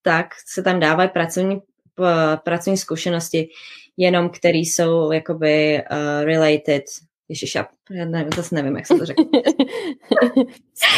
tak 0.01 0.27
se 0.47 0.63
tam 0.63 0.79
dávají 0.79 1.09
pracovní 1.09 1.61
pracovní 2.43 2.77
zkušenosti, 2.77 3.49
jenom 3.97 4.29
který 4.29 4.59
jsou 4.59 5.11
jakoby 5.11 5.83
uh, 5.91 6.25
related 6.25 6.83
Ježiš, 7.29 7.55
já 7.55 7.65
nevím, 8.05 8.29
zase 8.35 8.55
nevím, 8.55 8.75
jak 8.75 8.87
se 8.87 8.95
to 8.95 9.05
řekne. 9.05 9.25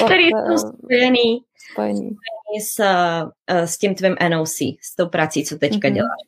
který 0.06 0.24
jsou 0.30 0.58
spojený, 0.58 1.44
spojený. 1.72 2.10
S, 2.62 2.80
uh, 2.80 3.58
s 3.58 3.78
tím 3.78 3.96
tvým 3.96 4.16
NOC, 4.30 4.58
s 4.82 4.96
tou 4.98 5.10
prací, 5.10 5.46
co 5.46 5.58
teďka 5.58 5.88
mm-hmm. 5.88 5.94
děláš. 5.94 6.20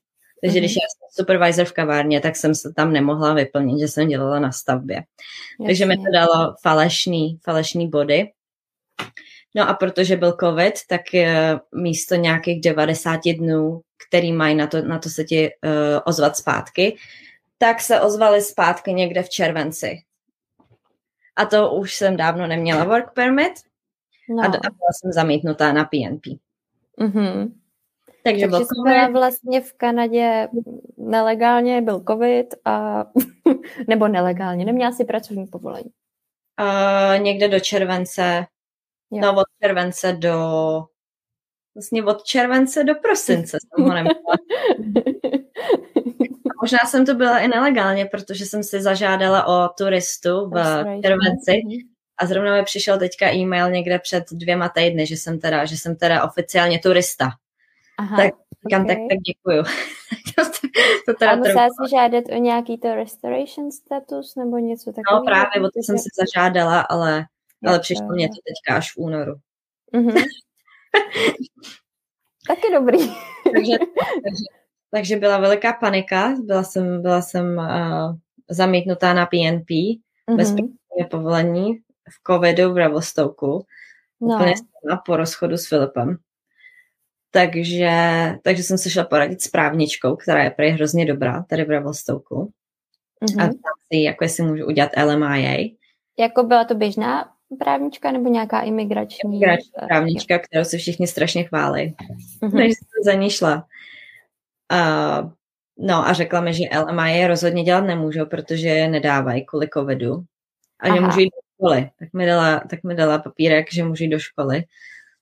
Takže 0.44 0.58
mm-hmm. 0.58 0.62
když 0.62 0.76
já 0.76 0.82
jsem 0.82 1.24
supervisor 1.24 1.66
v 1.66 1.74
kavárně, 1.74 2.22
tak 2.22 2.36
jsem 2.36 2.56
se 2.56 2.74
tam 2.74 2.94
nemohla 2.94 3.34
vyplnit, 3.34 3.80
že 3.80 3.88
jsem 3.88 4.08
dělala 4.08 4.40
na 4.40 4.52
stavbě. 4.52 4.96
Jasně. 4.96 5.66
Takže 5.66 5.86
mi 5.86 5.98
to 5.98 6.12
dalo 6.14 6.56
falešný, 6.62 7.40
falešný 7.44 7.90
body. 7.90 8.32
No 9.56 9.70
a 9.70 9.74
protože 9.74 10.16
byl 10.16 10.38
covid, 10.40 10.74
tak 10.90 11.02
místo 11.76 12.16
nějakých 12.16 12.62
90 12.62 13.20
dnů, 13.38 13.82
který 14.08 14.34
mají 14.34 14.56
na 14.56 14.68
to, 14.68 14.82
na 14.82 15.00
to 15.00 15.10
se 15.10 15.24
ti 15.24 15.50
uh, 15.50 15.72
ozvat 16.06 16.38
zpátky, 16.38 16.98
tak 17.58 17.82
se 17.82 18.02
ozvali 18.02 18.42
zpátky 18.42 18.94
někde 18.94 19.24
v 19.24 19.30
červenci. 19.30 19.98
A 21.36 21.46
to 21.46 21.72
už 21.72 21.96
jsem 21.96 22.18
dávno 22.18 22.48
neměla 22.48 22.84
work 22.84 23.14
permit 23.14 23.54
no. 24.30 24.44
a, 24.44 24.50
byla 24.50 24.92
jsem 25.02 25.12
zamítnutá 25.12 25.74
na 25.74 25.84
PNP. 25.84 26.26
Mm-hmm. 27.00 27.52
Takže, 28.24 28.42
Takže 28.42 28.48
byl 28.48 28.60
COVID. 28.60 29.12
vlastně 29.12 29.62
v 29.62 29.74
Kanadě 29.74 30.48
nelegálně, 30.98 31.82
byl 31.82 32.04
covid 32.08 32.56
a 32.66 33.06
nebo 33.88 34.08
nelegálně, 34.08 34.66
neměla 34.66 34.92
si 34.92 35.06
pracovní 35.06 35.48
povolení. 35.48 35.92
Uh, 36.62 37.24
někde 37.24 37.48
do 37.48 37.60
července, 37.60 38.46
jo. 39.12 39.22
no 39.22 39.36
od 39.36 39.46
července 39.62 40.14
do 40.14 40.40
vlastně 41.78 42.04
od 42.04 42.24
července 42.24 42.84
do 42.84 42.96
prosince 42.96 43.58
jsem 43.62 43.86
ho 43.86 43.94
neměla. 43.94 44.16
Možná 46.62 46.78
jsem 46.86 47.06
to 47.06 47.16
byla 47.16 47.40
i 47.40 47.48
nelegálně, 47.48 48.06
protože 48.06 48.46
jsem 48.46 48.64
si 48.64 48.82
zažádala 48.82 49.48
o 49.48 49.70
turistu 49.78 50.50
v 50.50 50.86
červenci 51.02 51.62
a 52.18 52.26
zrovna 52.26 52.56
mi 52.56 52.64
přišel 52.64 53.00
teďka 53.00 53.34
e-mail 53.34 53.72
někde 53.72 54.00
před 54.00 54.24
dvěma 54.32 54.70
týdny, 54.70 55.06
že 55.06 55.18
jsem 55.18 55.40
teda, 55.40 55.66
že 55.66 55.78
jsem 55.78 55.96
teda 55.96 56.24
oficiálně 56.24 56.80
turista. 56.80 57.30
Aha, 57.98 58.18
tak 58.18 58.34
říkám, 58.68 58.84
okay. 58.84 58.96
tak, 58.96 59.04
tak 59.10 59.20
děkuju. 59.20 59.64
to, 60.36 60.44
to 61.06 61.14
teda 61.20 61.32
a 61.32 61.36
musela 61.36 61.68
jsi 61.68 61.90
žádat 61.92 62.24
o 62.32 62.36
nějaký 62.36 62.78
to 62.78 62.96
restoration 62.96 63.72
status 63.72 64.36
nebo 64.36 64.58
něco 64.58 64.92
takového? 64.92 65.20
No 65.20 65.26
právě, 65.26 65.68
o 65.68 65.72
to 65.72 65.80
jsem 65.80 65.98
si 65.98 66.10
zažádala, 66.20 66.82
ale, 66.82 67.26
ale 67.66 67.80
přišlo 67.80 68.08
mě 68.08 68.30
to 68.30 68.36
teďka 68.48 68.78
až 68.78 68.94
v 68.94 68.98
únoru. 68.98 69.34
Mm-hmm. 69.94 70.24
Taky 72.48 72.74
dobrý. 72.74 73.00
takže, 73.44 73.78
takže 74.24 74.44
takže 74.92 75.16
byla 75.16 75.38
veliká 75.38 75.74
panika, 75.74 76.36
byla 76.44 76.64
jsem, 76.64 77.02
byla 77.02 77.22
jsem 77.22 77.58
uh, 77.58 78.16
zamítnutá 78.50 79.14
na 79.14 79.26
PNP, 79.26 79.70
mm-hmm. 79.70 80.36
bez 80.36 80.56
povolení 81.12 81.74
v 82.10 82.34
covidu 82.34 82.74
v 82.74 82.78
Ravostouku, 82.78 83.66
no. 84.22 84.36
úplně 84.36 84.54
sama 84.58 85.02
po 85.06 85.18
rozchodu 85.18 85.58
s 85.58 85.68
Filipem. 85.68 86.18
Takže, 87.32 87.92
takže 88.44 88.64
jsem 88.64 88.78
se 88.78 88.90
šla 88.90 89.04
poradit 89.04 89.42
s 89.42 89.48
právničkou, 89.48 90.16
která 90.16 90.44
je 90.44 90.52
prý 90.52 90.70
hrozně 90.70 91.06
dobrá 91.06 91.44
tady 91.44 91.64
v 91.64 91.70
Ravostouku. 91.70 92.52
Mm-hmm. 93.24 93.42
A 93.42 93.46
tam 93.46 93.74
si, 93.94 94.02
jako 94.02 94.24
jestli 94.24 94.44
můžu 94.44 94.66
udělat 94.66 94.92
LMIA. 95.04 95.70
Jako 96.20 96.44
byla 96.44 96.64
to 96.66 96.76
běžná 96.76 97.32
právnička 97.56 98.12
nebo 98.12 98.30
nějaká 98.30 98.62
imigrační? 98.62 99.30
Imigrační 99.36 99.72
právnička, 99.88 100.40
kterou 100.40 100.64
se 100.64 100.78
všichni 100.78 101.08
strašně 101.08 101.44
chválí. 101.44 101.96
Mm-hmm. 102.42 102.52
Takže 102.52 102.68
jsem 102.68 103.04
za 103.06 103.14
ní 103.14 103.30
šla. 103.30 103.66
Uh, 104.72 105.32
no 105.78 106.08
a 106.08 106.14
řekla 106.14 106.42
mi, 106.42 106.54
že 106.54 106.64
LMI 106.80 107.28
rozhodně 107.28 107.64
dělat 107.64 107.82
nemůžou, 107.82 108.26
protože 108.26 108.68
je 108.68 108.90
nedávají 108.90 109.46
kvůli 109.46 109.70
covidu 109.74 110.24
a 110.80 110.96
že 110.96 111.02
můžu 111.02 111.20
jít 111.20 111.30
do 111.36 111.42
školy. 111.56 111.90
Tak 112.00 112.14
mi, 112.14 112.26
dala, 112.26 112.60
tak 112.70 112.84
mi 112.84 112.96
dala 112.96 113.20
papírek, 113.20 113.74
že 113.74 113.84
můžu 113.84 114.04
jít 114.04 114.10
do 114.10 114.20
školy. 114.20 114.64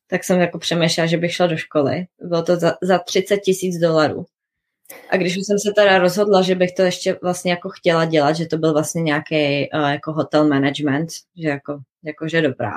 Tak 0.07 0.23
jsem 0.23 0.39
jako 0.39 0.59
přemýšlela, 0.59 1.07
že 1.07 1.17
bych 1.17 1.33
šla 1.33 1.47
do 1.47 1.57
školy. 1.57 2.05
Bylo 2.21 2.43
to 2.43 2.55
za, 2.55 2.73
za 2.81 2.99
30 2.99 3.37
tisíc 3.37 3.77
dolarů. 3.77 4.25
A 5.09 5.17
když 5.17 5.35
jsem 5.35 5.59
se 5.59 5.71
teda 5.75 5.97
rozhodla, 5.97 6.41
že 6.41 6.55
bych 6.55 6.71
to 6.71 6.81
ještě 6.81 7.19
vlastně 7.21 7.51
jako 7.51 7.69
chtěla 7.69 8.05
dělat, 8.05 8.33
že 8.33 8.45
to 8.45 8.57
byl 8.57 8.73
vlastně 8.73 9.01
nějaký 9.01 9.69
uh, 9.73 9.89
jako 9.89 10.13
hotel 10.13 10.47
management, 10.47 11.09
že 11.37 11.49
jako, 11.49 11.79
jako 12.03 12.27
že 12.27 12.41
dobrá, 12.41 12.73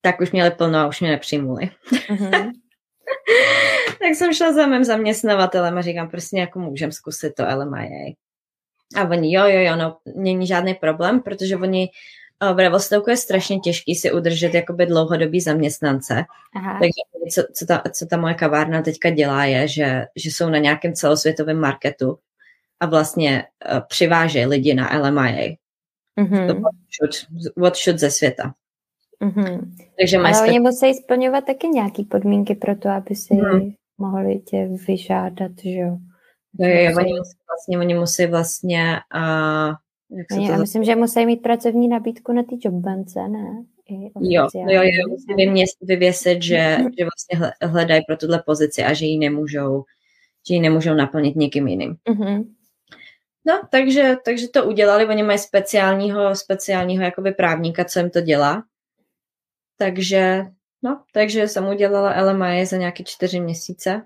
tak 0.00 0.20
už 0.20 0.30
měli 0.30 0.50
plno 0.50 0.78
a 0.78 0.86
už 0.86 1.00
mě 1.00 1.10
nepřijmuli. 1.10 1.70
Mm-hmm. 2.08 2.52
tak 3.98 4.14
jsem 4.14 4.34
šla 4.34 4.52
za 4.52 4.66
mým 4.66 4.84
zaměstnavatelem 4.84 5.78
a 5.78 5.82
říkám, 5.82 6.10
prostě 6.10 6.38
jako 6.38 6.58
můžem 6.58 6.92
zkusit 6.92 7.34
to 7.34 7.42
LMIA. 7.56 8.14
A 8.96 9.02
oni, 9.10 9.34
jo, 9.34 9.46
jo, 9.46 9.60
jo, 9.60 9.76
no, 9.76 9.98
není 10.16 10.46
žádný 10.46 10.74
problém, 10.74 11.20
protože 11.20 11.56
oni 11.56 11.88
v 12.54 12.58
Revostoku 12.58 13.10
je 13.10 13.16
strašně 13.16 13.58
těžký 13.58 13.94
si 13.94 14.12
udržet 14.12 14.54
jakoby 14.54 14.86
dlouhodobý 14.86 15.40
zaměstnance. 15.40 16.24
Aha. 16.56 16.72
Takže 16.72 17.30
co, 17.34 17.42
co, 17.52 17.66
ta, 17.66 17.82
co 17.92 18.06
ta 18.06 18.16
moje 18.16 18.34
kavárna 18.34 18.82
teďka 18.82 19.10
dělá 19.10 19.44
je, 19.44 19.68
že, 19.68 20.06
že 20.16 20.30
jsou 20.30 20.48
na 20.48 20.58
nějakém 20.58 20.94
celosvětovém 20.94 21.60
marketu 21.60 22.18
a 22.80 22.86
vlastně 22.86 23.44
uh, 23.72 23.80
přivážejí 23.88 24.46
lidi 24.46 24.74
na 24.74 24.98
LMIA. 24.98 25.56
Mm-hmm. 26.20 26.62
Od 27.62 27.74
všud 27.74 27.98
ze 27.98 28.10
světa. 28.10 28.54
Mm-hmm. 29.22 29.60
Takže 29.98 30.18
Ale 30.18 30.48
oni 30.48 30.60
musí 30.60 30.94
splňovat 30.94 31.44
taky 31.44 31.68
nějaké 31.68 32.02
podmínky 32.04 32.54
pro 32.54 32.76
to, 32.76 32.88
aby 32.88 33.14
si 33.14 33.34
mm. 33.34 33.72
mohli 33.98 34.38
tě 34.38 34.68
vyžádat, 34.88 35.52
že 35.62 35.70
jo? 35.70 35.98
Jo, 36.58 36.68
jo, 36.68 36.96
oni 36.96 37.12
musí 37.12 37.36
vlastně, 37.48 37.78
oni 37.78 37.94
musí 37.94 38.26
vlastně 38.26 39.00
uh, 39.14 39.74
se 40.10 40.36
to... 40.36 40.42
Já 40.42 40.58
myslím, 40.58 40.84
že 40.84 40.96
musí 40.96 41.26
mít 41.26 41.42
pracovní 41.42 41.88
nabídku 41.88 42.32
na 42.32 42.42
ty 42.42 42.58
jobbance, 42.60 43.28
ne? 43.28 43.64
jo, 44.20 44.48
jo, 44.54 44.82
jo, 44.82 45.08
musí 45.08 45.34
vyvěsit, 45.82 46.42
že, 46.42 46.76
že 46.98 47.04
vlastně 47.04 47.52
hledají 47.62 48.02
pro 48.06 48.16
tuhle 48.16 48.42
pozici 48.46 48.84
a 48.84 48.92
že 48.92 49.06
ji 49.06 49.18
nemůžou, 49.18 49.84
že 50.48 50.54
ji 50.54 50.60
nemůžou 50.60 50.94
naplnit 50.94 51.36
někým 51.36 51.68
jiným. 51.68 51.96
Mm-hmm. 52.08 52.44
No, 53.46 53.60
takže, 53.70 54.16
takže 54.24 54.48
to 54.48 54.64
udělali, 54.64 55.06
oni 55.06 55.22
mají 55.22 55.38
speciálního, 55.38 56.34
speciálního 56.34 57.04
jakoby 57.04 57.32
právníka, 57.32 57.84
co 57.84 57.98
jim 57.98 58.10
to 58.10 58.20
dělá. 58.20 58.62
Takže, 59.76 60.44
no, 60.82 61.02
takže 61.12 61.48
jsem 61.48 61.66
udělala 61.68 62.32
LMI 62.32 62.66
za 62.66 62.76
nějaké 62.76 63.04
čtyři 63.04 63.40
měsíce. 63.40 64.02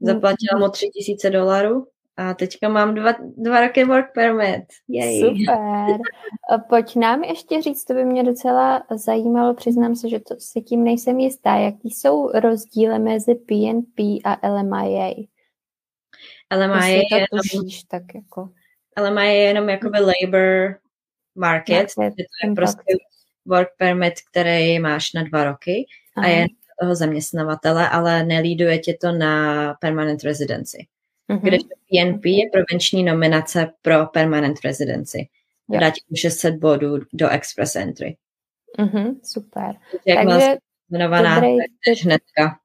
Zaplatila 0.00 0.58
mu 0.58 0.68
tři 0.68 0.88
tisíce 0.88 1.30
dolarů 1.30 1.86
a 2.16 2.34
teďka 2.34 2.68
mám 2.68 2.94
dva, 2.94 3.12
dva 3.36 3.60
roky 3.60 3.84
work 3.84 4.12
permit. 4.14 4.64
Jej. 4.88 5.20
Super. 5.20 5.98
Pojď 6.68 6.96
nám 6.96 7.24
ještě 7.24 7.62
říct, 7.62 7.84
to 7.84 7.94
by 7.94 8.04
mě 8.04 8.24
docela 8.24 8.82
zajímalo, 8.90 9.54
přiznám 9.54 9.96
se, 9.96 10.08
že 10.08 10.20
to 10.20 10.34
si 10.38 10.60
tím 10.60 10.84
nejsem 10.84 11.18
jistá. 11.18 11.56
Jaký 11.56 11.90
jsou 11.90 12.30
rozdíly 12.30 12.98
mezi 12.98 13.34
PNP 13.34 13.98
a 14.24 14.48
LMIA? 14.48 15.14
LMIA 16.56 16.86
je, 16.86 17.02
to 17.10 17.16
jenom, 17.16 17.68
tak 17.88 18.02
jako... 18.14 18.48
LMIA 18.98 19.24
je 19.24 19.42
jenom 19.42 19.68
jakoby 19.68 19.98
labor 20.00 20.78
market, 21.34 21.96
market 21.96 22.26
to 22.42 22.48
je 22.48 22.54
prostě 22.54 22.94
work 23.46 23.68
permit, 23.78 24.14
který 24.30 24.78
máš 24.78 25.12
na 25.12 25.22
dva 25.22 25.44
roky 25.44 25.86
Aha. 26.16 26.26
a 26.26 26.30
je 26.30 26.46
toho 26.80 26.94
zaměstnavatele, 26.94 27.88
ale 27.88 28.24
nelíduje 28.24 28.78
tě 28.78 28.94
to 29.00 29.12
na 29.12 29.74
permanent 29.74 30.22
residency. 30.22 30.86
Uh-huh. 31.30 31.40
Když 31.40 31.62
PNP 31.62 32.24
je 32.24 32.50
provinční 32.52 33.04
nominace 33.04 33.72
pro 33.82 34.06
permanent 34.06 34.56
residency. 34.64 35.28
Jo. 35.68 35.80
Dá 35.80 35.90
ti 35.90 36.16
600 36.16 36.54
bodů 36.54 36.98
do 37.12 37.28
express 37.28 37.76
entry. 37.76 38.16
Uh-huh, 38.78 39.20
super. 39.22 39.74
Jak 40.06 40.28
Takže 40.28 40.56
jmenovaná, 40.90 41.40
tak 41.40 41.98
hnedka. 42.04 42.58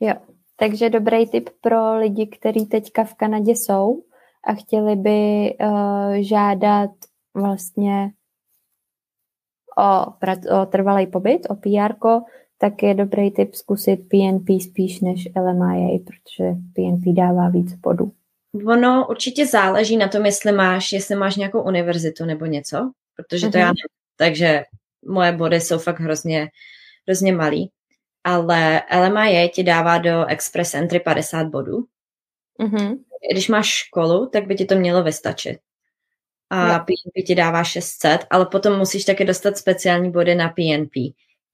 Jo, 0.00 0.14
takže 0.56 0.90
dobrý 0.90 1.26
tip 1.26 1.50
pro 1.60 1.98
lidi, 1.98 2.26
kteří 2.26 2.66
teďka 2.66 3.04
v 3.04 3.14
Kanadě 3.14 3.50
jsou 3.50 4.02
a 4.46 4.54
chtěli 4.54 4.96
by 4.96 5.50
uh, 5.60 6.14
žádat 6.14 6.90
vlastně 7.34 8.10
o, 9.78 10.06
o 10.60 10.66
trvalý 10.66 11.06
pobyt, 11.06 11.46
o 11.50 11.54
PR, 11.54 11.94
tak 12.64 12.82
je 12.82 12.94
dobrý 12.94 13.30
tip 13.30 13.54
zkusit 13.54 13.96
PNP 13.96 14.48
spíš 14.62 15.00
než 15.00 15.28
LMIA, 15.36 15.98
protože 15.98 16.50
PNP 16.74 17.04
dává 17.16 17.48
víc 17.48 17.74
bodů. 17.74 18.12
Ono 18.66 19.06
určitě 19.10 19.46
záleží 19.46 19.96
na 19.96 20.08
tom, 20.08 20.26
jestli 20.26 20.52
máš, 20.52 20.92
jestli 20.92 21.16
máš 21.16 21.36
nějakou 21.36 21.62
univerzitu 21.62 22.24
nebo 22.24 22.46
něco, 22.46 22.92
protože 23.16 23.46
to 23.46 23.52
mm-hmm. 23.52 23.60
já 23.60 23.66
nevím. 23.66 24.16
Takže 24.16 24.62
moje 25.06 25.32
body 25.32 25.60
jsou 25.60 25.78
fakt 25.78 26.00
hrozně, 26.00 26.48
hrozně 27.06 27.32
malý. 27.32 27.70
Ale 28.24 28.82
LMIA 29.08 29.48
ti 29.48 29.62
dává 29.62 29.98
do 29.98 30.26
Express 30.26 30.74
Entry 30.74 31.00
50 31.00 31.46
bodů. 31.46 31.84
Mm-hmm. 32.60 32.98
Když 33.32 33.48
máš 33.48 33.66
školu, 33.66 34.26
tak 34.26 34.46
by 34.46 34.54
ti 34.54 34.64
to 34.64 34.74
mělo 34.74 35.02
vystačit 35.02 35.58
a 36.50 36.78
no. 36.78 36.84
PNP 36.84 37.26
ti 37.26 37.34
dává 37.34 37.64
600, 37.64 38.26
ale 38.30 38.46
potom 38.46 38.78
musíš 38.78 39.04
taky 39.04 39.24
dostat 39.24 39.58
speciální 39.58 40.10
body 40.10 40.34
na 40.34 40.48
PNP, 40.48 40.94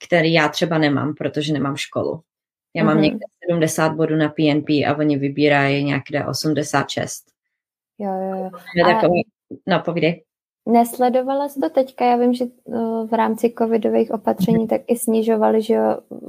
který 0.07 0.33
já 0.33 0.49
třeba 0.49 0.79
nemám, 0.79 1.15
protože 1.15 1.53
nemám 1.53 1.77
školu. 1.77 2.21
Já 2.77 2.85
mám 2.85 2.97
mm-hmm. 2.97 3.01
někde 3.01 3.27
70 3.51 3.93
bodů 3.93 4.17
na 4.17 4.29
PNP 4.29 4.69
a 4.69 4.95
oni 4.99 5.19
vybírají 5.19 5.85
nějaké 5.85 6.27
86. 6.27 7.25
Jo, 7.99 8.11
jo, 8.13 8.37
jo. 8.37 8.51
Takový, 8.85 9.27
no 9.67 9.81
povídej. 9.81 10.25
Nesledovala 10.67 11.49
jsi 11.49 11.61
to 11.61 11.71
teďka? 11.71 12.05
Já 12.05 12.17
vím, 12.17 12.35
že 12.35 12.45
uh, 12.65 13.09
v 13.09 13.13
rámci 13.13 13.55
covidových 13.59 14.11
opatření 14.11 14.69
tak 14.69 14.81
i 14.87 14.97
snižovali, 14.97 15.63
že 15.63 15.79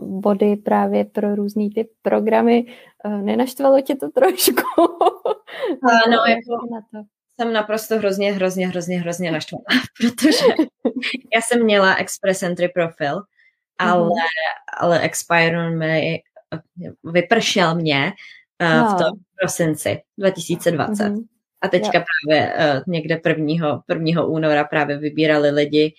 body 0.01 0.55
právě 0.55 1.05
pro 1.05 1.35
různý 1.35 1.69
ty 1.69 1.89
programy. 2.01 2.65
Uh, 3.05 3.21
Nenaštvalo 3.21 3.81
tě 3.81 3.95
to 3.95 4.09
trošku? 4.09 4.61
Ano, 6.05 6.17
jako 6.27 6.67
na 6.71 6.81
to. 6.91 7.07
jsem 7.39 7.53
naprosto 7.53 7.97
hrozně, 7.97 8.33
hrozně, 8.33 8.67
hrozně, 8.67 8.99
hrozně 8.99 9.31
naštvala, 9.31 9.63
protože 10.01 10.45
já 11.35 11.41
jsem 11.41 11.63
měla 11.63 11.95
Express 11.95 12.43
Entry 12.43 12.69
profil, 12.69 13.21
ale, 13.89 14.03
mm. 14.03 14.09
ale 14.79 14.99
expire 14.99 15.69
mi, 15.69 16.21
vypršel 17.03 17.75
mě 17.75 18.13
uh, 18.61 18.77
no. 18.77 18.95
v 18.95 18.97
tom 18.97 19.19
prosinci 19.39 20.01
2020. 20.17 21.09
Mm. 21.09 21.19
A 21.61 21.67
teďka 21.67 21.97
jo. 21.97 22.03
právě 22.27 22.53
uh, 22.53 22.83
někde 22.87 23.17
prvního, 23.17 23.83
prvního 23.85 24.27
února 24.27 24.63
právě 24.63 24.97
vybírali 24.97 25.49
lidi 25.49 25.93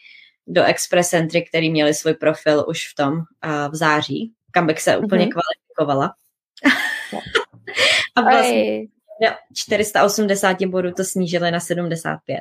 do 0.47 0.64
Express 0.64 1.12
Entry, 1.12 1.42
který 1.42 1.71
měli 1.71 1.95
svůj 1.95 2.14
profil 2.14 2.64
už 2.68 2.88
v 2.92 2.95
tom 2.95 3.12
uh, 3.12 3.23
v 3.71 3.75
září, 3.75 4.33
kam 4.51 4.66
bych 4.66 4.81
se 4.81 4.97
úplně 4.97 5.27
mm-hmm. 5.27 5.33
kvalifikovala. 5.33 6.14
a 8.16 8.21
vlastně 8.21 8.87
480 9.55 10.62
bodů 10.62 10.92
to 10.92 11.05
snížili 11.05 11.51
na 11.51 11.61
75. 11.61 12.40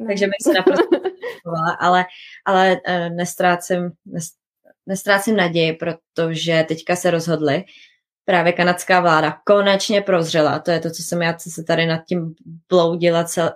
No. 0.00 0.06
Takže 0.06 0.26
bych 0.26 0.36
se 0.42 0.52
naprosto 0.52 0.96
ale, 1.80 2.04
ale 2.44 2.80
uh, 2.88 3.16
nestrácím, 3.16 3.90
nestrácím 4.86 5.36
naději, 5.36 5.72
protože 5.72 6.64
teďka 6.68 6.96
se 6.96 7.10
rozhodli, 7.10 7.64
právě 8.24 8.52
kanadská 8.52 9.00
vláda 9.00 9.36
konečně 9.44 10.02
prozřela. 10.02 10.58
To 10.58 10.70
je 10.70 10.80
to, 10.80 10.90
co 10.90 11.02
jsem 11.02 11.22
já 11.22 11.34
co 11.34 11.50
se 11.50 11.64
tady 11.64 11.86
nad 11.86 12.04
tím 12.04 12.34
bloudila 12.68 13.24
cel, 13.24 13.52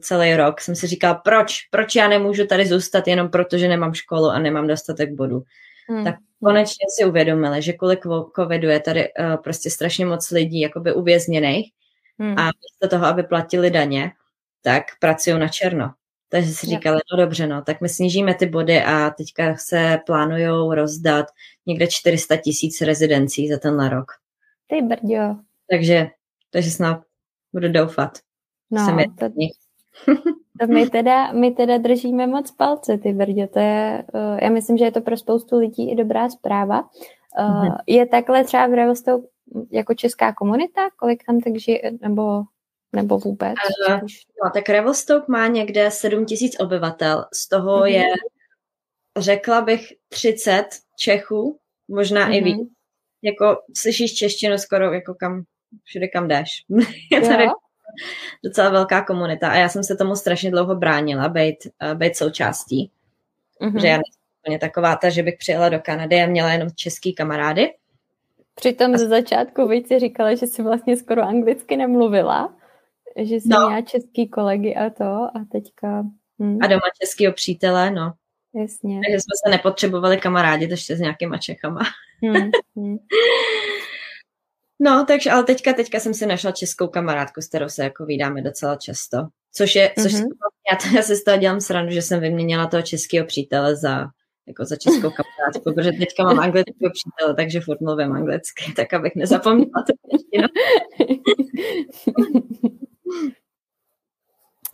celý 0.00 0.36
rok. 0.36 0.60
Jsem 0.60 0.76
si 0.76 0.86
říkala, 0.86 1.14
proč? 1.14 1.58
Proč 1.70 1.96
já 1.96 2.08
nemůžu 2.08 2.46
tady 2.46 2.66
zůstat 2.66 3.08
jenom 3.08 3.28
proto, 3.28 3.58
že 3.58 3.68
nemám 3.68 3.94
školu 3.94 4.26
a 4.26 4.38
nemám 4.38 4.66
dostatek 4.66 5.12
bodů? 5.12 5.42
Hmm. 5.88 6.04
Tak 6.04 6.14
konečně 6.44 6.86
si 6.88 7.04
uvědomili, 7.04 7.62
že 7.62 7.72
kvůli 7.72 7.98
covidu 8.36 8.68
je 8.68 8.80
tady 8.80 9.08
uh, 9.14 9.36
prostě 9.36 9.70
strašně 9.70 10.06
moc 10.06 10.30
lidí 10.30 10.60
jakoby 10.60 10.94
uvězněných 10.94 11.72
hmm. 12.18 12.38
a 12.38 12.44
místo 12.44 12.88
toho, 12.96 13.06
aby 13.06 13.22
platili 13.22 13.70
daně, 13.70 14.12
tak 14.62 14.82
pracují 15.00 15.38
na 15.38 15.48
černo. 15.48 15.92
Takže 16.32 16.52
si 16.52 16.66
říkali, 16.66 16.98
no 17.12 17.24
dobře, 17.24 17.46
no, 17.46 17.62
tak 17.62 17.80
my 17.80 17.88
snížíme 17.88 18.34
ty 18.34 18.46
body 18.46 18.82
a 18.82 19.10
teďka 19.10 19.56
se 19.56 19.98
plánují 20.06 20.74
rozdat 20.74 21.26
někde 21.66 21.86
400 21.86 22.36
tisíc 22.36 22.80
rezidencí 22.80 23.48
za 23.48 23.58
tenhle 23.58 23.88
rok. 23.88 24.12
Ty 24.66 24.82
brďo. 24.82 25.36
Takže, 25.70 26.06
takže 26.50 26.70
snad 26.70 27.02
budu 27.52 27.68
doufat. 27.72 28.18
No, 28.70 28.96
to, 29.18 29.28
to 30.60 30.66
my, 30.66 30.90
teda, 30.90 31.32
my 31.32 31.50
teda 31.50 31.78
držíme 31.78 32.26
moc 32.26 32.50
palce, 32.50 32.98
ty 32.98 33.12
brďo. 33.12 33.46
To 33.46 33.58
je, 33.58 34.04
uh, 34.14 34.38
já 34.42 34.50
myslím, 34.50 34.78
že 34.78 34.84
je 34.84 34.92
to 34.92 35.00
pro 35.00 35.16
spoustu 35.16 35.58
lidí 35.58 35.90
i 35.90 35.96
dobrá 35.96 36.28
zpráva. 36.28 36.88
Uh. 37.40 37.76
Je 37.86 38.06
takhle 38.06 38.44
třeba 38.44 38.66
v 38.66 38.74
Revostou 38.74 39.28
jako 39.70 39.94
česká 39.94 40.32
komunita? 40.32 40.80
Kolik 40.96 41.24
tam 41.26 41.40
tak 41.40 41.56
žije, 41.56 41.80
nebo 42.00 42.42
nebo 42.92 43.18
vůbec? 43.18 43.54
Uh, 43.88 44.00
no, 44.44 44.50
tak 44.54 44.68
Revelstoke 44.68 45.26
má 45.28 45.46
někde 45.46 45.90
7 45.90 46.26
tisíc 46.26 46.60
obyvatel, 46.60 47.24
z 47.34 47.48
toho 47.48 47.80
mm-hmm. 47.80 47.86
je, 47.86 48.04
řekla 49.18 49.60
bych, 49.60 49.92
30 50.08 50.64
Čechů, 50.98 51.58
možná 51.88 52.28
mm-hmm. 52.28 52.36
i 52.36 52.40
víc. 52.40 52.68
Jako 53.22 53.56
slyšíš 53.76 54.14
češtinu 54.14 54.58
skoro 54.58 54.92
jako 54.92 55.14
kam, 55.14 55.42
všude 55.84 56.08
kam 56.08 56.28
jdeš. 56.28 56.48
je 57.12 57.20
tady 57.20 57.46
docela 58.44 58.70
velká 58.70 59.04
komunita 59.04 59.50
a 59.50 59.56
já 59.56 59.68
jsem 59.68 59.84
se 59.84 59.96
tomu 59.96 60.16
strašně 60.16 60.50
dlouho 60.50 60.74
bránila, 60.74 61.28
být, 61.28 61.56
uh, 61.84 61.94
být 61.94 62.16
součástí. 62.16 62.90
Mm-hmm. 63.60 63.80
Že 63.80 63.86
já 63.86 63.96
nejsem 63.96 64.22
úplně 64.42 64.58
taková 64.58 64.96
ta, 64.96 65.10
že 65.10 65.22
bych 65.22 65.34
přijela 65.38 65.68
do 65.68 65.80
Kanady 65.80 66.22
a 66.22 66.26
měla 66.26 66.52
jenom 66.52 66.68
český 66.74 67.14
kamarády. 67.14 67.70
Přitom 68.54 68.96
ze 68.96 69.08
začátku 69.08 69.68
víc 69.68 69.88
si 69.88 69.98
říkala, 69.98 70.34
že 70.34 70.46
si 70.46 70.62
vlastně 70.62 70.96
skoro 70.96 71.22
anglicky 71.22 71.76
nemluvila 71.76 72.54
že 73.16 73.34
jsem 73.34 73.50
no. 73.50 73.66
měla 73.66 73.80
český 73.80 74.28
kolegy 74.28 74.74
a 74.74 74.90
to 74.90 75.04
a 75.04 75.44
teďka... 75.52 76.02
Hm. 76.42 76.58
A 76.62 76.66
doma 76.66 76.82
českého 77.00 77.32
přítele, 77.32 77.90
no. 77.90 78.12
Jasně. 78.54 79.00
Takže 79.06 79.20
jsme 79.20 79.34
se 79.46 79.50
nepotřebovali 79.50 80.16
kamarádi 80.16 80.66
ještě 80.70 80.96
s 80.96 81.00
nějakýma 81.00 81.38
Čechama. 81.38 81.80
Hm. 82.24 82.50
Hm. 82.78 82.96
no, 84.80 85.04
takže, 85.08 85.30
ale 85.30 85.44
teďka, 85.44 85.72
teďka 85.72 86.00
jsem 86.00 86.14
si 86.14 86.26
našla 86.26 86.52
českou 86.52 86.88
kamarádku, 86.88 87.40
s 87.40 87.48
kterou 87.48 87.68
se 87.68 87.84
jako 87.84 88.04
vydáme 88.06 88.42
docela 88.42 88.76
často. 88.76 89.18
Což 89.54 89.74
je, 89.74 89.92
což 90.02 90.12
mm-hmm. 90.12 90.28
já, 90.70 90.76
to, 90.76 90.96
já 90.96 91.02
si 91.02 91.16
z 91.16 91.24
toho 91.24 91.36
dělám 91.36 91.60
srandu, 91.60 91.92
že 91.92 92.02
jsem 92.02 92.20
vyměnila 92.20 92.66
toho 92.66 92.82
českého 92.82 93.26
přítele 93.26 93.76
za 93.76 94.06
jako 94.46 94.64
za 94.64 94.76
českou 94.76 95.10
kamarádku, 95.16 95.74
protože 95.74 95.90
teďka 95.98 96.24
mám 96.24 96.40
anglického 96.40 96.92
přítele, 96.92 97.34
takže 97.36 97.60
furt 97.60 97.80
mluvím 97.80 98.12
anglicky, 98.12 98.72
tak 98.76 98.92
abych 98.92 99.12
nezapomněla 99.16 99.84
to. 99.86 99.92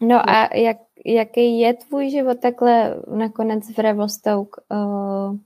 No 0.01 0.31
a 0.31 0.55
jak, 0.55 0.77
jaký 1.07 1.61
je 1.61 1.75
tvůj 1.75 2.11
život 2.11 2.41
takhle 2.41 3.03
nakonec 3.17 3.71
v 3.77 3.79
Revostoke? 3.79 4.61
Uh, 4.71 5.37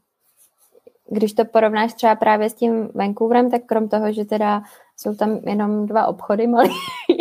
když 1.11 1.33
to 1.33 1.45
porovnáš 1.45 1.95
třeba 1.95 2.15
právě 2.15 2.51
s 2.51 2.55
tím 2.55 2.89
Vancouverem, 2.95 3.51
tak 3.51 3.65
krom 3.67 3.89
toho, 3.89 4.13
že 4.13 4.25
teda 4.25 4.63
jsou 4.97 5.15
tam 5.15 5.31
jenom 5.31 5.87
dva 5.87 6.07
obchody 6.07 6.47
malý, 6.47 6.75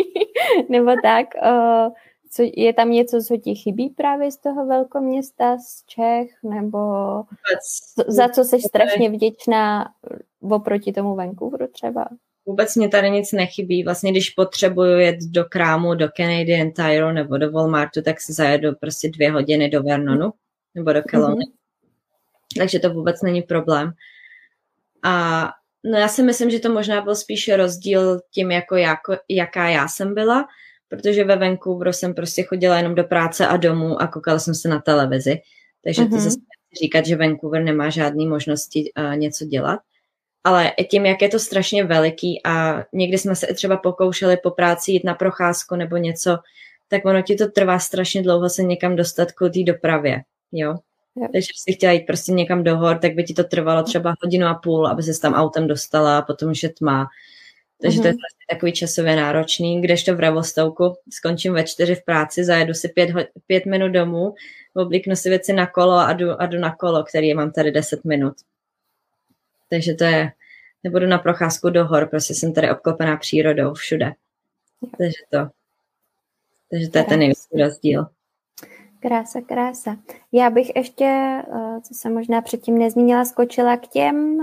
nebo 0.68 0.92
tak, 1.02 1.26
uh, 1.42 1.92
co, 2.30 2.42
je 2.56 2.72
tam 2.72 2.90
něco, 2.90 3.20
co 3.20 3.36
ti 3.36 3.54
chybí 3.54 3.90
právě 3.90 4.30
z 4.30 4.36
toho 4.36 4.66
velkoměsta, 4.66 5.58
z 5.58 5.84
Čech, 5.86 6.30
nebo 6.42 6.78
za 8.06 8.28
co 8.28 8.44
jsi 8.44 8.60
strašně 8.60 9.10
vděčná 9.10 9.88
oproti 10.50 10.92
tomu 10.92 11.14
Vancouveru 11.14 11.66
třeba? 11.66 12.08
Vůbec 12.46 12.76
mě 12.76 12.88
tady 12.88 13.10
nic 13.10 13.32
nechybí. 13.32 13.84
Vlastně 13.84 14.10
když 14.10 14.30
potřebuju 14.30 14.98
jet 14.98 15.16
do 15.30 15.44
krámu, 15.44 15.94
do 15.94 16.08
Canadian 16.16 16.72
Tire 16.72 17.12
nebo 17.12 17.38
do 17.38 17.50
Walmartu, 17.50 18.02
tak 18.02 18.20
si 18.20 18.32
zajedu 18.32 18.74
prostě 18.80 19.10
dvě 19.10 19.30
hodiny 19.30 19.68
do 19.68 19.82
Vernonu 19.82 20.32
nebo 20.74 20.92
do 20.92 21.02
Kelowny. 21.02 21.44
Mm-hmm. 21.44 22.58
Takže 22.58 22.78
to 22.78 22.90
vůbec 22.90 23.22
není 23.22 23.42
problém. 23.42 23.92
A 25.04 25.48
no 25.84 25.98
já 25.98 26.08
si 26.08 26.22
myslím, 26.22 26.50
že 26.50 26.60
to 26.60 26.72
možná 26.72 27.00
byl 27.00 27.14
spíš 27.14 27.48
rozdíl 27.48 28.20
tím, 28.30 28.50
jako, 28.50 28.76
jako 28.76 29.16
jaká 29.28 29.68
já 29.68 29.88
jsem 29.88 30.14
byla, 30.14 30.46
protože 30.88 31.24
ve 31.24 31.36
Vancouveru 31.36 31.92
jsem 31.92 32.14
prostě 32.14 32.42
chodila 32.42 32.76
jenom 32.76 32.94
do 32.94 33.04
práce 33.04 33.46
a 33.46 33.56
domů 33.56 34.02
a 34.02 34.06
koukala 34.06 34.38
jsem 34.38 34.54
se 34.54 34.68
na 34.68 34.80
televizi. 34.80 35.36
Takže 35.84 36.02
mm-hmm. 36.02 36.10
to 36.10 36.18
zase 36.18 36.36
říkat, 36.82 37.06
že 37.06 37.16
Vancouver 37.16 37.62
nemá 37.62 37.90
žádné 37.90 38.26
možnosti 38.26 38.92
uh, 38.98 39.16
něco 39.16 39.44
dělat 39.44 39.80
ale 40.44 40.72
tím, 40.90 41.06
jak 41.06 41.22
je 41.22 41.28
to 41.28 41.38
strašně 41.38 41.84
veliký 41.84 42.40
a 42.44 42.84
někdy 42.92 43.18
jsme 43.18 43.36
se 43.36 43.46
třeba 43.46 43.76
pokoušeli 43.76 44.36
po 44.36 44.50
práci 44.50 44.92
jít 44.92 45.04
na 45.04 45.14
procházku 45.14 45.76
nebo 45.76 45.96
něco, 45.96 46.38
tak 46.88 47.04
ono 47.04 47.22
ti 47.22 47.34
to 47.34 47.50
trvá 47.50 47.78
strašně 47.78 48.22
dlouho 48.22 48.50
se 48.50 48.62
někam 48.62 48.96
dostat 48.96 49.32
k 49.32 49.50
té 49.54 49.62
dopravě, 49.62 50.22
jo. 50.52 50.74
Jo. 51.16 51.28
Takže 51.32 51.48
jsi 51.56 51.72
chtěla 51.72 51.92
jít 51.92 52.06
prostě 52.06 52.32
někam 52.32 52.64
do 52.64 52.76
hor, 52.76 52.98
tak 52.98 53.14
by 53.14 53.24
ti 53.24 53.34
to 53.34 53.44
trvalo 53.44 53.82
třeba 53.82 54.14
hodinu 54.22 54.46
a 54.46 54.54
půl, 54.54 54.86
aby 54.86 55.02
se 55.02 55.20
tam 55.20 55.34
autem 55.34 55.66
dostala 55.66 56.18
a 56.18 56.22
potom 56.22 56.50
už 56.50 56.62
je 56.62 56.68
tma. 56.68 57.06
Takže 57.82 57.98
mm-hmm. 57.98 58.02
to 58.02 58.06
je 58.06 58.12
vlastně 58.12 58.46
takový 58.50 58.72
časově 58.72 59.16
náročný, 59.16 59.80
kdežto 59.80 60.16
v 60.16 60.20
Ravostouku 60.20 60.94
skončím 61.12 61.52
ve 61.52 61.64
čtyři 61.64 61.94
v 61.94 62.04
práci, 62.04 62.44
zajedu 62.44 62.74
si 62.74 62.88
pět, 62.88 63.10
pět 63.46 63.66
minut 63.66 63.88
domů, 63.88 64.34
oblíknu 64.74 65.16
si 65.16 65.28
věci 65.28 65.52
na 65.52 65.66
kolo 65.66 65.92
a 65.92 66.12
jdu, 66.12 66.42
a 66.42 66.46
jdu 66.46 66.58
na 66.58 66.76
kolo, 66.76 67.04
který 67.04 67.34
mám 67.34 67.50
tady 67.52 67.70
deset 67.70 68.04
minut. 68.04 68.34
Takže 69.72 69.94
to 69.94 70.04
je, 70.04 70.32
nebudu 70.84 71.06
na 71.06 71.18
procházku 71.18 71.70
do 71.70 71.86
hor, 71.86 72.08
prostě 72.08 72.34
jsem 72.34 72.52
tady 72.52 72.70
obklopená 72.70 73.16
přírodou 73.16 73.74
všude. 73.74 74.12
Takže 74.98 75.16
to, 75.30 75.38
takže 76.70 76.88
to 76.88 76.98
je 76.98 77.04
ten 77.04 77.18
největší 77.18 77.62
rozdíl. 77.62 78.06
Krása, 79.00 79.40
krása. 79.40 79.96
Já 80.32 80.50
bych 80.50 80.76
ještě, 80.76 81.04
eh, 81.04 81.80
co 81.82 81.94
jsem 81.94 82.14
možná 82.14 82.42
předtím 82.42 82.78
nezmínila, 82.78 83.24
skočila 83.24 83.76
k 83.76 83.88
těm 83.88 84.38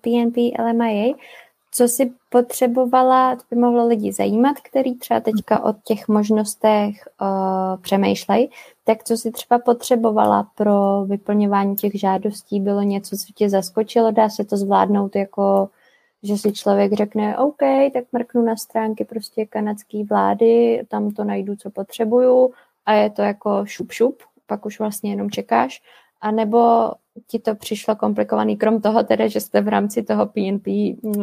PNP 0.00 0.36
eh, 0.38 0.62
LMIA. 0.62 1.14
Co 1.70 1.88
si 1.88 2.12
potřebovala, 2.28 3.36
to 3.36 3.42
by 3.50 3.56
mohlo 3.56 3.86
lidi 3.86 4.12
zajímat, 4.12 4.56
který 4.60 4.94
třeba 4.94 5.20
teďka 5.20 5.64
o 5.64 5.72
těch 5.84 6.08
možnostech 6.08 7.08
uh, 7.20 7.82
přemýšlej, 7.82 8.50
tak 8.84 9.04
co 9.04 9.16
si 9.16 9.30
třeba 9.30 9.58
potřebovala 9.58 10.50
pro 10.54 11.04
vyplňování 11.04 11.76
těch 11.76 12.00
žádostí? 12.00 12.60
Bylo 12.60 12.82
něco, 12.82 13.16
co 13.16 13.32
tě 13.34 13.48
zaskočilo? 13.48 14.10
Dá 14.10 14.28
se 14.28 14.44
to 14.44 14.56
zvládnout 14.56 15.16
jako, 15.16 15.68
že 16.22 16.38
si 16.38 16.52
člověk 16.52 16.92
řekne, 16.92 17.38
OK, 17.38 17.60
tak 17.92 18.04
mrknu 18.12 18.42
na 18.42 18.56
stránky 18.56 19.04
prostě 19.04 19.46
kanadské 19.46 20.04
vlády, 20.04 20.82
tam 20.88 21.10
to 21.10 21.24
najdu, 21.24 21.56
co 21.56 21.70
potřebuju 21.70 22.52
a 22.86 22.92
je 22.92 23.10
to 23.10 23.22
jako 23.22 23.66
šup 23.66 23.92
šup, 23.92 24.22
pak 24.46 24.66
už 24.66 24.78
vlastně 24.78 25.10
jenom 25.10 25.30
čekáš. 25.30 25.82
A 26.20 26.30
nebo 26.30 26.90
ti 27.26 27.38
to 27.38 27.54
přišlo 27.54 27.96
komplikovaný, 27.96 28.56
krom 28.56 28.80
toho 28.80 29.02
teda, 29.02 29.26
že 29.26 29.40
jste 29.40 29.60
v 29.60 29.68
rámci 29.68 30.02
toho 30.02 30.26
PNP 30.26 30.66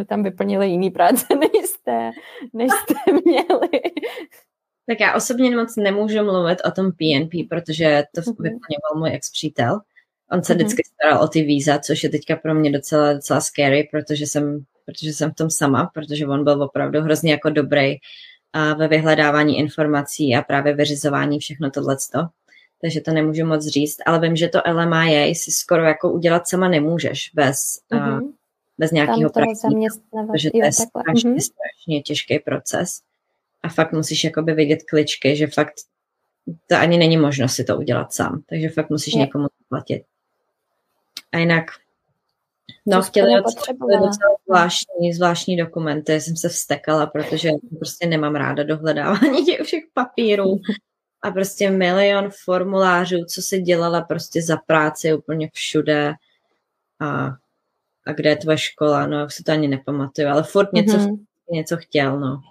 tam 0.07 0.23
vyplnili 0.23 0.69
jiný 0.69 0.89
práce, 0.89 1.25
než 1.39 1.65
jste, 1.65 2.11
než 2.53 2.71
jste 2.71 3.11
měli. 3.25 3.81
Tak 4.87 4.99
já 4.99 5.15
osobně 5.15 5.55
moc 5.55 5.75
nemůžu 5.75 6.23
mluvit 6.23 6.59
o 6.65 6.71
tom 6.71 6.91
PNP, 6.91 7.49
protože 7.49 8.03
to 8.15 8.21
mm-hmm. 8.21 8.35
vyplňoval 8.39 8.95
můj 8.95 9.15
ex-přítel. 9.15 9.79
On 10.31 10.43
se 10.43 10.53
mm-hmm. 10.53 10.55
vždycky 10.55 10.83
staral 10.83 11.23
o 11.23 11.27
ty 11.27 11.41
víza, 11.41 11.79
což 11.79 12.03
je 12.03 12.09
teďka 12.09 12.35
pro 12.35 12.55
mě 12.55 12.71
docela, 12.71 13.13
docela 13.13 13.41
scary, 13.41 13.89
protože 13.91 14.27
jsem, 14.27 14.63
protože 14.85 15.13
jsem 15.13 15.31
v 15.31 15.35
tom 15.35 15.49
sama, 15.49 15.91
protože 15.93 16.27
on 16.27 16.43
byl 16.43 16.63
opravdu 16.63 17.01
hrozně 17.01 17.31
jako 17.31 17.49
dobrý 17.49 17.95
a 18.53 18.73
ve 18.73 18.87
vyhledávání 18.87 19.57
informací 19.57 20.35
a 20.35 20.41
právě 20.41 20.73
vyřizování 20.73 21.39
všechno 21.39 21.71
tohleto. 21.71 22.19
Takže 22.85 23.01
to 23.01 23.11
nemůžu 23.11 23.45
moc 23.45 23.67
říct, 23.67 23.97
ale 24.05 24.19
vím, 24.19 24.35
že 24.35 24.47
to 24.47 24.61
LMIA 24.67 25.35
si 25.35 25.51
skoro 25.51 25.83
jako 25.83 26.11
udělat 26.11 26.47
sama 26.47 26.67
nemůžeš 26.67 27.31
bez, 27.33 27.57
mm-hmm. 27.91 28.23
uh, 28.23 28.29
bez 28.77 28.91
nějakého 28.91 29.29
pracovníka, 29.29 29.95
protože 30.31 30.51
to 30.51 30.57
je 30.57 30.71
strašně, 30.71 31.31
mm-hmm. 31.31 31.39
strašně 31.39 32.01
těžký 32.01 32.39
proces 32.39 33.01
a 33.63 33.69
fakt 33.69 33.91
musíš 33.91 34.23
jakoby 34.23 34.53
vidět 34.53 34.83
kličky, 34.89 35.35
že 35.35 35.47
fakt 35.47 35.73
to 36.67 36.75
ani 36.75 36.97
není 36.97 37.17
možno 37.17 37.49
si 37.49 37.63
to 37.63 37.77
udělat 37.77 38.13
sám, 38.13 38.43
takže 38.49 38.69
fakt 38.69 38.89
musíš 38.89 39.13
je. 39.13 39.19
někomu 39.19 39.47
platit. 39.69 40.03
A 41.31 41.37
jinak, 41.37 41.65
no 42.85 43.01
chtěli 43.01 43.33
docela 43.35 44.35
zvláštní, 44.47 45.13
zvláštní 45.13 45.57
dokumenty, 45.57 46.21
jsem 46.21 46.35
se 46.35 46.49
vstekala, 46.49 47.05
protože 47.05 47.49
prostě 47.79 48.07
nemám 48.07 48.35
ráda 48.35 48.63
dohledávání 48.63 49.45
těch 49.45 49.61
všech 49.61 49.83
papírů 49.93 50.59
a 51.25 51.31
prostě 51.31 51.69
milion 51.69 52.29
formulářů, 52.43 53.25
co 53.25 53.41
si 53.41 53.61
dělala 53.61 54.01
prostě 54.01 54.41
za 54.41 54.57
práci 54.57 55.13
úplně 55.13 55.49
všude 55.53 56.13
a, 56.99 57.27
a 58.05 58.11
kde 58.15 58.29
je 58.29 58.35
tvoje 58.35 58.57
škola, 58.57 59.07
no, 59.07 59.19
jak 59.19 59.31
si 59.31 59.43
to 59.43 59.51
ani 59.51 59.67
nepamatuju, 59.67 60.27
ale 60.27 60.43
furt 60.43 60.73
něco, 60.73 60.97
mm-hmm. 60.97 61.25
něco 61.51 61.77
chtěl, 61.77 62.19
no. 62.19 62.41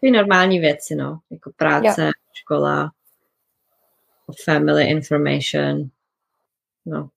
Ty 0.00 0.10
normální 0.10 0.58
věci, 0.58 0.94
no, 0.94 1.20
jako 1.30 1.52
práce, 1.56 2.04
jo. 2.04 2.10
škola, 2.32 2.92
family 4.44 4.84
information, 4.84 5.90
no. 6.86 7.08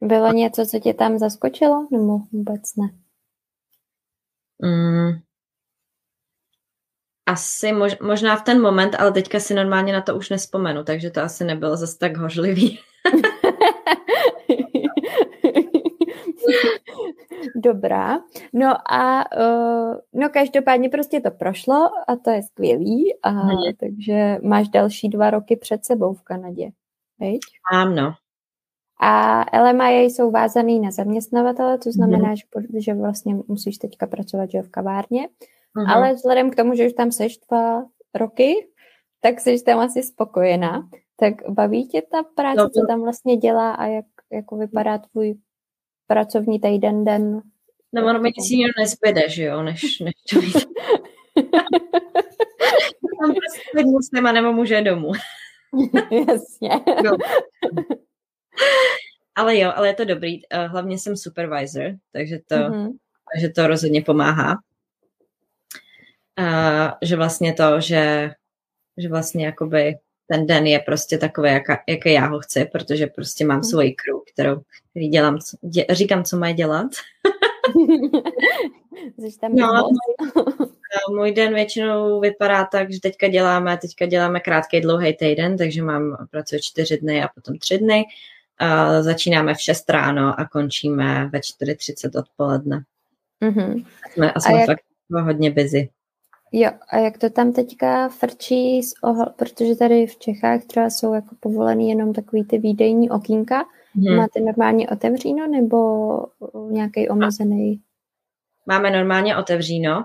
Bylo 0.00 0.32
něco, 0.32 0.66
co 0.66 0.78
tě 0.78 0.94
tam 0.94 1.18
zaskočilo, 1.18 1.88
nebo 1.90 2.18
vůbec 2.32 2.76
ne? 2.76 2.88
Mm, 4.58 5.12
asi 7.26 7.72
mož, 7.72 7.98
možná 7.98 8.36
v 8.36 8.42
ten 8.42 8.60
moment, 8.60 8.94
ale 8.98 9.12
teďka 9.12 9.40
si 9.40 9.54
normálně 9.54 9.92
na 9.92 10.00
to 10.00 10.16
už 10.16 10.30
nespomenu, 10.30 10.84
takže 10.84 11.10
to 11.10 11.20
asi 11.20 11.44
nebylo 11.44 11.76
zase 11.76 11.98
tak 11.98 12.16
hořlivý. 12.16 12.78
Dobrá. 17.56 18.18
No 18.52 18.92
a 18.92 19.24
uh, 19.38 19.96
no 20.12 20.28
každopádně 20.28 20.88
prostě 20.88 21.20
to 21.20 21.30
prošlo 21.30 21.90
a 22.08 22.16
to 22.16 22.30
je 22.30 22.42
skvělý. 22.42 23.14
A, 23.22 23.30
hmm. 23.30 23.58
Takže 23.80 24.38
máš 24.42 24.68
další 24.68 25.08
dva 25.08 25.30
roky 25.30 25.56
před 25.56 25.84
sebou 25.84 26.14
v 26.14 26.22
Kanadě. 26.22 26.70
Veď? 27.20 27.40
Ano. 27.72 28.14
A 29.00 29.44
LMIA 29.62 30.00
jsou 30.00 30.30
vázaný 30.30 30.80
na 30.80 30.90
zaměstnavatele, 30.90 31.78
to 31.78 31.92
znamená, 31.92 32.26
hmm. 32.28 32.36
že, 32.36 32.80
že 32.80 32.94
vlastně 32.94 33.36
musíš 33.48 33.78
teďka 33.78 34.06
pracovat 34.06 34.50
že 34.50 34.62
v 34.62 34.68
kavárně. 34.68 35.28
Hmm. 35.76 35.86
Ale 35.86 36.14
vzhledem 36.14 36.50
k 36.50 36.56
tomu, 36.56 36.74
že 36.74 36.86
už 36.86 36.92
tam 36.92 37.12
seš 37.12 37.38
dva 37.38 37.84
roky, 38.14 38.68
tak 39.20 39.40
jsi 39.40 39.62
tam 39.62 39.78
asi 39.78 40.02
spokojená. 40.02 40.88
Tak 41.16 41.34
baví 41.48 41.88
tě 41.88 42.02
ta 42.02 42.22
práce, 42.22 42.62
no, 42.62 42.68
co 42.68 42.86
tam 42.88 43.00
vlastně 43.02 43.36
dělá 43.36 43.72
a 43.72 43.86
jak 43.86 44.04
jako 44.32 44.56
vypadá 44.56 44.98
tvůj 44.98 45.34
pracovní 46.06 46.60
týden, 46.60 47.04
den. 47.04 47.42
No 47.92 48.04
ono 48.04 48.20
mi 48.20 48.28
nic 48.36 48.50
jiného 48.50 48.72
nezbyde, 48.78 49.28
že 49.28 49.44
jo, 49.44 49.62
než, 49.62 50.00
než 50.00 50.14
to. 50.30 50.40
Tam 53.20 53.34
prostě 53.34 53.84
musím 53.84 54.26
a 54.26 54.32
nebo 54.32 54.52
může 54.52 54.80
domů. 54.80 55.12
Jasně. 56.28 56.70
No. 57.04 57.16
Ale 59.34 59.58
jo, 59.58 59.72
ale 59.74 59.88
je 59.88 59.94
to 59.94 60.04
dobrý. 60.04 60.40
Eh, 60.50 60.66
hlavně 60.66 60.98
jsem 60.98 61.16
supervisor, 61.16 61.94
takže 62.12 62.38
to, 62.48 62.54
mm-hmm. 62.54 62.90
takže 63.34 63.48
to 63.48 63.66
rozhodně 63.66 64.02
pomáhá. 64.02 64.54
A, 66.36 66.98
že 67.02 67.16
vlastně 67.16 67.52
to, 67.52 67.80
že, 67.80 68.30
že 68.96 69.08
vlastně 69.08 69.46
jakoby 69.46 69.98
ten 70.26 70.46
den 70.46 70.66
je 70.66 70.78
prostě 70.78 71.18
takový, 71.18 71.50
jaká, 71.50 71.78
jaký 71.88 72.12
já 72.12 72.26
ho 72.26 72.40
chci, 72.40 72.64
protože 72.64 73.06
prostě 73.06 73.44
mám 73.44 73.56
mhm. 73.56 73.64
svoji 73.64 73.92
crew, 73.92 74.16
kterou, 74.32 74.60
který 74.90 75.08
dělám, 75.08 75.38
dě, 75.62 75.86
říkám, 75.90 76.24
co 76.24 76.36
mají 76.36 76.54
dělat. 76.54 76.86
tam 79.40 79.54
no, 79.54 79.88
můj, 79.90 79.98
můj 81.16 81.32
den 81.32 81.54
většinou 81.54 82.20
vypadá 82.20 82.64
tak, 82.64 82.92
že 82.92 83.00
teďka 83.00 83.28
děláme, 83.28 83.78
teďka 83.78 84.06
děláme 84.06 84.40
krátký, 84.40 84.80
dlouhý 84.80 85.16
týden, 85.16 85.56
takže 85.56 85.82
mám, 85.82 86.26
pracuji 86.30 86.60
čtyři 86.62 86.98
dny 86.98 87.22
a 87.22 87.28
potom 87.34 87.58
tři 87.58 87.78
dny. 87.78 88.04
A 88.58 89.02
začínáme 89.02 89.54
v 89.54 89.60
6 89.60 89.90
ráno 89.90 90.40
a 90.40 90.48
končíme 90.48 91.28
ve 91.32 91.38
4.30 91.38 92.20
odpoledne. 92.20 92.84
Mm-hmm. 93.42 93.84
A 94.06 94.08
jsme, 94.08 94.32
a 94.32 94.40
jsme 94.40 94.54
a 94.54 94.58
jak... 94.58 94.66
fakt 94.66 94.82
hodně 95.24 95.50
busy. 95.50 95.88
Jo, 96.52 96.70
a 96.88 96.98
jak 96.98 97.18
to 97.18 97.30
tam 97.30 97.52
teďka 97.52 98.08
frčí, 98.08 98.82
s 98.82 98.92
ohl- 99.04 99.32
protože 99.36 99.76
tady 99.76 100.06
v 100.06 100.16
Čechách 100.16 100.64
třeba 100.64 100.90
jsou 100.90 101.14
jako 101.14 101.34
povolený 101.40 101.88
jenom 101.88 102.12
takový 102.12 102.44
ty 102.44 102.58
výdejní 102.58 103.10
okýnka. 103.10 103.64
Hmm. 103.94 104.16
Máte 104.16 104.40
normálně 104.40 104.88
otevříno 104.88 105.46
nebo 105.46 105.78
nějaký 106.70 107.08
omezený? 107.08 107.80
Máme 108.66 108.90
normálně 108.90 109.36
otevříno. 109.36 110.04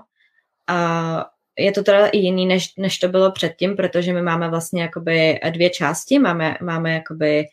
A 0.66 1.30
je 1.58 1.72
to 1.72 1.82
teda 1.82 2.06
i 2.06 2.18
jiný, 2.18 2.46
než, 2.46 2.76
než 2.76 2.98
to 2.98 3.08
bylo 3.08 3.32
předtím, 3.32 3.76
protože 3.76 4.12
my 4.12 4.22
máme 4.22 4.50
vlastně 4.50 4.82
jakoby 4.82 5.40
dvě 5.50 5.70
části. 5.70 6.18
Máme, 6.18 6.56
máme 6.62 6.92
jakoby 6.92 7.44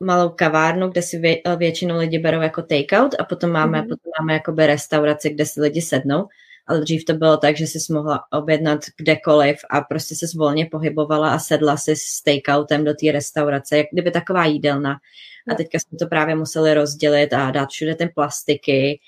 malou 0.00 0.28
kavárnu, 0.28 0.88
kde 0.88 1.02
si 1.02 1.18
vě, 1.18 1.36
většinou 1.56 1.98
lidi 1.98 2.18
berou 2.18 2.40
jako 2.40 2.62
takeout 2.62 3.14
a 3.18 3.24
potom 3.24 3.50
máme, 3.50 3.82
mm. 3.82 3.88
potom 3.88 4.12
máme 4.20 4.32
jakoby 4.32 4.66
restauraci, 4.66 5.30
kde 5.30 5.46
si 5.46 5.60
lidi 5.60 5.82
sednou 5.82 6.28
ale 6.68 6.80
dřív 6.80 7.04
to 7.04 7.14
bylo 7.14 7.36
tak, 7.36 7.56
že 7.56 7.66
jsi 7.66 7.92
mohla 7.92 8.24
objednat 8.32 8.80
kdekoliv 8.96 9.56
a 9.70 9.80
prostě 9.80 10.14
se 10.14 10.26
volně 10.36 10.66
pohybovala 10.66 11.30
a 11.30 11.38
sedla 11.38 11.76
si 11.76 11.96
s 11.96 12.22
takeoutem 12.22 12.84
do 12.84 12.94
té 12.94 13.12
restaurace, 13.12 13.76
jak 13.76 13.86
kdyby 13.92 14.10
taková 14.10 14.44
jídelna. 14.44 14.96
A 15.50 15.54
teďka 15.54 15.78
jsme 15.78 15.98
to 15.98 16.06
právě 16.06 16.34
museli 16.34 16.74
rozdělit 16.74 17.32
a 17.32 17.50
dát 17.50 17.68
všude 17.68 17.94
ten 17.94 18.10
plastiky 18.14 19.00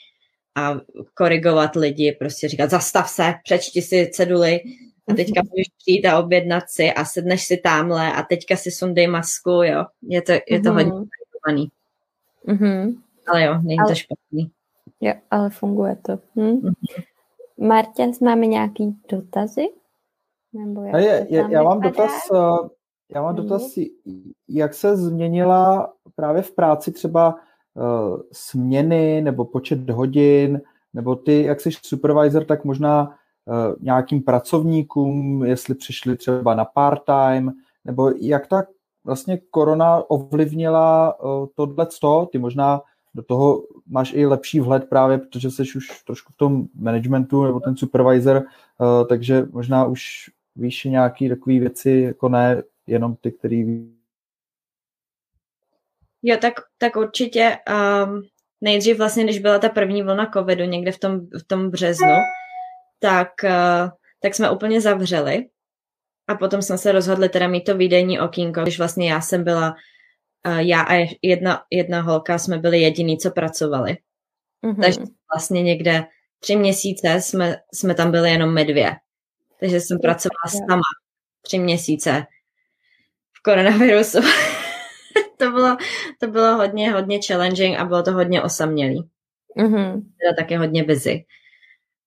a 0.57 0.81
korigovat 1.15 1.77
lidi, 1.77 2.17
prostě 2.19 2.49
říkat 2.49 2.71
zastav 2.71 3.09
se, 3.09 3.35
přečti 3.45 3.83
si 3.83 4.11
ceduly 4.13 4.61
a 5.09 5.15
teďka 5.15 5.43
můžeš 5.43 5.67
přijít 5.79 6.07
a 6.07 6.19
objednat 6.19 6.65
si 6.69 6.93
a 6.93 7.05
sedneš 7.05 7.45
si 7.45 7.57
tamhle 7.57 8.13
a 8.13 8.23
teďka 8.23 8.57
si 8.57 8.71
sundej 8.71 9.07
masku, 9.07 9.51
jo. 9.51 9.85
Je 10.03 10.23
to, 10.23 10.33
je 10.33 10.41
to 10.49 10.55
mm-hmm. 10.57 10.75
hodně 10.75 10.91
komplikovaný. 10.91 11.71
Mm-hmm. 12.49 12.95
Ale 13.27 13.45
jo, 13.45 13.59
není 13.63 13.79
ale, 13.79 13.89
to 13.89 13.95
špatný. 13.95 14.51
Jo, 15.01 15.15
ale 15.31 15.51
funguje 15.51 15.97
to. 16.03 16.13
Hm? 16.37 16.41
Mm-hmm. 16.41 16.73
Martě, 17.61 18.11
máme 18.21 18.47
nějaký 18.47 18.97
dotazy? 19.11 19.69
Nebo 20.53 20.83
jak 20.83 21.03
je, 21.03 21.27
je, 21.31 21.47
já 21.51 21.63
mám 21.63 21.81
dotaz, 21.81 22.11
eh, 22.35 22.69
já 23.15 23.23
mám 23.23 23.35
dotaz, 23.35 23.79
jak 24.49 24.75
se 24.75 24.97
změnila 24.97 25.93
právě 26.15 26.43
v 26.43 26.53
práci 26.55 26.93
třeba 26.93 27.35
uh, 27.75 28.21
směny 28.33 29.21
nebo 29.21 29.45
počet 29.45 29.91
hodin, 29.91 30.61
nebo 30.95 31.17
ty, 31.17 31.43
jak 31.43 31.61
jsi 31.61 31.71
supervisor, 31.83 32.45
tak 32.45 32.65
možná 32.65 33.09
uh, 33.09 33.75
nějakým 33.81 34.23
pracovníkům, 34.23 35.45
jestli 35.45 35.75
přišli 35.75 36.17
třeba 36.17 36.55
na 36.55 36.65
part-time, 36.65 37.53
nebo 37.85 38.11
jak 38.21 38.47
ta 38.47 38.63
vlastně 39.05 39.39
korona 39.51 40.11
ovlivnila 40.11 41.21
uh, 41.21 41.47
tohle, 41.55 41.87
ty 42.33 42.39
možná 42.39 42.81
do 43.15 43.23
toho 43.23 43.63
máš 43.87 44.13
i 44.13 44.27
lepší 44.27 44.61
vhled 44.61 44.89
právě, 44.89 45.19
protože 45.19 45.51
jsi 45.51 45.63
už 45.77 46.03
trošku 46.07 46.33
v 46.33 46.37
tom 46.37 46.67
managementu 46.75 47.45
nebo 47.45 47.61
ten 47.61 47.77
supervisor, 47.77 48.37
uh, 48.37 49.07
takže 49.09 49.43
možná 49.51 49.85
už 49.85 50.31
víš 50.57 50.85
nějaký 50.85 51.29
takové 51.29 51.59
věci, 51.59 51.91
jako 51.91 52.29
ne 52.29 52.63
jenom 52.87 53.17
ty, 53.17 53.33
který 53.33 53.91
Jo, 56.23 56.37
tak, 56.41 56.55
tak 56.79 56.97
určitě 56.97 57.57
um, 58.07 58.23
nejdřív 58.61 58.99
vlastně, 58.99 59.25
když 59.25 59.39
byla 59.39 59.59
ta 59.59 59.69
první 59.69 60.03
vlna 60.03 60.31
covidu 60.35 60.65
někde 60.65 60.93
v 60.93 60.99
tom, 60.99 61.21
v 61.21 61.47
tom 61.47 61.71
březnu, 61.71 62.17
tak, 62.99 63.29
uh, 63.45 63.91
tak 64.23 64.35
jsme 64.35 64.51
úplně 64.51 64.81
zavřeli 64.81 65.49
a 66.29 66.35
potom 66.35 66.63
jsme 66.63 66.79
se 66.79 66.93
rozhodli 66.93 67.29
teda 67.29 67.49
mít 67.49 67.65
to 67.65 67.77
výdejní 67.77 68.21
okýnko, 68.21 68.63
když 68.63 68.79
vlastně 68.79 69.11
já 69.11 69.21
jsem 69.21 69.45
byla 69.45 69.75
já 70.59 70.83
a 70.83 71.17
jedna, 71.23 71.63
jedna 71.71 72.01
holka 72.01 72.39
jsme 72.39 72.59
byli 72.59 72.81
jediní, 72.81 73.19
co 73.19 73.31
pracovali. 73.31 73.97
Mm-hmm. 74.65 74.81
Takže 74.83 75.01
vlastně 75.35 75.63
někde 75.63 76.05
tři 76.41 76.57
měsíce 76.57 77.21
jsme, 77.21 77.57
jsme 77.75 77.95
tam 77.95 78.11
byli 78.11 78.31
jenom 78.31 78.55
my 78.55 78.65
dvě. 78.65 78.97
Takže 79.61 79.81
jsem 79.81 79.99
pracovala 79.99 80.67
sama 80.67 80.83
tři 81.43 81.59
měsíce 81.59 82.27
v 83.33 83.43
koronavirusu. 83.43 84.19
to, 85.39 85.51
bylo, 85.51 85.77
to 86.21 86.27
bylo 86.27 86.57
hodně, 86.57 86.93
hodně 86.93 87.21
challenging 87.27 87.79
a 87.79 87.85
bylo 87.85 88.03
to 88.03 88.13
hodně 88.13 88.43
osamělý. 88.43 89.11
Mm-hmm. 89.59 89.93
Teda 89.93 90.35
také 90.39 90.59
hodně 90.59 90.85
busy. 90.85 91.25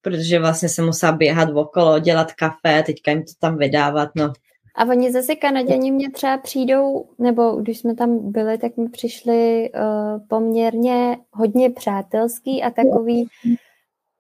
Protože 0.01 0.39
vlastně 0.39 0.69
se 0.69 0.81
musela 0.81 1.11
běhat 1.11 1.49
okolo, 1.49 1.99
dělat 1.99 2.33
kafe, 2.33 2.83
teďka 2.85 3.11
jim 3.11 3.23
to 3.23 3.31
tam 3.39 3.57
vydávat, 3.57 4.09
no. 4.15 4.33
A 4.75 4.85
oni 4.85 5.11
zase 5.11 5.35
Kanaděni 5.35 5.91
mě 5.91 6.11
třeba 6.11 6.37
přijdou, 6.37 7.05
nebo 7.19 7.51
když 7.51 7.79
jsme 7.79 7.95
tam 7.95 8.31
byli, 8.31 8.57
tak 8.57 8.77
mi 8.77 8.89
přišli 8.89 9.71
uh, 9.71 10.27
poměrně 10.27 11.17
hodně 11.31 11.69
přátelský 11.69 12.63
a 12.63 12.71
takový 12.71 13.27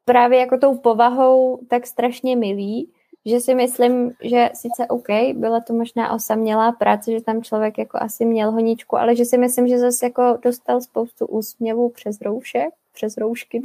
právě 0.05 0.39
jako 0.39 0.57
tou 0.57 0.77
povahou 0.77 1.59
tak 1.69 1.87
strašně 1.87 2.35
milý, 2.35 2.91
že 3.25 3.39
si 3.39 3.55
myslím, 3.55 4.11
že 4.23 4.49
sice 4.53 4.87
OK, 4.87 5.07
byla 5.33 5.59
to 5.59 5.73
možná 5.73 6.13
osamělá 6.13 6.71
práce, 6.71 7.11
že 7.11 7.21
tam 7.21 7.43
člověk 7.43 7.77
jako 7.77 7.97
asi 8.01 8.25
měl 8.25 8.51
honičku, 8.51 8.97
ale 8.97 9.15
že 9.15 9.25
si 9.25 9.37
myslím, 9.37 9.67
že 9.67 9.79
zase 9.79 10.05
jako 10.05 10.37
dostal 10.41 10.81
spoustu 10.81 11.25
úsměvů 11.25 11.89
přes 11.89 12.21
roušek, 12.21 12.73
přes 12.93 13.17
roušky. 13.17 13.61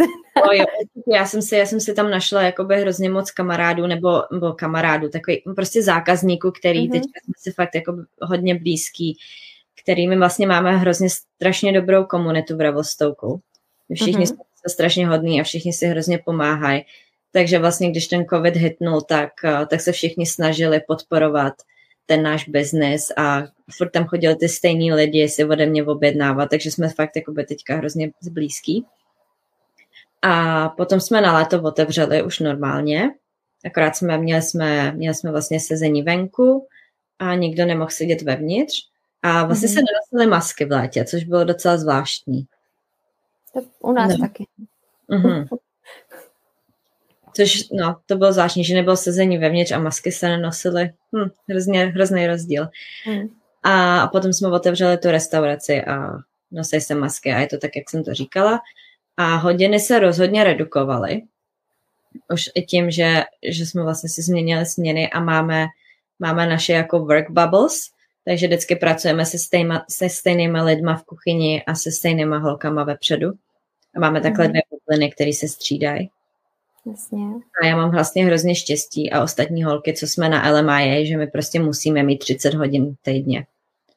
No 0.47 0.53
jo, 0.53 0.64
já 1.12 1.26
jsem 1.26 1.43
si, 1.43 1.57
já 1.57 1.66
jsem 1.66 1.81
si 1.81 1.95
tam 1.95 2.11
našla 2.11 2.43
jakoby 2.43 2.81
hrozně 2.81 3.11
moc 3.11 3.31
kamarádů 3.31 3.87
nebo, 3.87 4.22
nebo 4.33 4.53
kamarádů, 4.53 5.09
takový 5.09 5.43
prostě 5.57 5.83
zákazníků, 5.83 6.51
který 6.51 6.89
mm-hmm. 6.89 6.93
teďka 6.93 7.20
jsme 7.24 7.35
si 7.39 7.53
fakt 7.53 7.74
jako 7.74 7.97
hodně 8.22 8.55
blízký, 8.55 9.18
kterými 9.83 10.16
vlastně 10.16 10.47
máme 10.47 10.76
hrozně 10.76 11.09
strašně 11.11 11.72
dobrou 11.72 12.05
komunitu 12.05 12.57
v 12.57 12.61
Ravostouku. 12.61 13.41
Všichni 13.95 14.24
mm-hmm. 14.24 14.37
jsou 14.37 14.68
strašně 14.68 15.07
hodní 15.07 15.41
a 15.41 15.45
všichni 15.45 15.72
si 15.72 15.87
hrozně 15.87 16.18
pomáhají. 16.18 16.85
Takže 17.33 17.59
vlastně, 17.59 17.91
když 17.91 18.07
ten 18.07 18.24
covid 18.24 18.57
hitnul, 18.57 19.01
tak, 19.01 19.31
eh, 19.45 19.66
tak 19.66 19.81
se 19.81 19.93
všichni 19.93 20.26
snažili 20.26 20.81
podporovat 20.89 21.55
ten 22.07 22.22
náš 22.22 22.49
biznis 22.49 23.12
a 23.16 23.43
furt 23.76 23.91
tam 23.91 24.05
chodili 24.05 24.37
ty 24.37 24.49
stejní 24.49 24.93
lidi 24.93 25.29
si 25.29 25.45
ode 25.45 25.66
mě 25.66 25.85
objednávat, 25.85 26.51
takže 26.51 26.70
jsme 26.70 26.89
fakt 26.89 27.16
jako 27.16 27.33
by 27.33 27.45
teďka 27.45 27.76
hrozně 27.76 28.11
blízký. 28.31 28.85
A 30.23 30.69
potom 30.69 31.01
jsme 31.01 31.21
na 31.21 31.35
léto 31.35 31.62
otevřeli 31.62 32.23
už 32.23 32.39
normálně, 32.39 33.11
akorát 33.64 33.97
jsme 33.97 34.19
měli, 34.19 34.43
jsme, 34.43 34.93
měli 34.93 35.14
jsme 35.14 35.31
vlastně 35.31 35.61
sezení 35.61 36.03
venku 36.03 36.66
a 37.19 37.35
nikdo 37.35 37.66
nemohl 37.66 37.91
sedět 37.91 38.23
vevnitř 38.23 38.75
a 39.23 39.45
vlastně 39.45 39.69
mm-hmm. 39.69 39.75
se 39.75 39.81
nenosily 39.81 40.31
masky 40.31 40.64
v 40.64 40.71
létě, 40.71 41.05
což 41.05 41.25
bylo 41.25 41.45
docela 41.45 41.77
zvláštní. 41.77 42.47
To 43.55 43.61
u 43.81 43.93
nás 43.93 44.12
no. 44.12 44.19
taky. 44.19 44.47
Mm-hmm. 45.11 45.59
Což, 47.39 47.69
no, 47.73 47.97
to 48.07 48.16
bylo 48.16 48.33
zvláštní, 48.33 48.64
že 48.64 48.75
nebylo 48.75 48.97
sezení 48.97 49.39
vevnitř 49.39 49.73
a 49.73 49.79
masky 49.79 50.12
se 50.12 50.29
nenosily. 50.29 50.93
Hm, 51.16 51.31
hrozně, 51.49 51.87
hrozný 51.87 52.27
rozdíl. 52.27 52.69
Hmm. 53.05 53.29
A, 53.62 54.01
a 54.01 54.07
potom 54.07 54.33
jsme 54.33 54.49
otevřeli 54.49 54.99
tu 54.99 55.11
restauraci 55.11 55.85
a 55.85 56.11
nosili 56.51 56.81
se 56.83 56.95
masky 56.95 57.33
a 57.33 57.39
je 57.39 57.47
to 57.47 57.59
tak, 57.59 57.77
jak 57.77 57.91
jsem 57.91 58.05
to 58.05 58.14
říkala. 58.14 58.61
A 59.19 59.37
hodiny 59.37 59.81
se 59.81 59.99
rozhodně 59.99 60.45
redukovaly. 60.45 61.23
Už 62.33 62.51
i 62.55 62.62
tím, 62.62 62.91
že, 62.91 63.23
že 63.49 63.66
jsme 63.66 63.83
vlastně 63.83 64.09
si 64.09 64.23
změnili 64.23 64.66
směny 64.66 65.11
a 65.11 65.21
máme, 65.21 65.66
máme 66.19 66.47
naše 66.47 66.73
jako 66.73 66.99
work 66.99 67.31
bubbles, 67.31 67.81
takže 68.25 68.47
vždycky 68.47 68.77
pracujeme 68.77 69.27
se, 69.27 69.39
stejma, 69.39 69.85
se 69.91 70.09
stejnýma 70.09 70.62
lidma 70.62 70.97
v 70.97 71.05
kuchyni 71.05 71.62
a 71.66 71.75
se 71.75 71.93
stejnýma 71.93 72.39
holkama 72.39 72.85
vepředu. 72.85 73.33
A 73.97 74.01
máme 74.01 74.21
takhle 74.21 74.45
mm. 74.45 74.51
dvě 74.51 74.62
bubliny, 74.71 75.11
které 75.11 75.33
se 75.33 75.49
střídají. 75.49 76.11
Jasně. 76.87 77.25
A 77.62 77.66
já 77.66 77.77
mám 77.77 77.91
vlastně 77.91 78.25
hrozně 78.25 78.55
štěstí 78.55 79.12
a 79.12 79.23
ostatní 79.23 79.62
holky, 79.64 79.95
co 79.95 80.07
jsme 80.07 80.29
na 80.29 80.51
LMI, 80.51 81.07
že 81.07 81.16
my 81.16 81.27
prostě 81.27 81.61
musíme 81.61 82.03
mít 82.03 82.19
30 82.19 82.55
hodin 82.55 82.95
týdně, 83.03 83.47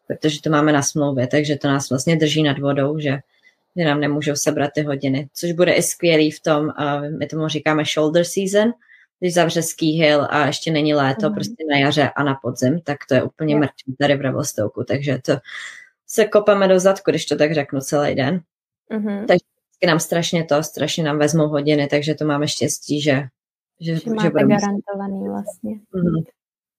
protože 0.07 0.41
to 0.41 0.49
máme 0.49 0.71
na 0.71 0.81
smlouvě, 0.81 1.27
takže 1.27 1.55
to 1.55 1.67
nás 1.67 1.89
vlastně 1.89 2.15
drží 2.15 2.43
nad 2.43 2.59
vodou, 2.59 2.99
že, 2.99 3.19
že 3.77 3.85
nám 3.85 3.99
nemůžou 3.99 4.35
sebrat 4.35 4.71
ty 4.75 4.81
hodiny, 4.81 5.29
což 5.33 5.51
bude 5.51 5.73
i 5.73 5.81
skvělý 5.81 6.31
v 6.31 6.41
tom, 6.41 6.65
uh, 6.65 7.17
my 7.19 7.27
tomu 7.27 7.47
říkáme 7.47 7.83
shoulder 7.85 8.23
season, 8.23 8.73
když 9.19 9.33
zavře 9.33 9.61
ski 9.61 9.85
hill 9.85 10.27
a 10.29 10.45
ještě 10.45 10.71
není 10.71 10.93
léto, 10.93 11.29
mm. 11.29 11.35
prostě 11.35 11.63
na 11.71 11.77
jaře 11.77 12.09
a 12.15 12.23
na 12.23 12.35
podzim, 12.41 12.81
tak 12.81 12.97
to 13.07 13.13
je 13.13 13.23
úplně 13.23 13.55
mrtvý 13.55 13.95
tady 13.99 14.15
v 14.15 14.21
Ravostouku, 14.21 14.83
takže 14.83 15.19
to 15.25 15.33
se 16.07 16.25
kopeme 16.25 16.67
do 16.67 16.79
zadku, 16.79 17.11
když 17.11 17.25
to 17.25 17.35
tak 17.35 17.53
řeknu 17.53 17.79
celý 17.81 18.15
den. 18.15 18.41
Mm-hmm. 18.91 19.25
Takže 19.25 19.45
nám 19.87 19.99
strašně 19.99 20.43
to, 20.43 20.63
strašně 20.63 21.03
nám 21.03 21.17
vezmou 21.17 21.47
hodiny, 21.47 21.87
takže 21.87 22.15
to 22.15 22.25
máme 22.25 22.47
štěstí, 22.47 23.01
že 23.01 23.23
že, 23.81 23.95
že 23.95 24.09
máte 24.09 24.23
že 24.23 24.45
garantovaný 24.45 25.29
vlastně. 25.29 25.71
Mm-hmm. 25.71 26.23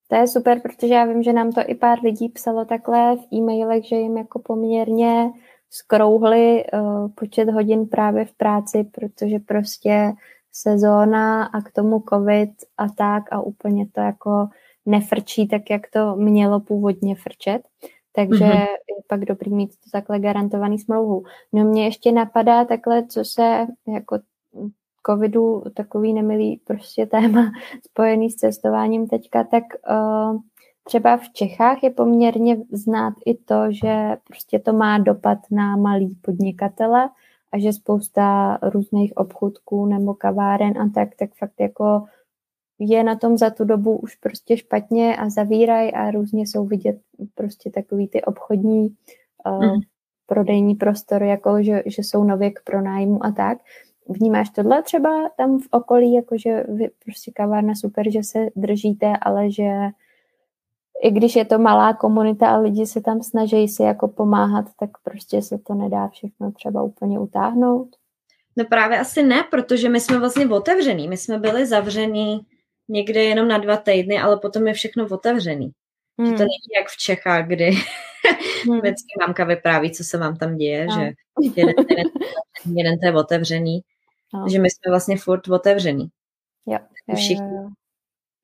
To 0.08 0.16
je 0.16 0.28
super, 0.28 0.60
protože 0.60 0.94
já 0.94 1.04
vím, 1.04 1.22
že 1.22 1.32
nám 1.32 1.52
to 1.52 1.60
i 1.66 1.74
pár 1.74 1.98
lidí 2.04 2.28
psalo 2.28 2.64
takhle 2.64 3.16
v 3.16 3.34
e-mailech, 3.34 3.84
že 3.84 3.96
jim 3.96 4.16
jako 4.16 4.38
poměrně 4.38 5.30
skrouhli 5.74 6.64
uh, 6.72 7.08
počet 7.08 7.48
hodin 7.48 7.88
právě 7.88 8.24
v 8.24 8.32
práci, 8.32 8.84
protože 8.84 9.38
prostě 9.38 10.12
sezóna 10.52 11.44
a 11.44 11.60
k 11.60 11.72
tomu 11.72 12.04
covid 12.08 12.50
a 12.76 12.88
tak 12.88 13.32
a 13.32 13.40
úplně 13.40 13.86
to 13.92 14.00
jako 14.00 14.48
nefrčí 14.86 15.48
tak, 15.48 15.70
jak 15.70 15.90
to 15.90 16.16
mělo 16.16 16.60
původně 16.60 17.14
frčet. 17.14 17.62
Takže 18.12 18.44
mm-hmm. 18.44 18.60
je 18.60 19.02
pak 19.06 19.24
dobrý 19.24 19.54
mít 19.54 19.70
to 19.70 19.90
takhle 19.92 20.18
garantovaný 20.18 20.78
smlouvu. 20.78 21.22
No 21.52 21.64
mě 21.64 21.84
ještě 21.84 22.12
napadá 22.12 22.64
takhle, 22.64 23.06
co 23.06 23.24
se 23.24 23.66
jako 23.86 24.18
covidu 25.06 25.62
takový 25.74 26.12
nemilý 26.12 26.56
prostě 26.56 27.06
téma 27.10 27.52
spojený 27.90 28.30
s 28.30 28.34
cestováním 28.34 29.08
teďka, 29.08 29.44
tak 29.44 29.64
uh, 29.90 30.40
třeba 30.84 31.16
v 31.16 31.30
Čechách 31.32 31.82
je 31.82 31.90
poměrně 31.90 32.56
znát 32.72 33.14
i 33.26 33.34
to, 33.34 33.54
že 33.70 34.16
prostě 34.26 34.58
to 34.58 34.72
má 34.72 34.98
dopad 34.98 35.38
na 35.50 35.76
malý 35.76 36.14
podnikatele 36.22 37.08
a 37.52 37.58
že 37.58 37.72
spousta 37.72 38.58
různých 38.62 39.16
obchůdků 39.16 39.86
nebo 39.86 40.14
kaváren 40.14 40.78
a 40.78 40.88
tak, 40.94 41.08
tak 41.18 41.30
fakt 41.34 41.60
jako 41.60 42.04
je 42.78 43.04
na 43.04 43.16
tom 43.16 43.38
za 43.38 43.50
tu 43.50 43.64
dobu 43.64 43.96
už 43.96 44.16
prostě 44.16 44.56
špatně 44.56 45.16
a 45.16 45.30
zavírají 45.30 45.92
a 45.92 46.10
různě 46.10 46.42
jsou 46.46 46.66
vidět 46.66 47.00
prostě 47.34 47.70
takový 47.70 48.08
ty 48.08 48.22
obchodní 48.22 48.96
uh, 49.46 49.64
mm. 49.64 49.80
prodejní 50.26 50.74
prostory, 50.74 51.28
jako 51.28 51.62
že, 51.62 51.82
že 51.86 52.02
jsou 52.02 52.24
nově 52.24 52.50
k 52.50 52.62
pronájmu 52.64 53.26
a 53.26 53.30
tak. 53.30 53.58
Vnímáš 54.08 54.50
tohle 54.50 54.82
třeba 54.82 55.28
tam 55.36 55.58
v 55.58 55.68
okolí, 55.70 56.14
jako 56.14 56.38
že 56.38 56.64
vy 56.68 56.90
prostě 57.04 57.30
kavárna 57.34 57.74
super, 57.74 58.10
že 58.10 58.22
se 58.22 58.46
držíte, 58.56 59.12
ale 59.20 59.50
že 59.50 59.70
i 61.02 61.10
když 61.10 61.36
je 61.36 61.44
to 61.44 61.58
malá 61.58 61.94
komunita 61.94 62.48
a 62.48 62.58
lidi 62.58 62.86
se 62.86 63.00
tam 63.00 63.22
snaží 63.22 63.68
si 63.68 63.82
jako 63.82 64.08
pomáhat, 64.08 64.64
tak 64.80 64.90
prostě 65.04 65.42
se 65.42 65.58
to 65.58 65.74
nedá 65.74 66.08
všechno 66.08 66.52
třeba 66.52 66.82
úplně 66.82 67.18
utáhnout? 67.18 67.88
No 68.56 68.64
právě 68.64 68.98
asi 68.98 69.22
ne, 69.22 69.44
protože 69.50 69.88
my 69.88 70.00
jsme 70.00 70.18
vlastně 70.18 70.46
otevřený. 70.46 71.08
My 71.08 71.16
jsme 71.16 71.38
byli 71.38 71.66
zavřený 71.66 72.40
někde 72.88 73.24
jenom 73.24 73.48
na 73.48 73.58
dva 73.58 73.76
týdny, 73.76 74.20
ale 74.20 74.36
potom 74.36 74.66
je 74.66 74.74
všechno 74.74 75.06
otevřený. 75.10 75.70
Hmm. 76.18 76.26
Že 76.26 76.32
to 76.32 76.38
hmm. 76.38 76.48
není 76.48 76.80
jak 76.80 76.88
v 76.88 76.96
Čechách, 76.96 77.46
kdy 77.46 77.70
hmm. 77.70 78.78
vždycky 78.80 79.12
mámka 79.20 79.44
vypráví, 79.44 79.90
co 79.90 80.04
se 80.04 80.18
vám 80.18 80.36
tam 80.36 80.56
děje, 80.56 80.86
no. 80.86 80.94
že 80.94 81.10
jeden, 81.56 81.74
jeden, 81.90 82.06
jeden 82.76 82.98
to 82.98 83.06
je 83.06 83.14
otevřený, 83.14 83.80
no. 84.34 84.48
že 84.48 84.58
my 84.58 84.70
jsme 84.70 84.90
vlastně 84.90 85.16
furt 85.16 85.48
otevřený. 85.48 86.08
Jo, 86.66 86.78
jo, 87.08 87.16
Všichni. 87.16 87.54
Jo, 87.54 87.62
jo. 87.62 87.68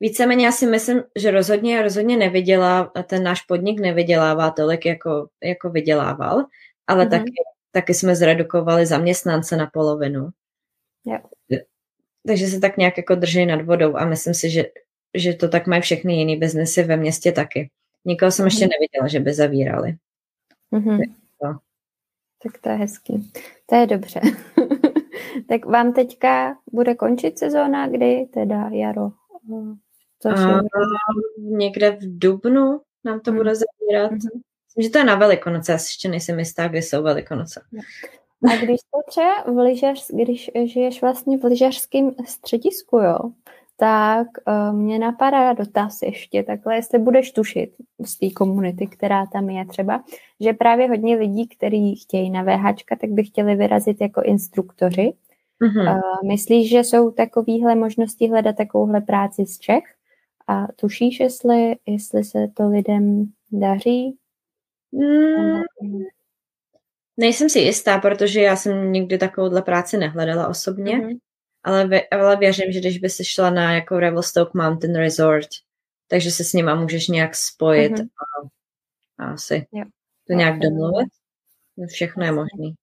Víceméně 0.00 0.46
já 0.46 0.52
si 0.52 0.66
myslím, 0.66 1.02
že 1.16 1.30
rozhodně, 1.30 1.82
rozhodně 1.82 2.16
nevydělá, 2.16 2.92
ten 3.06 3.22
náš 3.22 3.42
podnik 3.42 3.80
nevydělává 3.80 4.50
tolik, 4.50 4.86
jako, 4.86 5.28
jako 5.44 5.70
vydělával, 5.70 6.44
ale 6.86 7.06
mm-hmm. 7.06 7.10
taky, 7.10 7.32
taky 7.72 7.94
jsme 7.94 8.16
zredukovali 8.16 8.86
zaměstnance 8.86 9.56
na 9.56 9.66
polovinu. 9.66 10.28
Jo 11.04 11.18
takže 12.28 12.46
se 12.46 12.60
tak 12.60 12.76
nějak 12.76 12.96
jako 12.96 13.14
drží 13.14 13.46
nad 13.46 13.62
vodou 13.62 13.96
a 13.96 14.04
myslím 14.04 14.34
si, 14.34 14.50
že, 14.50 14.64
že 15.14 15.34
to 15.34 15.48
tak 15.48 15.66
mají 15.66 15.82
všechny 15.82 16.14
jiný 16.14 16.36
biznesy 16.36 16.82
ve 16.82 16.96
městě 16.96 17.32
taky. 17.32 17.70
Nikoho 18.04 18.30
jsem 18.30 18.42
mm-hmm. 18.42 18.46
ještě 18.46 18.68
neviděla, 18.68 19.08
že 19.08 19.20
by 19.20 19.34
zavírali. 19.34 19.96
Mm-hmm. 20.72 21.14
To. 21.40 21.46
Tak 22.42 22.60
to 22.60 22.68
je 22.68 22.76
hezký. 22.76 23.32
To 23.66 23.74
je 23.74 23.86
dobře. 23.86 24.20
tak 25.48 25.64
vám 25.64 25.92
teďka 25.92 26.58
bude 26.72 26.94
končit 26.94 27.38
sezóna, 27.38 27.88
kdy 27.88 28.26
teda 28.34 28.68
jaro? 28.72 29.10
Což 29.48 29.87
je... 30.24 30.34
někde 31.40 31.90
v 31.90 32.18
Dubnu 32.18 32.80
nám 33.04 33.20
to 33.20 33.30
mm. 33.30 33.36
bude 33.36 33.52
zavírat. 33.54 34.12
Mm-hmm. 34.12 34.40
Myslím, 34.66 34.82
že 34.82 34.90
to 34.90 34.98
je 34.98 35.04
na 35.04 35.14
Velikonoce, 35.14 35.72
já 35.72 35.76
ještě 35.76 36.08
nejsem 36.08 36.38
jistá, 36.38 36.68
kdy 36.68 36.82
jsou 36.82 37.02
Velikonoce. 37.02 37.60
A 38.52 38.56
když 38.56 38.80
to 38.80 38.98
třeba 39.08 39.42
v 39.42 39.58
lyžař, 39.58 40.10
když 40.10 40.50
žiješ 40.64 41.02
vlastně 41.02 41.38
v 41.38 41.44
lyžařském 41.44 42.14
středisku, 42.26 42.98
jo, 42.98 43.18
tak 43.76 44.26
uh, 44.46 44.76
mě 44.76 44.98
napadá 44.98 45.52
dotaz 45.52 46.02
ještě 46.02 46.42
takhle, 46.42 46.76
jestli 46.76 46.98
budeš 46.98 47.32
tušit 47.32 47.70
z 48.04 48.18
té 48.18 48.30
komunity, 48.30 48.86
která 48.86 49.26
tam 49.26 49.50
je 49.50 49.66
třeba, 49.66 50.04
že 50.40 50.52
právě 50.52 50.88
hodně 50.88 51.16
lidí, 51.16 51.48
kteří 51.48 51.96
chtějí 51.96 52.30
na 52.30 52.42
VH, 52.42 52.74
tak 53.00 53.10
by 53.10 53.24
chtěli 53.24 53.54
vyrazit 53.54 54.00
jako 54.00 54.22
instruktoři. 54.22 55.12
Mm-hmm. 55.62 55.94
Uh, 55.94 56.28
myslíš, 56.28 56.70
že 56.70 56.78
jsou 56.78 57.10
takovéhle 57.10 57.74
možnosti 57.74 58.28
hledat 58.28 58.56
takovouhle 58.56 59.00
práci 59.00 59.46
z 59.46 59.58
Čech? 59.58 59.84
A 60.48 60.66
tušíš, 60.76 61.20
jestli, 61.20 61.76
jestli 61.86 62.24
se 62.24 62.48
to 62.54 62.68
lidem 62.68 63.32
daří? 63.52 64.18
Mm, 64.92 65.62
Nejsem 67.18 67.48
si 67.48 67.58
jistá, 67.58 67.98
protože 67.98 68.40
já 68.40 68.56
jsem 68.56 68.92
nikdy 68.92 69.18
takovouhle 69.18 69.62
práci 69.62 69.96
nehledala 69.96 70.48
osobně, 70.48 70.96
mm-hmm. 70.96 71.18
ale, 71.62 71.88
vě, 71.88 72.08
ale 72.12 72.36
věřím, 72.36 72.72
že 72.72 72.80
když 72.80 72.98
by 72.98 73.08
se 73.08 73.24
šla 73.24 73.50
na 73.50 73.74
jako 73.74 73.98
Revelstoke 73.98 74.50
Mountain 74.54 74.96
Resort, 74.96 75.48
takže 76.08 76.30
se 76.30 76.44
s 76.44 76.52
nima 76.52 76.74
můžeš 76.74 77.08
nějak 77.08 77.36
spojit 77.36 77.92
mm-hmm. 77.92 78.08
a, 79.18 79.24
a 79.24 79.32
asi 79.32 79.66
jo. 79.72 79.84
to 80.26 80.32
nějak 80.32 80.58
domluvit. 80.58 81.08
Všechno 81.88 82.24
je 82.24 82.32
možné. 82.32 82.74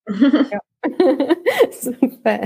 Super, 1.71 2.39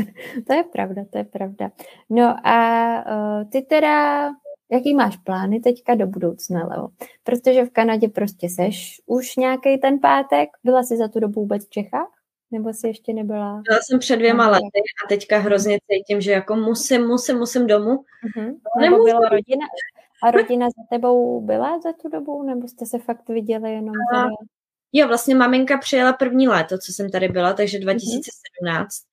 to 0.47 0.53
je 0.53 0.63
pravda, 0.63 1.05
to 1.11 1.17
je 1.17 1.23
pravda. 1.23 1.71
No 2.09 2.47
a 2.47 2.89
uh, 3.11 3.49
ty 3.49 3.61
teda, 3.61 4.29
jaký 4.71 4.93
máš 4.95 5.17
plány 5.17 5.59
teďka 5.59 5.95
do 5.95 6.07
budoucna, 6.07 6.67
Leo? 6.67 6.87
Protože 7.23 7.65
v 7.65 7.69
Kanadě 7.69 8.07
prostě 8.07 8.49
seš 8.49 9.01
už 9.05 9.35
nějaký 9.35 9.77
ten 9.77 9.99
pátek, 9.99 10.49
byla 10.63 10.83
jsi 10.83 10.97
za 10.97 11.07
tu 11.07 11.19
dobu 11.19 11.41
vůbec 11.41 11.65
v 11.65 11.69
Čechách? 11.69 12.11
Nebo 12.51 12.69
jsi 12.69 12.87
ještě 12.87 13.13
nebyla? 13.13 13.61
Byla 13.69 13.79
jsem 13.81 13.99
před 13.99 14.15
dvěma 14.15 14.47
lety 14.47 14.81
a 15.05 15.07
teďka 15.07 15.37
hrozně 15.37 15.79
cítím, 15.91 16.21
že 16.21 16.31
jako 16.31 16.55
musím, 16.55 17.07
musím, 17.07 17.37
musím 17.37 17.67
domů. 17.67 17.95
Uh-huh. 17.95 18.55
Nebo 18.79 19.03
byla 19.03 19.29
rodina, 19.29 19.65
a 20.23 20.31
rodina 20.31 20.67
za 20.67 20.83
tebou 20.89 21.41
byla 21.41 21.79
za 21.81 21.93
tu 21.93 22.09
dobu, 22.09 22.43
nebo 22.43 22.67
jste 22.67 22.85
se 22.85 22.99
fakt 22.99 23.29
viděli 23.29 23.73
jenom? 23.73 23.93
A, 24.15 24.25
Jo, 24.93 25.07
vlastně 25.07 25.35
maminka 25.35 25.77
přijela 25.77 26.13
první 26.13 26.47
léto, 26.47 26.77
co 26.77 26.93
jsem 26.93 27.09
tady 27.09 27.27
byla, 27.27 27.53
takže 27.53 27.79
2017. 27.79 28.89
Mm-hmm. 28.89 29.05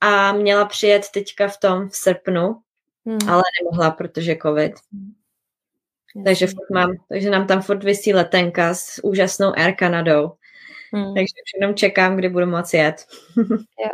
A 0.00 0.32
měla 0.32 0.64
přijet 0.64 1.02
teďka 1.14 1.48
v 1.48 1.58
tom 1.58 1.88
v 1.88 1.96
srpnu, 1.96 2.56
mm. 3.04 3.28
ale 3.28 3.42
nemohla, 3.62 3.90
protože 3.90 4.36
covid. 4.42 4.72
Mm. 4.92 5.12
Takže, 6.24 6.46
furt 6.46 6.70
mám, 6.70 6.92
takže 7.08 7.30
nám 7.30 7.46
tam 7.46 7.62
furt 7.62 7.84
vysí 7.84 8.14
letenka 8.14 8.74
s 8.74 9.04
úžasnou 9.04 9.52
Air 9.56 9.74
Canadou. 9.78 10.32
Mm. 10.92 11.14
Takže 11.14 11.34
už 11.44 11.60
jenom 11.60 11.74
čekám, 11.74 12.16
kdy 12.16 12.28
budu 12.28 12.46
moci 12.46 12.76
jet. 12.76 13.06
jo. 13.56 13.90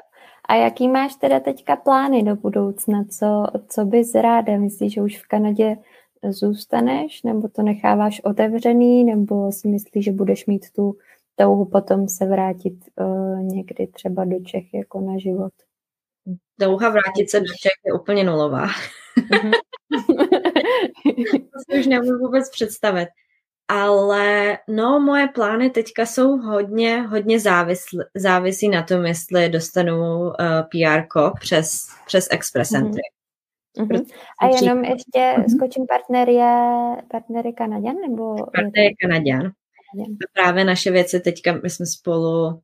A 0.49 0.55
jaký 0.55 0.89
máš 0.89 1.15
teda 1.15 1.41
teďka 1.41 1.77
plány 1.77 2.23
do 2.23 2.37
budoucna? 2.37 3.05
Co, 3.05 3.47
co 3.69 3.85
bys 3.85 4.15
ráda? 4.15 4.57
Myslíš, 4.57 4.93
že 4.93 5.03
už 5.03 5.19
v 5.19 5.29
Kanadě 5.29 5.77
zůstaneš, 6.29 7.23
nebo 7.23 7.49
to 7.49 7.63
necháváš 7.63 8.21
otevřený, 8.21 9.05
nebo 9.05 9.53
si 9.53 9.69
myslíš, 9.69 10.05
že 10.05 10.13
budeš 10.13 10.47
mít 10.47 10.71
tu 10.77 10.97
touhu 11.37 11.65
potom 11.65 12.09
se 12.09 12.27
vrátit 12.27 12.75
uh, 13.01 13.43
někdy 13.43 13.87
třeba 13.87 14.25
do 14.25 14.41
Čech 14.45 14.75
jako 14.75 15.01
na 15.01 15.19
život. 15.19 15.53
Touha 16.61 16.89
vrátit 16.89 17.31
se 17.31 17.41
do 17.41 17.47
Čech 17.47 17.72
je 17.87 17.93
úplně 17.93 18.24
nulová. 18.24 18.66
Mhm. 19.33 19.53
to 21.53 21.59
si 21.70 21.81
už 21.81 21.87
nemůžu 21.87 22.18
vůbec 22.18 22.51
představit. 22.51 23.09
Ale 23.68 24.59
no, 24.68 25.01
moje 25.01 25.29
plány 25.29 25.70
teďka 25.70 26.07
jsou 26.07 26.37
hodně, 26.37 27.03
hodně 27.03 27.41
závislí, 27.41 27.99
závisí 28.14 28.68
na 28.68 28.83
tom, 28.83 29.07
jestli 29.07 29.49
dostanu 29.49 30.20
uh, 30.20 30.35
eh, 30.41 30.62
PR 30.62 31.07
přes, 31.41 31.89
přes 32.07 32.29
Express 32.31 32.70
mhm. 32.70 32.87
Entry. 32.87 33.03
Mm-hmm. 33.79 34.07
A 34.43 34.47
jenom 34.47 34.85
ještě 34.85 35.18
mm-hmm. 35.18 35.57
skočím 35.57 35.87
partner 35.87 36.29
je, 36.29 36.57
partner 37.11 37.47
je 37.47 37.53
Kanaděn? 37.53 37.97
Nebo 38.09 38.35
partner 38.35 38.85
je 38.85 38.91
Kanaděn. 39.03 39.47
A 39.47 40.05
právě 40.33 40.64
naše 40.64 40.91
věci 40.91 41.20
teďka, 41.20 41.53
my 41.53 41.70
jsme 41.70 41.87
spolu, 41.87 42.61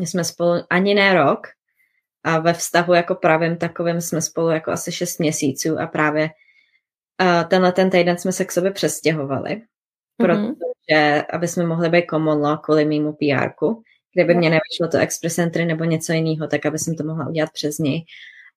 my 0.00 0.06
jsme 0.06 0.24
spolu 0.24 0.52
ani 0.70 0.94
ne 0.94 1.14
rok 1.14 1.46
a 2.24 2.38
ve 2.38 2.52
vztahu 2.52 2.94
jako 2.94 3.14
pravým 3.14 3.56
takovým 3.56 4.00
jsme 4.00 4.20
spolu 4.20 4.50
jako 4.50 4.70
asi 4.70 4.92
šest 4.92 5.18
měsíců 5.18 5.80
a 5.80 5.86
právě 5.86 6.30
uh, 7.22 7.48
tenhle 7.48 7.72
ten 7.72 7.90
týden 7.90 8.18
jsme 8.18 8.32
se 8.32 8.44
k 8.44 8.52
sobě 8.52 8.70
přestěhovali, 8.70 9.50
mm-hmm. 9.50 10.54
protože 10.56 11.22
aby 11.32 11.48
jsme 11.48 11.66
mohli 11.66 11.88
být 11.88 12.06
common 12.10 12.40
law 12.40 12.58
kvůli 12.58 12.84
mýmu 12.84 13.12
pr 13.12 13.50
kdyby 14.14 14.34
mě 14.34 14.50
nevyšlo 14.50 14.88
to 14.90 14.98
express 14.98 15.38
entry 15.38 15.64
nebo 15.64 15.84
něco 15.84 16.12
jiného, 16.12 16.46
tak 16.46 16.66
aby 16.66 16.78
jsem 16.78 16.96
to 16.96 17.04
mohla 17.04 17.28
udělat 17.28 17.50
přes 17.52 17.78
něj. 17.78 18.04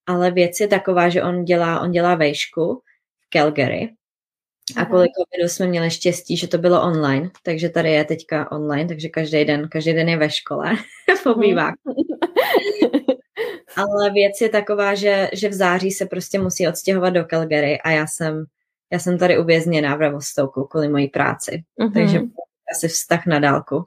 Ale 0.06 0.32
věc 0.32 0.60
je 0.60 0.68
taková, 0.68 1.10
že 1.10 1.24
on 1.24 1.46
dělá, 1.46 1.80
on 1.80 1.92
dělá 1.92 2.16
vejšku 2.16 2.82
v 3.26 3.30
Calgary 3.30 3.94
a 4.76 4.86
kvůli 4.86 5.08
covidu 5.08 5.50
jsme 5.50 5.68
měli 5.68 5.92
štěstí, 5.92 6.38
že 6.38 6.48
to 6.48 6.58
bylo 6.58 6.84
online, 6.84 7.30
takže 7.44 7.70
tady 7.70 7.92
je 7.92 8.06
teďka 8.06 8.52
online, 8.52 8.90
takže 8.90 9.10
každý 9.10 9.46
den, 9.46 9.70
každý 9.70 9.94
den 9.94 10.10
je 10.10 10.18
ve 10.18 10.30
škole, 10.30 10.76
v 11.24 11.26
obýváku. 11.26 11.96
Ale 13.78 14.12
věc 14.12 14.42
je 14.42 14.50
taková, 14.50 14.96
že, 14.96 15.30
že 15.34 15.50
v 15.50 15.54
září 15.54 15.92
se 15.92 16.06
prostě 16.06 16.40
musí 16.40 16.68
odstěhovat 16.68 17.14
do 17.14 17.26
Calgary 17.26 17.82
a 17.82 17.92
já 17.92 18.08
jsem, 18.08 18.46
já 18.92 19.00
jsem 19.00 19.18
tady 19.18 19.38
uvězněná 19.38 19.96
v 19.96 20.02
Ravostouku 20.02 20.64
kvůli 20.64 20.90
mojí 20.90 21.08
práci. 21.08 21.64
Mm-hmm. 21.80 21.94
Takže 21.94 22.20
asi 22.76 22.88
vztah 22.88 23.26
na 23.26 23.40
dálku 23.40 23.86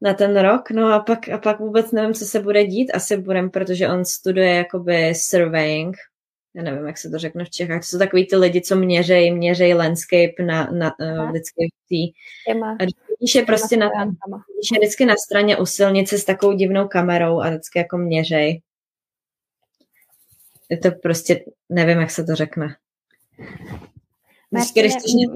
na 0.00 0.14
ten 0.14 0.40
rok, 0.40 0.70
no 0.70 0.92
a 0.92 1.00
pak, 1.00 1.28
a 1.28 1.38
pak 1.38 1.60
vůbec 1.60 1.92
nevím, 1.92 2.14
co 2.14 2.24
se 2.24 2.40
bude 2.40 2.64
dít, 2.64 2.90
asi 2.94 3.16
budem, 3.16 3.50
protože 3.50 3.88
on 3.88 4.04
studuje 4.04 4.54
jakoby 4.54 5.12
surveying, 5.14 5.96
já 6.54 6.62
nevím, 6.62 6.86
jak 6.86 6.98
se 6.98 7.10
to 7.10 7.18
řekne 7.18 7.44
v 7.44 7.50
Čechách, 7.50 7.80
to 7.80 7.86
jsou 7.86 7.98
takový 7.98 8.26
ty 8.26 8.36
lidi, 8.36 8.60
co 8.60 8.76
měřejí, 8.76 9.30
měřejí 9.30 9.74
landscape 9.74 10.42
na, 10.42 10.70
na 10.72 10.94
uh, 11.00 11.28
vždycky 11.28 11.68
v 11.74 11.88
tý. 11.88 12.12
Když 13.18 13.34
je 13.34 13.42
prostě 13.42 13.76
na, 13.76 13.90
když 14.58 14.70
je 14.72 14.78
vždycky 14.78 15.06
na 15.06 15.16
straně 15.16 15.56
u 15.56 15.66
silnice 15.66 16.18
s 16.18 16.24
takovou 16.24 16.52
divnou 16.52 16.88
kamerou 16.88 17.40
a 17.40 17.48
vždycky 17.48 17.78
jako 17.78 17.98
měřej. 17.98 18.62
Je 20.70 20.78
to 20.78 20.90
prostě, 21.02 21.44
nevím, 21.68 21.98
jak 21.98 22.10
se 22.10 22.24
to 22.24 22.34
řekne. 22.34 22.76
Martin, 24.50 24.82
když 24.82 24.94
něco... 24.94 25.34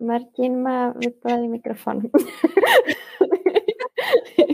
Martin 0.00 0.62
má 0.62 0.90
vypalý 0.90 1.48
mikrofon. 1.48 2.00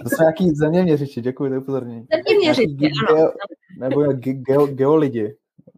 To 0.03 0.09
jsou 0.09 0.23
nějaký 0.23 0.51
zeměměřiči, 0.51 1.21
děkuji 1.21 1.51
za 1.51 1.59
upozornění. 1.59 2.07
Zeměměřiči, 2.13 2.91
ano. 3.09 3.33
Nebo 3.79 4.03
ge, 4.03 4.33
geo, 4.33 4.67
geolidi. 4.67 5.37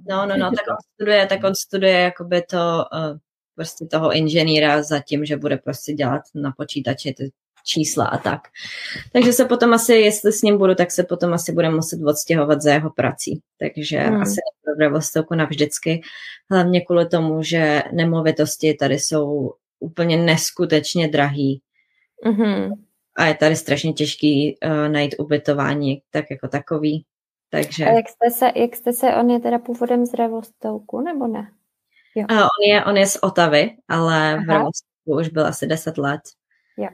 No, 0.09 0.27
no, 0.27 0.37
no, 0.37 0.51
tak 0.51 0.67
on 0.71 0.77
studuje, 0.95 1.27
tak 1.27 1.45
on 1.45 1.55
studuje 1.55 1.93
jakoby 1.93 2.43
to, 2.43 2.57
uh, 2.57 3.19
prostě 3.55 3.87
toho 3.87 4.13
inženýra 4.13 4.83
za 4.83 5.01
tím, 5.01 5.25
že 5.25 5.37
bude 5.37 5.57
prostě 5.57 5.93
dělat 5.93 6.23
na 6.35 6.53
počítači 6.57 7.15
ty 7.17 7.31
čísla 7.65 8.07
a 8.07 8.19
tak. 8.19 8.41
Takže 9.13 9.33
se 9.33 9.45
potom 9.45 9.73
asi, 9.73 9.95
jestli 9.95 10.33
s 10.33 10.43
ním 10.43 10.59
budu, 10.59 10.75
tak 10.75 10.91
se 10.91 11.05
potom 11.05 11.33
asi 11.33 11.53
budeme 11.53 11.75
muset 11.75 12.01
odstěhovat 12.07 12.63
za 12.63 12.73
jeho 12.73 12.91
prací. 12.91 13.41
Takže 13.59 13.99
hmm. 13.99 14.21
asi 14.21 14.41
nebude 14.67 14.89
v 14.89 14.93
Vostoku 14.93 15.35
navždycky. 15.35 16.03
Hlavně 16.51 16.81
kvůli 16.81 17.09
tomu, 17.09 17.43
že 17.43 17.83
nemovitosti 17.93 18.75
tady 18.75 18.99
jsou 18.99 19.53
úplně 19.81 20.17
neskutečně 20.17 21.09
drahý. 21.09 21.63
Mm-hmm. 22.27 22.73
A 23.17 23.27
je 23.27 23.35
tady 23.35 23.57
strašně 23.57 23.93
těžký 23.93 24.57
uh, 24.65 24.93
najít 24.93 25.15
ubytování 25.19 26.03
tak 26.11 26.25
jako 26.31 26.49
takový. 26.49 27.05
Takže... 27.51 27.87
A 27.87 27.91
jak 27.91 28.09
jste, 28.09 28.31
se, 28.31 28.53
jak 28.57 28.77
jste 28.77 28.93
se, 28.93 29.15
on 29.15 29.31
je 29.31 29.41
teda 29.41 29.59
původem 29.59 30.07
z 30.07 30.15
Revostouku, 30.15 31.01
nebo 31.01 31.27
ne? 31.27 31.53
Jo. 32.15 32.25
A 32.29 32.43
on, 32.43 32.63
je, 32.69 32.85
on 32.85 32.97
je 32.97 33.07
z 33.07 33.19
Otavy, 33.23 33.77
ale 33.89 34.35
Aha. 34.35 34.45
v 34.45 34.49
Revostouku 34.49 35.21
už 35.21 35.29
byl 35.29 35.47
asi 35.47 35.67
10 35.67 35.99
let. 35.99 36.21
Jo. 36.77 36.89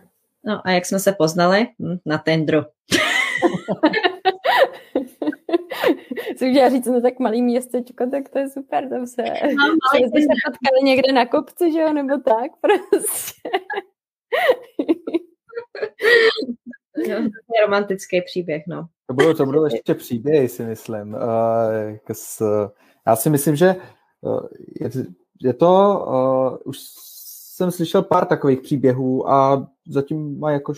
No 0.45 0.61
a 0.65 0.71
jak 0.71 0.87
jsme 0.87 0.99
se 0.99 1.13
poznali? 1.13 1.69
Hm, 1.83 1.97
na 2.07 2.19
tendru. 2.19 2.63
Co 6.39 6.45
chtěla 6.51 6.69
říct, 6.69 6.87
no 6.87 7.01
tak 7.01 7.19
malý 7.19 7.43
městečko, 7.43 8.07
tak 8.11 8.29
to 8.29 8.39
je 8.39 8.49
super, 8.49 8.89
tam 8.89 9.07
se, 9.07 9.23
no, 9.23 10.01
se 10.13 10.35
potkali 10.47 10.83
někde 10.83 11.13
na 11.13 11.27
kopci, 11.27 11.73
že 11.73 11.81
jo, 11.81 11.93
nebo 11.93 12.19
tak 12.19 12.51
prostě. 12.61 13.51
no, 16.97 17.17
to 17.17 17.55
je 17.55 17.63
romantický 17.63 18.23
příběh, 18.23 18.63
no. 18.69 18.89
To 19.07 19.15
budou, 19.15 19.35
to 19.35 19.47
budou 19.47 19.65
ještě 19.65 19.95
příběhy, 19.95 20.49
si 20.49 20.65
myslím. 20.65 21.15
Uh, 21.15 22.69
já 23.07 23.17
si 23.17 23.31
myslím, 23.31 23.57
že 23.57 23.77
je, 24.81 24.91
je 25.43 25.55
to, 25.55 26.05
uh, 26.09 26.57
už 26.65 26.79
jsem 27.55 27.71
slyšel 27.71 28.03
pár 28.03 28.27
takových 28.27 28.61
příběhů 28.61 29.31
a 29.31 29.69
zatím 29.89 30.39
má 30.39 30.51
jako 30.51 30.75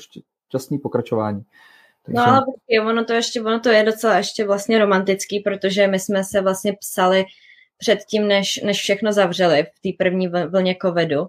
šťastný 0.49 0.78
pokračování. 0.78 1.43
Takže... 2.03 2.16
No 2.16 2.26
ale 2.26 2.45
počkej, 2.45 2.80
ono 2.80 3.05
to 3.05 3.12
ještě, 3.12 3.43
ono 3.43 3.61
to 3.61 3.68
je 3.68 3.84
docela 3.84 4.16
ještě 4.16 4.47
vlastně 4.47 4.78
romantický, 4.78 5.41
protože 5.41 5.86
my 5.86 5.99
jsme 5.99 6.24
se 6.24 6.41
vlastně 6.41 6.72
psali 6.72 7.24
předtím, 7.78 8.28
než, 8.28 8.61
než 8.64 8.78
všechno 8.78 9.12
zavřeli 9.12 9.62
v 9.62 9.80
té 9.82 10.05
první 10.05 10.28
vlně 10.28 10.76
covidu. 10.82 11.26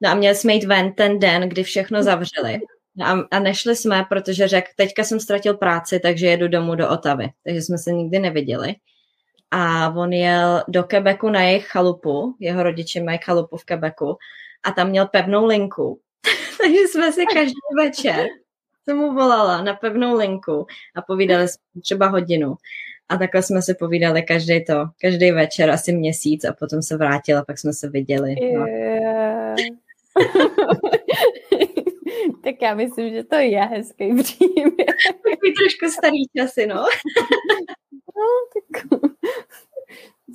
No 0.00 0.10
a 0.10 0.14
měli 0.14 0.36
jsme 0.36 0.54
jít 0.54 0.64
ven 0.64 0.92
ten 0.92 1.18
den, 1.18 1.48
kdy 1.48 1.62
všechno 1.62 2.02
zavřeli. 2.02 2.60
No 2.96 3.06
a, 3.06 3.28
a 3.30 3.38
nešli 3.38 3.76
jsme, 3.76 4.04
protože 4.08 4.48
řekl, 4.48 4.68
teďka 4.76 5.04
jsem 5.04 5.20
ztratil 5.20 5.54
práci, 5.54 6.00
takže 6.00 6.26
jedu 6.26 6.48
domů 6.48 6.74
do 6.74 6.90
Otavy. 6.90 7.28
Takže 7.44 7.62
jsme 7.62 7.78
se 7.78 7.92
nikdy 7.92 8.18
neviděli. 8.18 8.74
A 9.50 9.94
on 9.96 10.12
jel 10.12 10.62
do 10.68 10.84
Quebecu 10.84 11.28
na 11.28 11.42
jejich 11.42 11.66
chalupu, 11.66 12.36
jeho 12.40 12.62
rodiče 12.62 13.02
mají 13.02 13.18
chalupu 13.18 13.56
v 13.56 13.64
Quebecu, 13.64 14.16
a 14.62 14.70
tam 14.70 14.88
měl 14.88 15.06
pevnou 15.06 15.46
linku. 15.46 16.00
takže 16.60 16.78
jsme 16.78 17.12
si 17.12 17.24
každý 17.26 17.60
večer 17.76 18.26
jsem 18.90 18.98
mu 18.98 19.14
volala 19.14 19.62
na 19.62 19.74
pevnou 19.74 20.16
linku 20.16 20.66
a 20.94 21.02
povídali 21.02 21.48
jsme 21.48 21.80
třeba 21.82 22.06
hodinu. 22.06 22.54
A 23.08 23.16
takhle 23.16 23.42
jsme 23.42 23.62
se 23.62 23.74
povídali 23.74 24.22
každý 24.22 24.64
to, 24.64 24.86
každý 25.00 25.30
večer, 25.30 25.70
asi 25.70 25.92
měsíc 25.92 26.44
a 26.44 26.52
potom 26.52 26.82
se 26.82 26.96
vrátila, 26.96 27.44
pak 27.44 27.58
jsme 27.58 27.72
se 27.72 27.88
viděli. 27.88 28.34
No. 28.54 28.66
Yeah. 28.66 29.56
tak 32.44 32.54
já 32.62 32.74
myslím, 32.74 33.14
že 33.14 33.24
to 33.24 33.36
je 33.36 33.60
hezký 33.60 34.14
příběh. 34.22 34.96
Takový 35.22 35.54
trošku 35.54 35.90
starý 35.98 36.22
časy, 36.36 36.66
no. 36.66 36.84
no, 38.20 38.26
tak 38.54 39.00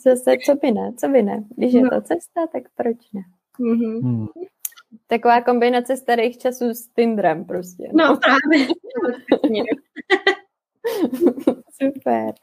zase, 0.04 0.36
co 0.46 0.56
by 0.56 0.72
ne, 0.72 0.94
co 0.98 1.08
by 1.08 1.24
ne. 1.24 1.44
Když 1.56 1.74
je 1.74 1.82
no. 1.82 1.90
to 1.90 2.02
cesta, 2.02 2.48
tak 2.48 2.64
proč 2.76 2.98
ne? 3.14 3.22
Mm-hmm. 3.60 4.02
Hmm. 4.04 4.28
Taková 5.08 5.42
kombinace 5.42 5.98
starých 5.98 6.38
časů 6.38 6.66
s 6.74 6.88
Tinderem 6.88 7.46
prostě. 7.46 7.90
No, 7.94 8.08
no 8.08 8.18
právě. 8.18 8.68
Super. 11.82 12.34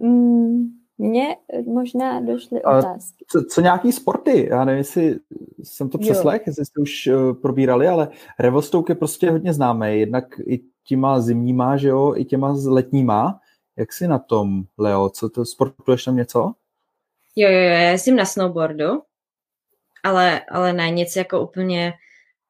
Mm, 0.00 0.68
mně 0.98 1.36
možná 1.66 2.20
došly 2.20 2.62
otázky. 2.62 3.24
Co, 3.28 3.42
co 3.50 3.60
nějaký 3.60 3.92
sporty? 3.92 4.48
Já 4.50 4.64
nevím, 4.64 4.78
jestli 4.78 5.18
jsem 5.62 5.88
to 5.88 5.98
přeslech, 5.98 6.42
jestli 6.46 6.64
jste 6.64 6.80
už 6.80 7.06
uh, 7.06 7.32
probírali, 7.32 7.88
ale 7.88 8.08
Revostouk 8.38 8.88
je 8.88 8.94
prostě 8.94 9.30
hodně 9.30 9.52
známý. 9.52 10.00
Jednak 10.00 10.24
i 10.46 10.60
těma 10.84 11.20
zimníma, 11.20 11.76
že 11.76 11.88
jo, 11.88 12.14
i 12.16 12.24
těma 12.24 12.56
letníma. 12.66 13.40
Jak 13.78 13.92
jsi 13.92 14.08
na 14.08 14.18
tom, 14.18 14.64
Leo? 14.78 15.08
Co 15.10 15.28
to, 15.28 15.44
sportuješ 15.44 16.04
tam 16.04 16.16
něco? 16.16 16.52
Jo, 17.36 17.48
jo, 17.50 17.58
jo, 17.58 17.70
já 17.70 17.90
jezdím 17.90 18.16
na 18.16 18.24
snowboardu, 18.24 19.02
ale, 20.02 20.40
ale 20.50 20.72
ne 20.72 20.90
nic 20.90 21.16
jako 21.16 21.40
úplně, 21.40 21.92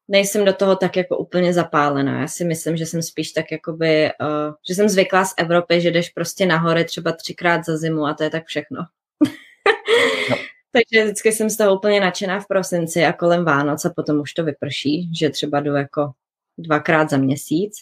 nejsem 0.07 0.45
do 0.45 0.53
toho 0.53 0.75
tak 0.75 0.97
jako 0.97 1.17
úplně 1.17 1.53
zapálená. 1.53 2.21
Já 2.21 2.27
si 2.27 2.45
myslím, 2.45 2.77
že 2.77 2.85
jsem 2.85 3.01
spíš 3.01 3.31
tak 3.31 3.51
jakoby, 3.51 4.09
uh, 4.21 4.53
že 4.67 4.75
jsem 4.75 4.89
zvyklá 4.89 5.25
z 5.25 5.33
Evropy, 5.37 5.81
že 5.81 5.91
jdeš 5.91 6.09
prostě 6.09 6.45
nahoře 6.45 6.83
třeba 6.83 7.11
třikrát 7.11 7.65
za 7.65 7.77
zimu 7.77 8.05
a 8.05 8.13
to 8.13 8.23
je 8.23 8.29
tak 8.29 8.45
všechno. 8.45 8.77
no. 10.29 10.37
Takže 10.71 11.03
vždycky 11.03 11.31
jsem 11.31 11.49
z 11.49 11.57
toho 11.57 11.75
úplně 11.75 11.99
nadšená 11.99 12.39
v 12.39 12.47
prosinci 12.47 13.05
a 13.05 13.13
kolem 13.13 13.45
Vánoc 13.45 13.85
a 13.85 13.89
potom 13.95 14.19
už 14.19 14.33
to 14.33 14.43
vyprší, 14.43 15.09
že 15.19 15.29
třeba 15.29 15.59
jdu 15.59 15.73
jako 15.73 16.11
dvakrát 16.57 17.09
za 17.09 17.17
měsíc. 17.17 17.73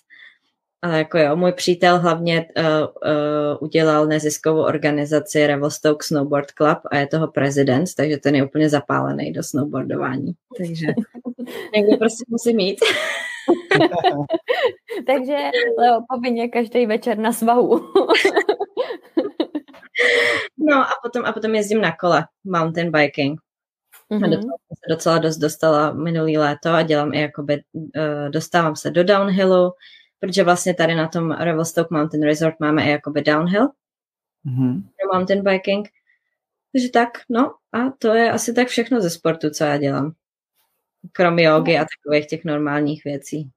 Ale 0.86 0.98
jako 0.98 1.18
jo, 1.18 1.36
můj 1.36 1.52
přítel 1.52 2.00
hlavně 2.00 2.46
uh, 2.58 2.64
uh, 2.64 3.58
udělal 3.60 4.06
neziskovou 4.06 4.62
organizaci 4.62 5.48
Revelstoke 5.48 6.06
Snowboard 6.08 6.52
Club 6.52 6.78
a 6.92 6.98
je 6.98 7.08
toho 7.08 7.28
prezident, 7.28 7.86
takže 7.98 8.18
ten 8.18 8.36
je 8.36 8.46
úplně 8.46 8.70
zapálený 8.70 9.34
do 9.34 9.44
snowboardování. 9.44 10.34
Takže 10.58 10.88
někdo 11.76 11.98
prostě 11.98 12.24
musí 12.28 12.56
mít. 12.56 12.80
takže 15.08 15.38
Leo 15.78 16.02
povinně 16.14 16.50
každý 16.50 16.86
večer 16.86 17.18
na 17.18 17.34
svahu. 17.34 17.80
no 20.58 20.78
a 20.78 20.92
potom, 21.04 21.26
a 21.26 21.32
potom 21.32 21.56
jezdím 21.56 21.82
na 21.82 21.96
kole, 21.96 22.26
mountain 22.44 22.92
biking. 22.92 23.40
Mm-hmm. 24.12 24.26
A 24.26 24.28
do 24.28 24.36
toho 24.38 24.58
jsem 24.68 24.76
se 24.76 24.90
docela 24.90 25.18
dost 25.18 25.38
dostala 25.38 25.94
minulý 25.94 26.38
léto 26.38 26.70
a 26.70 26.82
dělám 26.82 27.14
i 27.14 27.22
jakoby, 27.22 27.62
uh, 27.74 28.30
dostávám 28.30 28.76
se 28.76 28.92
do 28.92 29.04
downhillu, 29.04 29.72
protože 30.20 30.44
vlastně 30.44 30.74
tady 30.74 30.96
na 30.96 31.08
tom 31.08 31.32
Revelstoke 31.32 31.96
Mountain 31.96 32.24
Resort 32.24 32.56
máme 32.60 32.86
i 32.86 32.90
jakoby 32.90 33.22
downhill 33.22 33.70
mm-hmm. 34.46 34.84
mountain 35.14 35.44
biking. 35.44 35.88
Takže 36.74 36.90
tak, 36.90 37.10
no 37.30 37.54
a 37.72 37.90
to 38.00 38.14
je 38.14 38.32
asi 38.32 38.54
tak 38.54 38.68
všechno 38.68 39.02
ze 39.02 39.10
sportu, 39.10 39.50
co 39.50 39.64
já 39.64 39.78
dělám. 39.78 40.14
Kromě 41.12 41.44
jogy 41.44 41.78
a 41.78 41.86
takových 41.86 42.28
těch 42.28 42.46
normálních 42.46 43.04
věcí. 43.04 43.50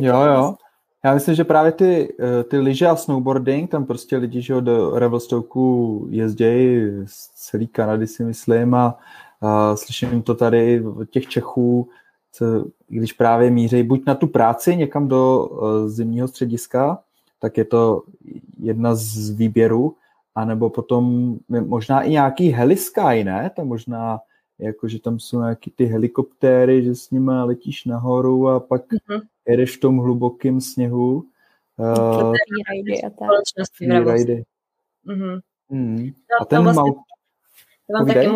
jo, 0.00 0.20
jo. 0.20 0.56
Já 1.04 1.14
myslím, 1.14 1.34
že 1.34 1.44
právě 1.44 1.72
ty, 1.72 2.16
eh, 2.20 2.44
ty 2.44 2.58
lyže 2.58 2.86
a 2.86 2.96
snowboarding, 2.96 3.70
tam 3.70 3.86
prostě 3.86 4.16
lidi, 4.16 4.42
že 4.42 4.60
do 4.60 4.98
Revelstokeu 4.98 6.06
jezdějí 6.10 6.90
z 7.06 7.30
celý 7.34 7.66
Kanady, 7.66 8.06
si 8.06 8.24
myslím, 8.24 8.74
a, 8.74 8.98
a 9.40 9.76
slyším 9.76 10.22
to 10.22 10.34
tady 10.34 10.80
od 10.80 11.10
těch 11.10 11.26
Čechů, 11.26 11.88
když 12.88 13.12
právě 13.12 13.50
mířejí 13.50 13.82
buď 13.82 14.06
na 14.06 14.14
tu 14.14 14.26
práci 14.26 14.76
někam 14.76 15.08
do 15.08 15.46
uh, 15.46 15.88
zimního 15.88 16.28
střediska, 16.28 16.98
tak 17.40 17.56
je 17.56 17.64
to 17.64 18.02
jedna 18.58 18.94
z 18.94 19.30
výběrů, 19.30 19.96
anebo 20.34 20.70
potom 20.70 21.36
možná 21.48 22.02
i 22.02 22.10
nějaký 22.10 22.48
helisky, 22.48 23.24
ne? 23.24 23.50
To 23.56 23.64
možná 23.64 24.18
jako, 24.58 24.88
že 24.88 25.00
tam 25.00 25.18
jsou 25.18 25.40
nějaký 25.40 25.70
ty 25.70 25.84
helikoptéry, 25.84 26.84
že 26.84 26.94
s 26.94 27.10
nimi 27.10 27.32
letíš 27.32 27.84
nahoru 27.84 28.48
a 28.48 28.60
pak 28.60 28.82
mm-hmm. 28.92 29.20
jedeš 29.48 29.76
v 29.76 29.80
tom 29.80 29.98
hlubokém 29.98 30.60
sněhu. 30.60 31.24
Uh, 31.78 32.34
rajdy 32.68 33.02
a 33.02 33.10
tak. 33.10 33.28
Mm-hmm. 35.06 35.40
Mm. 35.68 36.10
A 36.40 36.44
ten 36.44 36.62
vlastně, 36.62 36.82
Mount... 36.82 36.96
Vám 37.94 38.06
taky 38.06 38.28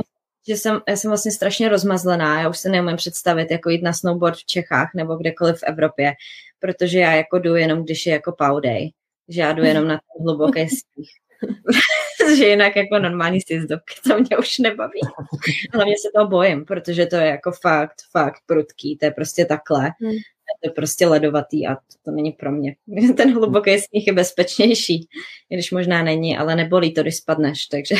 že 0.49 0.57
jsem, 0.57 0.81
já 0.89 0.97
jsem 0.97 1.11
vlastně 1.11 1.33
strašně 1.33 1.69
rozmazlená, 1.69 2.41
já 2.41 2.49
už 2.49 2.59
se 2.59 2.69
neumím 2.69 2.97
představit, 2.97 3.51
jako 3.51 3.71
jít 3.71 3.83
na 3.83 3.93
snowboard 3.93 4.39
v 4.39 4.45
Čechách 4.45 4.91
nebo 4.95 5.17
kdekoliv 5.17 5.57
v 5.57 5.63
Evropě, 5.63 6.13
protože 6.59 6.99
já 6.99 7.13
jako 7.13 7.39
jdu 7.39 7.57
jenom, 7.57 7.85
když 7.85 8.07
je 8.07 8.13
jako 8.13 8.33
powday, 8.33 8.91
že 9.29 9.41
já 9.41 9.53
jdu 9.53 9.63
jenom 9.63 9.89
na 9.89 9.95
ten 9.95 10.27
hluboký 10.27 10.69
sníh. 10.69 11.09
že 12.37 12.47
jinak 12.47 12.77
jako 12.77 12.99
normální 12.99 13.41
sjezdovky, 13.41 13.95
to 14.09 14.19
mě 14.19 14.39
už 14.39 14.59
nebaví. 14.59 15.01
Hlavně 15.75 15.95
se 15.99 16.09
toho 16.15 16.29
bojím, 16.29 16.65
protože 16.65 17.07
to 17.07 17.17
je 17.17 17.27
jako 17.27 17.53
fakt, 17.53 17.95
fakt 18.11 18.41
prudký, 18.47 18.97
to 18.97 19.07
je 19.07 19.11
prostě 19.11 19.45
takhle. 19.45 19.91
Hmm. 20.01 20.13
To 20.63 20.69
je 20.69 20.71
prostě 20.71 21.07
ledovatý 21.07 21.67
a 21.67 21.75
to, 21.75 21.81
to 22.05 22.11
není 22.11 22.33
pro 22.33 22.53
mě. 22.53 22.75
Ten 23.17 23.35
hluboký 23.35 23.79
sníh 23.79 24.07
je 24.07 24.13
bezpečnější, 24.13 25.09
i 25.51 25.55
když 25.55 25.71
možná 25.71 26.03
není, 26.03 26.39
ale 26.39 26.57
nebolí 26.57 26.95
to, 26.95 27.03
když 27.03 27.17
spadneš, 27.17 27.67
takže 27.67 27.95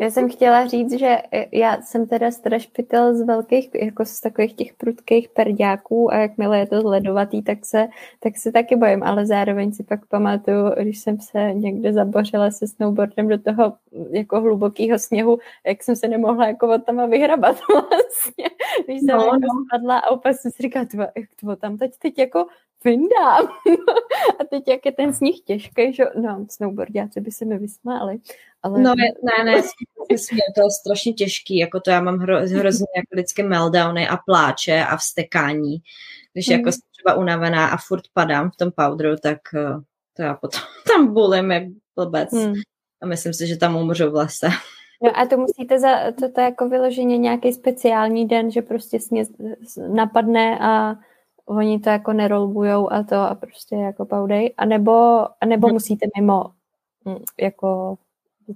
já 0.00 0.10
jsem 0.10 0.30
chtěla 0.30 0.66
říct, 0.66 0.98
že 0.98 1.18
já 1.52 1.82
jsem 1.82 2.06
teda 2.06 2.30
strašpitel 2.30 3.14
z 3.14 3.26
velkých, 3.26 3.70
jako 3.74 4.04
z 4.04 4.20
takových 4.20 4.54
těch 4.54 4.74
prudkých 4.74 5.28
perďáků 5.28 6.12
a 6.12 6.16
jakmile 6.16 6.58
je 6.58 6.66
to 6.66 6.80
zledovatý, 6.80 7.42
tak 7.42 7.66
se, 7.66 7.88
tak 8.20 8.36
se 8.36 8.52
taky 8.52 8.76
bojím, 8.76 9.02
ale 9.02 9.26
zároveň 9.26 9.72
si 9.72 9.84
pak 9.84 10.06
pamatuju, 10.06 10.70
když 10.80 10.98
jsem 10.98 11.20
se 11.20 11.52
někde 11.54 11.92
zabořila 11.92 12.50
se 12.50 12.66
snowboardem 12.66 13.28
do 13.28 13.38
toho 13.38 13.72
jako 14.10 14.40
hlubokého 14.40 14.98
sněhu, 14.98 15.38
jak 15.66 15.82
jsem 15.82 15.96
se 15.96 16.08
nemohla 16.08 16.46
jako 16.46 16.74
od 16.74 16.84
tam 16.84 17.10
vyhrabat 17.10 17.56
vlastně, 17.72 18.44
když 18.84 19.00
jsem 19.00 19.16
no, 19.16 19.24
jako 19.24 19.38
no. 19.40 19.64
spadla 19.66 19.98
a 19.98 20.10
úplně 20.10 20.34
jsem 20.34 20.50
si 20.50 20.62
říkala, 20.62 20.86
jak 21.16 21.28
to 21.40 21.56
tam 21.56 21.76
teď, 21.76 21.92
teď 21.98 22.18
jako 22.18 22.46
vyndám. 22.84 23.46
a 24.40 24.44
teď, 24.50 24.62
jak 24.68 24.86
je 24.86 24.92
ten 24.92 25.14
sníh 25.14 25.40
těžký, 25.44 25.92
že 25.92 26.04
no, 26.22 26.46
snowboardiáci 26.50 27.20
by 27.20 27.30
se 27.30 27.44
mi 27.44 27.58
vysmáli. 27.58 28.18
Ale... 28.62 28.80
No 28.80 28.94
ne, 28.94 29.44
ne, 29.44 29.62
myslím, 30.12 30.38
to 30.54 30.60
je 30.60 30.70
strašně 30.80 31.12
těžký, 31.12 31.56
jako 31.56 31.80
to 31.80 31.90
já 31.90 32.00
mám 32.00 32.18
hro, 32.18 32.36
hrozně 32.38 32.86
jako 32.96 33.08
vždycky 33.12 33.42
meltdowny 33.42 34.08
a 34.08 34.16
pláče 34.16 34.84
a 34.84 34.96
vstekání. 34.96 35.76
Když 36.32 36.48
hmm. 36.48 36.58
jako 36.58 36.72
jsem 36.72 36.80
třeba 36.90 37.14
unavená 37.14 37.68
a 37.68 37.76
furt 37.76 38.04
padám 38.12 38.50
v 38.50 38.56
tom 38.56 38.70
powderu, 38.72 39.16
tak 39.16 39.38
eh, 39.54 39.80
to 40.16 40.22
já 40.22 40.34
potom 40.34 40.60
tam 40.94 41.14
bulím 41.14 41.50
jak 41.50 41.62
blbec. 41.96 42.32
Hmm. 42.32 42.54
A 43.02 43.06
myslím 43.06 43.34
si, 43.34 43.46
že 43.46 43.56
tam 43.56 43.76
umřu 43.76 44.10
v 44.10 44.14
lese. 44.14 44.48
No 45.02 45.18
a 45.18 45.26
to 45.26 45.36
musíte 45.36 45.78
za, 45.78 46.12
to, 46.12 46.32
to 46.32 46.40
jako 46.40 46.68
vyloženě 46.68 47.18
nějaký 47.18 47.52
speciální 47.52 48.28
den, 48.28 48.50
že 48.50 48.62
prostě 48.62 49.00
sně 49.00 49.24
napadne 49.88 50.58
a 50.58 50.96
oni 51.56 51.80
to 51.80 51.90
jako 51.90 52.12
nerolbujou 52.12 52.92
a 52.92 53.02
to 53.02 53.16
a 53.16 53.34
prostě 53.34 53.76
jako 53.76 54.04
paudej, 54.04 54.54
anebo, 54.56 55.26
anebo 55.40 55.66
hmm. 55.66 55.74
musíte 55.74 56.06
mimo 56.18 56.44
hm, 57.08 57.24
jako 57.40 57.98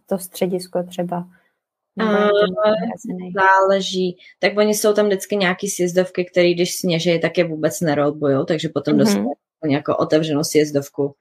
to 0.07 0.18
středisko 0.18 0.82
třeba. 0.82 1.28
záleží. 3.34 4.16
Tak 4.38 4.59
oni 4.59 4.74
jsou 4.74 4.92
tam 4.92 5.07
vždycky 5.07 5.36
nějaký 5.36 5.68
sjezdovky, 5.68 6.24
které 6.24 6.55
když 6.55 6.76
sněží, 6.76 7.20
tak 7.20 7.38
je 7.38 7.45
vůbec 7.45 7.80
nerolbujou, 7.80 8.45
takže 8.45 8.68
potom 8.68 8.95
mm-hmm. 8.95 8.99
dostanou 8.99 9.34
jako 9.70 9.97
otevřenou 9.97 10.45
sjezdovku, 10.45 11.14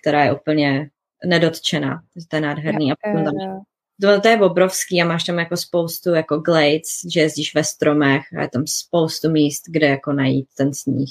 která 0.00 0.24
je 0.24 0.32
úplně 0.32 0.90
nedotčená. 1.24 2.02
To 2.28 2.36
je 2.36 2.40
nádherný. 2.40 2.88
Jo, 2.88 2.94
a 3.04 3.08
potom 3.08 3.24
tam 3.24 3.62
to, 4.00 4.20
to 4.20 4.28
je 4.28 4.40
obrovský 4.42 5.02
a 5.02 5.06
máš 5.06 5.24
tam 5.24 5.38
jako 5.38 5.56
spoustu 5.56 6.10
jako 6.10 6.38
glades, 6.38 7.00
že 7.12 7.20
jezdíš 7.20 7.54
ve 7.54 7.64
stromech 7.64 8.22
a 8.38 8.42
je 8.42 8.48
tam 8.48 8.62
spoustu 8.66 9.30
míst, 9.30 9.62
kde 9.68 9.86
jako 9.86 10.12
najít 10.12 10.48
ten 10.56 10.74
sníh. 10.74 11.10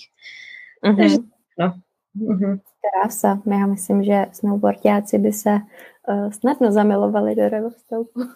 Mm-hmm. 0.85 0.97
Takže, 0.97 1.17
no. 1.59 1.73
Mm-hmm. 2.17 2.59
Krása. 3.03 3.41
Já 3.51 3.67
myslím, 3.67 4.03
že 4.03 4.25
snowboardiáci 4.31 5.17
by 5.17 5.31
se 5.33 5.49
uh, 5.49 6.31
snadno 6.31 6.71
zamilovali 6.71 7.35
do 7.35 7.49
Revelstoupu. 7.49 8.19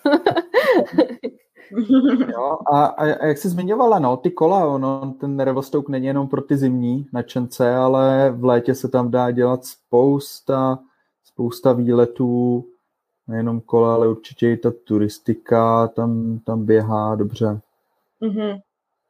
jo, 2.31 2.57
a, 2.73 2.85
a, 2.85 3.05
jak 3.05 3.37
jsi 3.37 3.49
zmiňovala, 3.49 3.99
no, 3.99 4.17
ty 4.17 4.31
kola, 4.31 4.65
ono, 4.65 5.15
ten 5.19 5.39
Revelstoke 5.39 5.91
není 5.91 6.05
jenom 6.05 6.27
pro 6.27 6.41
ty 6.41 6.57
zimní 6.57 7.07
nadšence, 7.13 7.75
ale 7.75 8.31
v 8.31 8.45
létě 8.45 8.75
se 8.75 8.87
tam 8.87 9.11
dá 9.11 9.31
dělat 9.31 9.65
spousta, 9.65 10.79
spousta 11.23 11.73
výletů, 11.73 12.65
nejenom 13.27 13.61
kola, 13.61 13.93
ale 13.93 14.07
určitě 14.07 14.51
i 14.51 14.57
ta 14.57 14.71
turistika 14.83 15.87
tam, 15.87 16.39
tam 16.39 16.65
běhá 16.65 17.15
dobře. 17.15 17.61
Mm-hmm. 18.21 18.61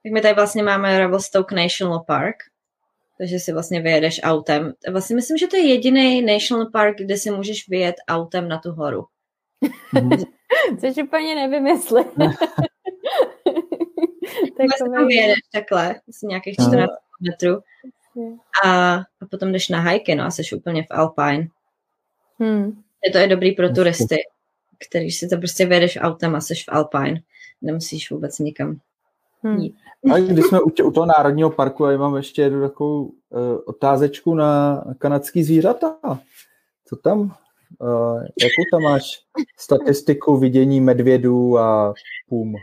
Tak 0.04 0.14
my 0.14 0.22
tady 0.22 0.34
vlastně 0.34 0.64
máme 0.64 1.00
Revelstoke 1.00 1.56
National 1.56 2.00
Park, 2.00 2.36
takže 3.18 3.40
si 3.40 3.54
vlastně 3.54 3.82
vyjedeš 3.82 4.22
autem. 4.24 4.74
Vlastně 4.92 5.16
myslím, 5.16 5.38
že 5.38 5.48
to 5.48 5.56
je 5.56 5.68
jediný 5.68 6.22
national 6.22 6.70
park, 6.72 6.98
kde 6.98 7.18
si 7.18 7.32
můžeš 7.32 7.70
vyjet 7.70 7.96
autem 8.10 8.48
na 8.48 8.58
tu 8.58 8.72
horu. 8.72 9.06
Mm-hmm. 9.94 10.26
Což 10.80 11.04
úplně 11.04 11.36
nevím, 11.36 11.68
jestli. 11.68 12.04
tak 14.58 14.68
tam 14.94 15.08
vyjedeš 15.08 15.40
takhle, 15.54 15.96
asi 16.10 16.26
nějakých 16.26 16.54
14 16.54 16.72
no. 16.72 16.88
kilometrů. 17.18 17.64
A, 18.64 18.96
a 18.96 19.26
potom 19.32 19.52
jdeš 19.52 19.70
na 19.70 19.80
hajky, 19.80 20.16
no 20.16 20.24
a 20.24 20.32
jsi 20.32 20.56
úplně 20.56 20.84
v 20.84 20.88
Alpine. 20.90 21.48
Hmm. 22.40 22.84
Je 23.06 23.12
to 23.12 23.18
je 23.18 23.28
dobrý 23.28 23.52
pro 23.52 23.70
turisty, 23.70 24.18
který 24.88 25.12
si 25.12 25.28
to 25.28 25.38
prostě 25.38 25.66
vedeš 25.66 25.98
autem 26.02 26.36
a 26.36 26.42
jsi 26.42 26.54
v 26.56 26.64
Alpine. 26.68 27.22
Nemusíš 27.62 28.12
vůbec 28.12 28.40
nikam 28.40 28.80
Hmm. 29.44 29.68
A 30.12 30.20
když 30.20 30.46
jsme 30.46 30.62
u, 30.62 30.70
tě, 30.70 30.84
u 30.84 30.92
toho 30.92 31.06
národního 31.06 31.50
parku, 31.50 31.86
a 31.86 31.98
mám 31.98 32.16
ještě 32.16 32.42
jednu 32.42 32.62
takovou 32.62 33.04
uh, 33.04 33.12
otázečku 33.66 34.36
na 34.36 34.84
kanadský 34.98 35.44
zvířata. 35.44 35.98
Co 36.86 36.96
tam? 36.96 37.20
Uh, 37.80 38.22
jakou 38.22 38.64
tam 38.72 38.82
máš 38.82 39.22
statistiku 39.58 40.38
vidění 40.38 40.82
medvědů 40.82 41.58
a 41.58 41.94
pům? 42.30 42.56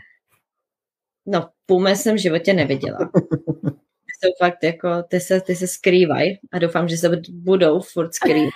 No, 1.25 1.49
půme 1.65 1.95
jsem 1.95 2.15
v 2.15 2.19
životě 2.19 2.53
neviděla. 2.53 2.97
Ty 2.97 3.21
jsou 4.19 4.29
fakt 4.39 4.63
jako, 4.63 4.89
ty 5.07 5.19
se, 5.19 5.41
ty 5.41 5.55
se 5.55 5.67
skrývají 5.67 6.39
a 6.51 6.59
doufám, 6.59 6.87
že 6.87 6.97
se 6.97 7.21
budou 7.29 7.81
furt 7.81 8.13
skrývat. 8.13 8.53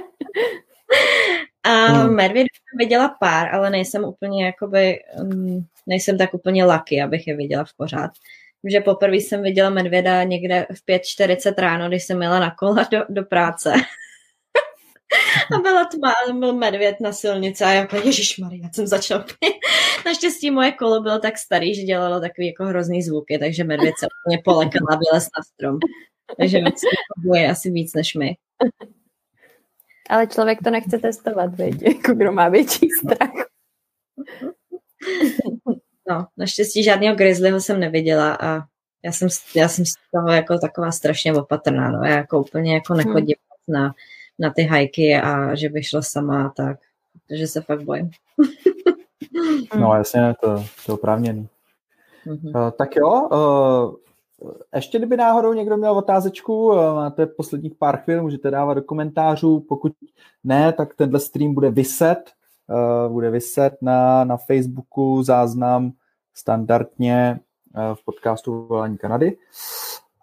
A 1.64 1.70
hmm. 1.70 2.14
medvědů 2.14 2.46
jsem 2.46 2.78
viděla 2.78 3.16
pár, 3.20 3.54
ale 3.54 3.70
nejsem 3.70 4.04
úplně 4.04 4.44
jakoby, 4.44 4.98
um, 5.22 5.66
nejsem 5.86 6.18
tak 6.18 6.34
úplně 6.34 6.64
lucky, 6.64 7.02
abych 7.02 7.26
je 7.26 7.36
viděla 7.36 7.64
v 7.64 7.74
pořád. 7.76 8.10
Že 8.70 8.80
poprvé 8.80 9.16
jsem 9.16 9.42
viděla 9.42 9.70
medvěda 9.70 10.22
někde 10.22 10.66
v 10.70 10.86
5.40 10.88 11.54
ráno, 11.58 11.88
když 11.88 12.04
jsem 12.04 12.22
jela 12.22 12.40
na 12.40 12.54
kola 12.54 12.88
do, 12.90 13.04
do 13.08 13.24
práce. 13.24 13.72
a 15.56 15.58
byla 15.58 15.84
tma, 15.84 16.12
a 16.12 16.32
byl 16.32 16.52
medvěd 16.54 16.96
na 17.00 17.12
silnici 17.12 17.64
a 17.64 17.72
já 17.72 17.80
jako 17.80 17.96
Maria, 18.40 18.68
jsem 18.72 18.86
začala 18.86 19.24
Naštěstí 20.06 20.50
moje 20.50 20.72
kolo 20.72 21.02
bylo 21.02 21.18
tak 21.18 21.38
starý, 21.38 21.74
že 21.74 21.82
dělalo 21.82 22.20
takový 22.20 22.46
jako 22.46 22.64
hrozný 22.64 23.02
zvuky, 23.02 23.38
takže 23.38 23.64
medvěd 23.64 23.94
se 23.98 24.06
úplně 24.24 24.42
polekal 24.44 24.86
a 24.90 24.96
vylez 24.96 25.24
na 25.24 25.42
strom. 25.42 25.78
Takže 26.38 26.60
boje 27.26 27.50
asi 27.50 27.70
víc 27.70 27.94
než 27.94 28.14
my. 28.14 28.34
Ale 30.10 30.26
člověk 30.26 30.58
to 30.64 30.70
nechce 30.70 30.98
testovat, 30.98 31.54
věď? 31.54 31.82
jako 31.96 32.14
kdo 32.14 32.32
má 32.32 32.48
větší 32.48 32.88
strach. 32.90 33.30
No, 36.08 36.26
naštěstí 36.36 36.82
žádného 36.82 37.16
grizzlyho 37.16 37.60
jsem 37.60 37.80
neviděla 37.80 38.34
a 38.40 38.60
já 39.04 39.12
jsem, 39.12 39.28
já 39.56 39.68
jsem 39.68 39.84
z 39.86 39.92
toho 40.14 40.28
jako 40.28 40.58
taková 40.58 40.92
strašně 40.92 41.34
opatrná, 41.34 41.90
no, 41.90 42.04
já 42.04 42.16
jako 42.16 42.40
úplně 42.40 42.74
jako 42.74 42.94
nechodím 42.94 43.36
hmm. 43.68 43.82
na, 43.82 43.94
na 44.38 44.50
ty 44.50 44.62
hajky 44.62 45.16
a 45.16 45.54
že 45.54 45.68
bych 45.68 45.86
šla 45.86 46.02
sama 46.02 46.52
tak, 46.56 46.78
protože 47.26 47.46
se 47.46 47.60
fakt 47.60 47.82
bojím. 47.82 48.10
no 49.78 49.94
jasně, 49.94 50.34
to, 50.40 50.54
to 50.86 50.92
je 50.92 50.94
oprávněný. 50.94 51.48
Mm-hmm. 52.26 52.64
Uh, 52.64 52.70
tak 52.70 52.96
jo, 52.96 53.28
uh, 53.28 53.94
ještě 54.74 54.98
kdyby 54.98 55.16
náhodou 55.16 55.52
někdo 55.52 55.76
měl 55.76 55.98
otázečku, 55.98 56.72
eh, 56.72 56.94
máte 56.94 57.26
posledních 57.26 57.74
pár 57.74 57.96
chvil, 57.96 58.22
můžete 58.22 58.50
dávat 58.50 58.74
do 58.74 58.82
komentářů, 58.82 59.60
pokud 59.60 59.92
ne, 60.44 60.72
tak 60.72 60.94
tenhle 60.94 61.20
stream 61.20 61.54
bude 61.54 61.70
vyset, 61.70 62.30
uh, 63.06 63.12
bude 63.12 63.30
vyset 63.30 63.76
na, 63.82 64.24
na 64.24 64.36
Facebooku 64.36 65.22
záznam 65.22 65.92
standardně 66.34 67.40
uh, 67.76 67.94
v 67.94 68.04
podcastu 68.04 68.66
Volání 68.66 68.98
Kanady. 68.98 69.36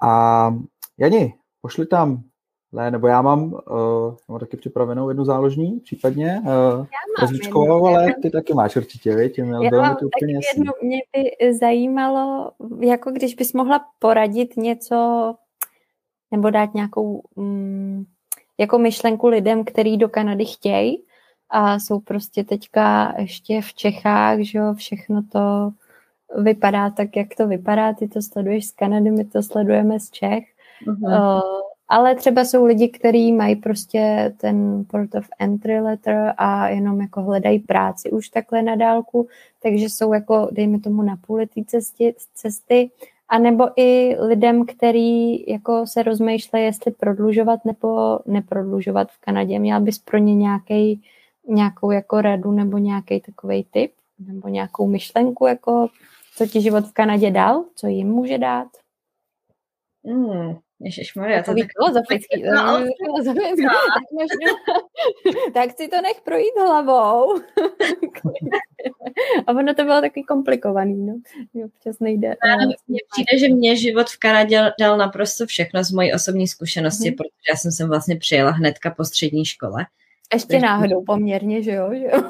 A 0.02 0.56
Jani, 0.98 1.34
pošli 1.62 1.86
tam 1.86 2.24
ne, 2.72 2.92
nebo 2.92 3.08
já 3.08 3.22
mám, 3.22 3.54
uh, 3.54 4.16
mám 4.28 4.40
taky 4.40 4.58
připravenou 4.58 5.10
jednu 5.10 5.26
záložní, 5.26 5.80
případně 5.80 6.42
uh, 6.46 7.88
ale 7.88 8.14
ty 8.22 8.30
taky 8.30 8.54
máš 8.54 8.76
určitě, 8.76 9.16
viď? 9.16 9.40
Měl 9.40 9.64
já 9.64 9.72
mám 9.72 9.96
to 9.96 10.06
úplně 10.06 10.34
taky 10.34 10.58
jednu, 10.58 10.74
mě 10.82 10.98
by 11.14 11.54
zajímalo, 11.54 12.52
jako 12.80 13.12
když 13.12 13.36
bys 13.36 13.54
mohla 13.54 13.86
poradit 14.00 14.58
něco, 14.58 15.36
nebo 16.32 16.50
dát 16.50 16.74
nějakou 16.74 17.24
um, 17.36 18.06
jako 18.58 18.80
myšlenku 18.80 19.28
lidem, 19.28 19.66
který 19.66 19.98
do 19.98 20.10
Kanady 20.10 20.46
chtějí 20.46 21.04
a 21.50 21.80
jsou 21.80 22.00
prostě 22.00 22.44
teďka 22.44 23.14
ještě 23.18 23.62
v 23.62 23.74
Čechách, 23.74 24.40
že 24.40 24.58
jo, 24.60 24.74
všechno 24.74 25.22
to 25.32 25.72
vypadá 26.42 26.90
tak, 26.90 27.16
jak 27.16 27.36
to 27.38 27.48
vypadá, 27.48 27.94
ty 27.94 28.08
to 28.08 28.22
sleduješ 28.22 28.68
z 28.68 28.72
Kanady, 28.72 29.12
my 29.12 29.26
to 29.26 29.44
sledujeme 29.44 30.00
z 30.00 30.12
Čech. 30.12 30.44
Uh-huh. 30.88 31.38
Uh, 31.38 31.67
ale 31.90 32.16
třeba 32.16 32.46
jsou 32.46 32.66
lidi, 32.66 32.90
kteří 32.90 33.34
mají 33.34 33.56
prostě 33.56 34.34
ten 34.38 34.86
port 34.90 35.16
of 35.16 35.28
entry 35.40 35.80
letter 35.80 36.34
a 36.38 36.70
jenom 36.70 37.02
jako 37.02 37.22
hledají 37.22 37.60
práci 37.60 38.12
už 38.12 38.30
takhle 38.30 38.62
na 38.62 38.76
dálku, 38.76 39.28
takže 39.64 39.90
jsou 39.90 40.14
jako, 40.14 40.50
dejme 40.52 40.80
tomu, 40.80 41.02
na 41.02 41.16
půl 41.28 41.40
té 41.40 41.64
cesty, 41.68 42.16
cesty. 42.34 42.92
A 43.30 43.40
nebo 43.40 43.70
i 43.76 44.16
lidem, 44.20 44.66
který 44.66 45.50
jako 45.50 45.88
se 45.88 46.04
rozmýšlejí, 46.04 46.66
jestli 46.66 46.92
prodlužovat 46.92 47.66
nebo 47.66 48.20
neprodlužovat 48.26 49.12
v 49.12 49.18
Kanadě. 49.20 49.60
Měla 49.60 49.80
bys 49.80 50.00
pro 50.00 50.18
ně 50.18 50.36
nějaký, 50.36 51.02
nějakou 51.48 51.92
jako 51.92 52.22
radu 52.22 52.52
nebo 52.52 52.78
nějaký 52.78 53.22
takový 53.22 53.64
tip 53.72 53.92
nebo 54.20 54.48
nějakou 54.48 54.88
myšlenku, 54.88 55.46
jako 55.46 55.88
co 56.36 56.48
ti 56.48 56.62
život 56.62 56.86
v 56.86 56.94
Kanadě 56.94 57.32
dal, 57.32 57.66
co 57.76 57.88
jim 57.88 58.08
může 58.08 58.38
dát? 58.38 58.68
Hmm, 60.06 60.58
Ježišmarja, 60.80 61.44
to 61.44 61.58
je 61.58 61.64
tak... 61.64 61.72
filozofický. 61.74 62.44
No, 62.56 62.86
filozofický. 63.06 63.66
No. 63.66 63.72
Tak, 63.94 64.04
možná, 64.12 64.52
tak 65.54 65.78
si 65.78 65.88
to 65.88 66.02
nech 66.02 66.22
projít 66.22 66.54
hlavou. 66.58 67.40
A 69.48 69.52
ono 69.52 69.74
to 69.74 69.84
bylo 69.84 70.02
taky 70.02 70.24
komplikovaný, 70.24 71.06
no. 71.06 71.14
Občas 71.66 72.00
nejde. 72.00 72.36
Mně 72.88 73.00
přijde, 73.12 73.40
že 73.40 73.54
mě 73.54 73.76
život 73.76 74.10
v 74.10 74.20
Kanadě 74.20 74.72
dal 74.80 74.98
naprosto 74.98 75.46
všechno 75.46 75.84
z 75.84 75.92
mojí 75.92 76.14
osobní 76.14 76.48
zkušenosti, 76.48 77.08
hmm. 77.08 77.16
protože 77.16 77.48
já 77.50 77.56
jsem 77.56 77.72
sem 77.72 77.90
vlastně 77.90 78.16
přijela 78.16 78.52
hnedka 78.52 78.92
po 78.92 79.06
střední 79.06 79.46
škole. 79.46 79.86
Ještě 80.34 80.48
takže, 80.48 80.66
náhodou 80.66 81.04
poměrně, 81.04 81.64
že 81.64 81.72
jo? 81.72 81.90
Že 81.94 82.04
jo? 82.04 82.24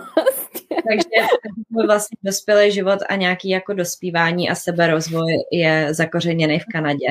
takže 0.69 1.27
můj 1.69 1.85
vlastně 1.85 2.17
dospělý 2.23 2.71
život 2.71 2.99
a 3.09 3.15
nějaký 3.15 3.49
jako 3.49 3.73
dospívání 3.73 4.49
a 4.49 4.55
seberozvoj 4.55 5.33
je 5.51 5.93
zakořeněný 5.93 6.59
v 6.59 6.65
Kanadě. 6.71 7.07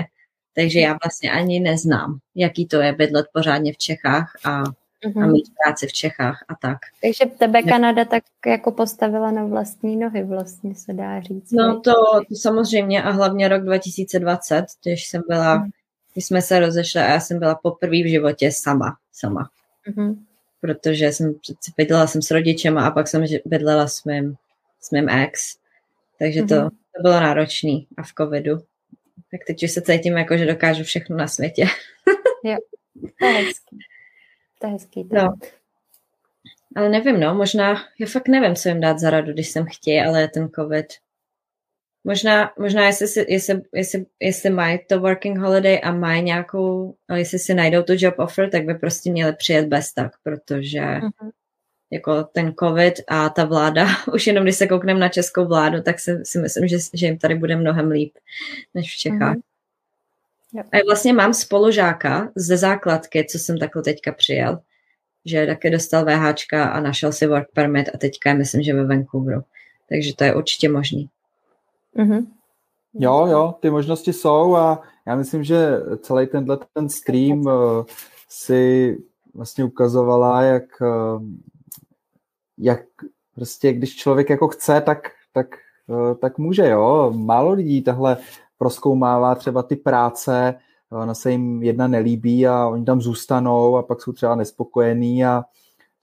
Takže 0.56 0.80
já 0.80 0.96
vlastně 1.04 1.30
ani 1.30 1.60
neznám, 1.60 2.18
jaký 2.34 2.66
to 2.66 2.76
je 2.80 2.92
bydlet 2.92 3.26
pořádně 3.32 3.72
v 3.72 3.76
Čechách 3.76 4.32
a, 4.44 4.62
mm-hmm. 4.62 5.24
a 5.24 5.26
mít 5.26 5.52
práci 5.62 5.86
v 5.86 5.92
Čechách 5.92 6.44
a 6.48 6.54
tak. 6.54 6.78
Takže 7.02 7.26
tebe 7.38 7.62
Kanada 7.62 8.04
tak 8.04 8.22
jako 8.46 8.72
postavila 8.72 9.30
na 9.30 9.44
vlastní 9.44 9.96
nohy, 9.96 10.24
vlastně 10.24 10.74
se 10.74 10.92
dá 10.92 11.20
říct. 11.20 11.52
No 11.52 11.80
to, 11.80 11.92
to 12.28 12.34
samozřejmě 12.34 13.02
a 13.02 13.10
hlavně 13.10 13.48
rok 13.48 13.62
2020, 13.62 14.64
když 14.84 15.06
jsem 15.06 15.22
byla, 15.28 15.58
mm. 15.58 15.70
když 16.12 16.26
jsme 16.26 16.42
se 16.42 16.60
rozešli 16.60 17.00
a 17.00 17.10
já 17.12 17.20
jsem 17.20 17.38
byla 17.38 17.54
poprvé 17.54 18.02
v 18.02 18.10
životě 18.10 18.50
sama, 18.52 18.96
sama. 19.12 19.48
Mm-hmm. 19.88 20.16
Protože 20.60 21.06
jsem 21.06 21.34
bydlela 21.76 22.06
jsem 22.06 22.22
s 22.22 22.30
rodičem 22.30 22.78
a 22.78 22.90
pak 22.90 23.08
jsem 23.08 23.24
bydlela 23.44 23.88
s 23.88 24.04
mým, 24.04 24.34
s 24.80 24.90
mým 24.90 25.08
ex. 25.08 25.56
Takže 26.18 26.42
to, 26.42 26.54
mm-hmm. 26.54 26.70
to 26.96 27.02
bylo 27.02 27.14
náročný 27.14 27.86
a 27.96 28.02
v 28.02 28.12
covidu 28.18 28.58
tak 29.30 29.40
teď 29.46 29.62
už 29.62 29.70
se 29.70 29.82
cítím 29.82 30.16
jako, 30.16 30.36
že 30.36 30.46
dokážu 30.46 30.84
všechno 30.84 31.16
na 31.16 31.28
světě. 31.28 31.66
jo, 32.44 32.56
to 33.18 33.26
je 33.26 33.32
hezký. 33.32 33.78
To 34.60 34.66
je 34.66 34.72
hezký. 34.72 35.08
To. 35.08 35.16
No. 35.16 35.34
Ale 36.76 36.88
nevím, 36.88 37.20
no, 37.20 37.34
možná, 37.34 37.84
já 37.98 38.06
fakt 38.06 38.28
nevím, 38.28 38.54
co 38.56 38.68
jim 38.68 38.80
dát 38.80 38.98
za 38.98 39.10
radu, 39.10 39.32
když 39.32 39.48
jsem 39.48 39.66
chtějí, 39.66 40.00
ale 40.00 40.20
je 40.20 40.28
ten 40.28 40.48
covid. 40.48 40.86
Možná, 42.04 42.52
možná 42.58 42.86
jestli, 42.86 43.08
si, 43.08 43.26
jestli, 43.28 43.62
jestli, 43.74 44.06
jestli 44.20 44.50
mají 44.50 44.78
to 44.88 45.00
working 45.00 45.38
holiday 45.38 45.80
a 45.82 45.92
mají 45.92 46.22
nějakou, 46.22 46.96
jestli 47.14 47.38
si 47.38 47.54
najdou 47.54 47.82
tu 47.82 47.92
job 47.96 48.14
offer, 48.18 48.50
tak 48.50 48.64
by 48.64 48.74
prostě 48.74 49.10
měli 49.10 49.36
přijet 49.36 49.66
bez 49.66 49.92
tak, 49.92 50.12
protože 50.22 50.80
uh-huh 50.80 51.30
jako 51.90 52.24
ten 52.24 52.54
covid 52.60 52.94
a 53.08 53.28
ta 53.28 53.44
vláda, 53.44 53.86
už 54.14 54.26
jenom 54.26 54.44
když 54.44 54.56
se 54.56 54.66
koukneme 54.66 55.00
na 55.00 55.08
českou 55.08 55.46
vládu, 55.46 55.82
tak 55.82 56.00
si, 56.00 56.20
si 56.24 56.38
myslím, 56.38 56.68
že, 56.68 56.76
že 56.94 57.06
jim 57.06 57.18
tady 57.18 57.34
bude 57.34 57.56
mnohem 57.56 57.90
líp 57.90 58.12
než 58.74 58.94
v 58.94 58.98
Čechách. 58.98 59.36
Mm-hmm. 59.36 60.62
A 60.72 60.84
vlastně 60.86 61.12
mám 61.12 61.34
spolužáka 61.34 62.32
ze 62.34 62.56
základky, 62.56 63.26
co 63.30 63.38
jsem 63.38 63.58
takhle 63.58 63.82
teďka 63.82 64.12
přijel, 64.12 64.58
že 65.24 65.46
taky 65.46 65.70
dostal 65.70 66.04
VHčka 66.04 66.64
a 66.64 66.80
našel 66.80 67.12
si 67.12 67.26
work 67.26 67.48
permit 67.54 67.88
a 67.94 67.98
teďka 67.98 68.30
je 68.30 68.36
myslím, 68.36 68.62
že 68.62 68.74
ve 68.74 68.86
Vancouveru. 68.86 69.42
Takže 69.88 70.16
to 70.16 70.24
je 70.24 70.34
určitě 70.34 70.68
možný. 70.68 71.08
Mm-hmm. 71.96 72.26
Jo, 72.94 73.26
jo, 73.26 73.54
ty 73.60 73.70
možnosti 73.70 74.12
jsou 74.12 74.56
a 74.56 74.82
já 75.06 75.16
myslím, 75.16 75.44
že 75.44 75.80
celý 76.00 76.26
tenhle 76.26 76.58
ten 76.72 76.88
stream 76.88 77.40
uh, 77.40 77.84
si 78.28 78.96
vlastně 79.34 79.64
ukazovala, 79.64 80.42
jak 80.42 80.64
uh, 80.80 81.22
jak 82.58 82.80
prostě, 83.34 83.72
když 83.72 83.96
člověk 83.96 84.30
jako 84.30 84.48
chce, 84.48 84.80
tak, 84.80 85.10
tak, 85.32 85.46
eh, 85.90 86.14
tak 86.14 86.38
může, 86.38 86.68
jo. 86.68 87.12
Málo 87.16 87.52
lidí 87.52 87.82
tahle 87.82 88.16
proskoumává 88.58 89.34
třeba 89.34 89.62
ty 89.62 89.76
práce, 89.76 90.54
ona 90.90 91.14
se 91.14 91.30
jim 91.30 91.62
jedna 91.62 91.86
nelíbí 91.88 92.46
a 92.46 92.66
oni 92.66 92.84
tam 92.84 93.00
zůstanou 93.00 93.76
a 93.76 93.82
pak 93.82 94.02
jsou 94.02 94.12
třeba 94.12 94.34
nespokojení 94.34 95.24
a 95.24 95.44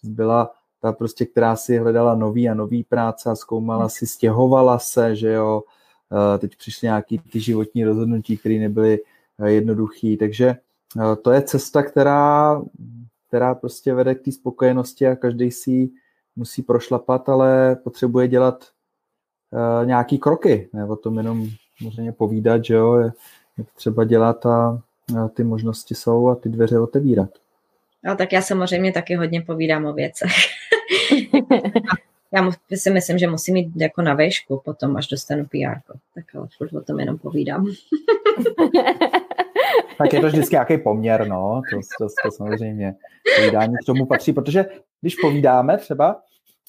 byla 0.03 0.51
ta 0.79 0.91
prostě, 0.91 1.25
která 1.25 1.55
si 1.55 1.77
hledala 1.77 2.15
nový 2.15 2.49
a 2.49 2.53
nový 2.53 2.83
práce 2.83 3.29
a 3.29 3.35
zkoumala 3.35 3.89
si, 3.89 4.07
stěhovala 4.07 4.79
se, 4.79 5.15
že 5.15 5.31
jo, 5.31 5.63
eh, 6.35 6.37
teď 6.37 6.55
přišly 6.57 6.85
nějaký 6.85 7.19
ty 7.19 7.39
životní 7.39 7.83
rozhodnutí, 7.83 8.37
které 8.37 8.55
nebyly 8.55 8.99
jednoduchý. 9.45 10.17
Takže 10.17 10.55
to 11.21 11.31
je 11.31 11.41
cesta, 11.41 11.83
která, 11.83 12.61
která 13.27 13.55
prostě 13.55 13.93
vede 13.93 14.15
k 14.15 14.21
té 14.21 14.31
spokojenosti 14.31 15.07
a 15.07 15.15
každý 15.15 15.51
si 15.51 15.71
ji 15.71 15.89
musí 16.35 16.61
prošlapat, 16.61 17.29
ale 17.29 17.75
potřebuje 17.75 18.27
dělat 18.27 18.65
nějaký 19.85 20.17
kroky, 20.17 20.69
ne 20.73 20.85
o 20.85 20.95
tom 20.95 21.17
jenom 21.17 21.49
samozřejmě 21.77 22.11
povídat, 22.11 22.65
že 22.65 22.73
jo, 22.73 22.95
je, 22.95 23.11
je 23.57 23.65
třeba 23.75 24.03
dělat 24.03 24.45
a, 24.45 24.81
a 25.19 25.27
ty 25.27 25.43
možnosti 25.43 25.95
jsou 25.95 26.27
a 26.27 26.35
ty 26.35 26.49
dveře 26.49 26.79
otevírat. 26.79 27.29
No 28.03 28.15
tak 28.15 28.33
já 28.33 28.41
samozřejmě 28.41 28.91
taky 28.91 29.15
hodně 29.15 29.41
povídám 29.41 29.85
o 29.85 29.93
věcech. 29.93 30.31
já 32.33 32.51
si 32.75 32.91
myslím, 32.91 33.17
že 33.17 33.27
musím 33.27 33.55
jít 33.55 33.71
jako 33.75 34.01
na 34.01 34.13
výšku 34.13 34.61
potom, 34.65 34.97
až 34.97 35.07
dostanu 35.07 35.45
PR. 35.45 35.93
Tak 36.15 36.35
ale 36.35 36.47
furt 36.57 36.73
o 36.73 36.81
tom 36.81 36.99
jenom 36.99 37.17
povídám. 37.17 37.67
tak 39.97 40.13
je 40.13 40.19
to 40.21 40.27
vždycky 40.27 40.55
nějaký 40.55 40.77
poměr, 40.77 41.27
no, 41.27 41.61
to, 41.71 41.79
to, 41.99 42.07
to 42.23 42.31
samozřejmě 42.31 42.95
povídání 43.37 43.73
k 43.83 43.85
tomu 43.85 44.05
patří, 44.05 44.33
protože 44.33 44.65
když 45.01 45.15
povídáme 45.15 45.77
třeba, 45.77 46.21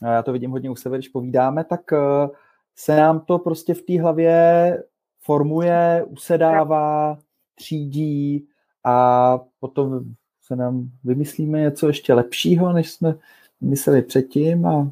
já 0.02 0.22
to 0.22 0.32
vidím 0.32 0.50
hodně 0.50 0.70
u 0.70 0.76
sebe, 0.76 0.96
když 0.96 1.08
povídáme, 1.08 1.64
tak 1.64 1.92
eh, 1.92 2.28
se 2.76 2.96
nám 2.96 3.20
to 3.20 3.38
prostě 3.38 3.74
v 3.74 3.82
té 3.82 4.00
hlavě 4.00 4.82
formuje, 5.20 6.04
usedává, 6.08 7.18
třídí 7.54 8.46
a 8.84 9.38
potom 9.60 10.00
se 10.42 10.56
nám 10.56 10.90
vymyslíme 11.04 11.60
něco 11.60 11.86
ještě 11.86 12.14
lepšího, 12.14 12.72
než 12.72 12.90
jsme 12.90 13.14
mysleli 13.60 14.02
předtím. 14.02 14.66
A... 14.66 14.90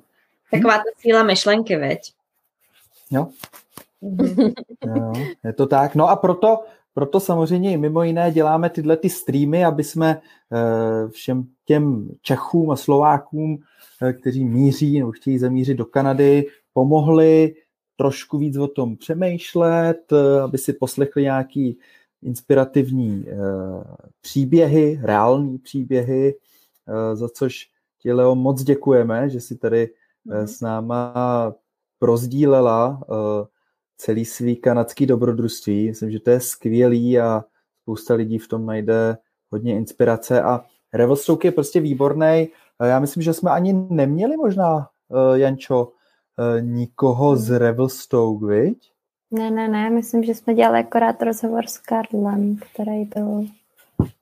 Taková 0.50 0.78
ta 0.78 0.84
síla 0.98 1.22
myšlenky, 1.22 1.76
veď? 1.76 2.12
Jo. 3.10 3.28
Mhm. 4.00 4.52
jo. 4.96 5.12
Je 5.44 5.52
to 5.52 5.66
tak. 5.66 5.94
No 5.94 6.08
a 6.08 6.16
proto, 6.16 6.64
proto 6.94 7.20
samozřejmě 7.20 7.72
i 7.72 7.76
mimo 7.76 8.02
jiné 8.02 8.30
děláme 8.30 8.70
tyhle 8.70 8.96
ty 8.96 9.10
streamy, 9.10 9.64
aby 9.64 9.84
jsme 9.84 10.20
eh, 10.52 11.08
všem 11.08 11.44
těm 11.64 12.10
Čechům 12.22 12.70
a 12.70 12.76
Slovákům, 12.76 13.58
eh, 14.02 14.12
kteří 14.12 14.44
míří 14.44 14.98
nebo 14.98 15.12
chtějí 15.12 15.38
zamířit 15.38 15.76
do 15.76 15.84
Kanady, 15.84 16.46
pomohli 16.72 17.54
trošku 17.96 18.38
víc 18.38 18.56
o 18.56 18.68
tom 18.68 18.96
přemýšlet, 18.96 20.12
eh, 20.12 20.40
aby 20.40 20.58
si 20.58 20.72
poslechli 20.72 21.22
nějaký 21.22 21.78
inspirativní 22.22 23.24
příběhy, 24.20 25.00
reální 25.02 25.58
příběhy, 25.58 26.34
za 27.14 27.28
což 27.28 27.68
ti, 27.98 28.12
Leo, 28.12 28.34
moc 28.34 28.62
děkujeme, 28.62 29.28
že 29.28 29.40
si 29.40 29.56
tady 29.56 29.90
mm. 30.24 30.46
s 30.46 30.60
náma 30.60 31.14
prozdílela 31.98 33.00
celý 33.96 34.24
svý 34.24 34.56
kanadský 34.56 35.06
dobrodružství. 35.06 35.88
Myslím, 35.88 36.10
že 36.10 36.20
to 36.20 36.30
je 36.30 36.40
skvělý 36.40 37.18
a 37.18 37.44
spousta 37.82 38.14
lidí 38.14 38.38
v 38.38 38.48
tom 38.48 38.66
najde 38.66 39.16
hodně 39.50 39.76
inspirace 39.76 40.42
a 40.42 40.64
Revelstoke 40.94 41.48
je 41.48 41.52
prostě 41.52 41.80
výborný. 41.80 42.48
Já 42.82 43.00
myslím, 43.00 43.22
že 43.22 43.34
jsme 43.34 43.50
ani 43.50 43.72
neměli 43.90 44.36
možná, 44.36 44.88
Jančo, 45.34 45.92
nikoho 46.60 47.36
z 47.36 47.58
Revelstoke, 47.58 48.46
viď? 48.46 48.92
Ne, 49.30 49.50
ne, 49.50 49.68
ne, 49.68 49.90
myslím, 49.90 50.24
že 50.24 50.34
jsme 50.34 50.54
dělali 50.54 50.80
akorát 50.80 51.22
rozhovor 51.22 51.66
s 51.66 51.78
Karlem, 51.78 52.56
který 52.56 53.04
byl 53.04 53.44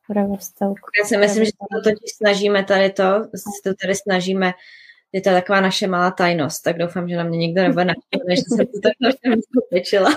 v 0.08 0.10
Revelstoke. 0.10 0.80
Já 1.00 1.06
si 1.06 1.16
myslím, 1.16 1.44
že 1.44 1.50
to 1.52 1.90
totiž 1.90 2.10
snažíme 2.16 2.64
tady 2.64 2.90
to, 2.90 3.04
to 3.64 3.74
tady 3.82 3.94
snažíme, 3.94 4.52
je 5.12 5.20
to 5.20 5.30
taková 5.30 5.60
naše 5.60 5.86
malá 5.86 6.10
tajnost, 6.10 6.62
tak 6.62 6.78
doufám, 6.78 7.08
že 7.08 7.16
na 7.16 7.24
mě 7.24 7.38
nikdo 7.38 7.62
nebude 7.62 7.84
navštěvný, 7.84 8.36
že 8.36 8.42
jsem 8.42 8.66
to 8.66 8.80
tak 8.82 8.92
pečila. 9.70 10.10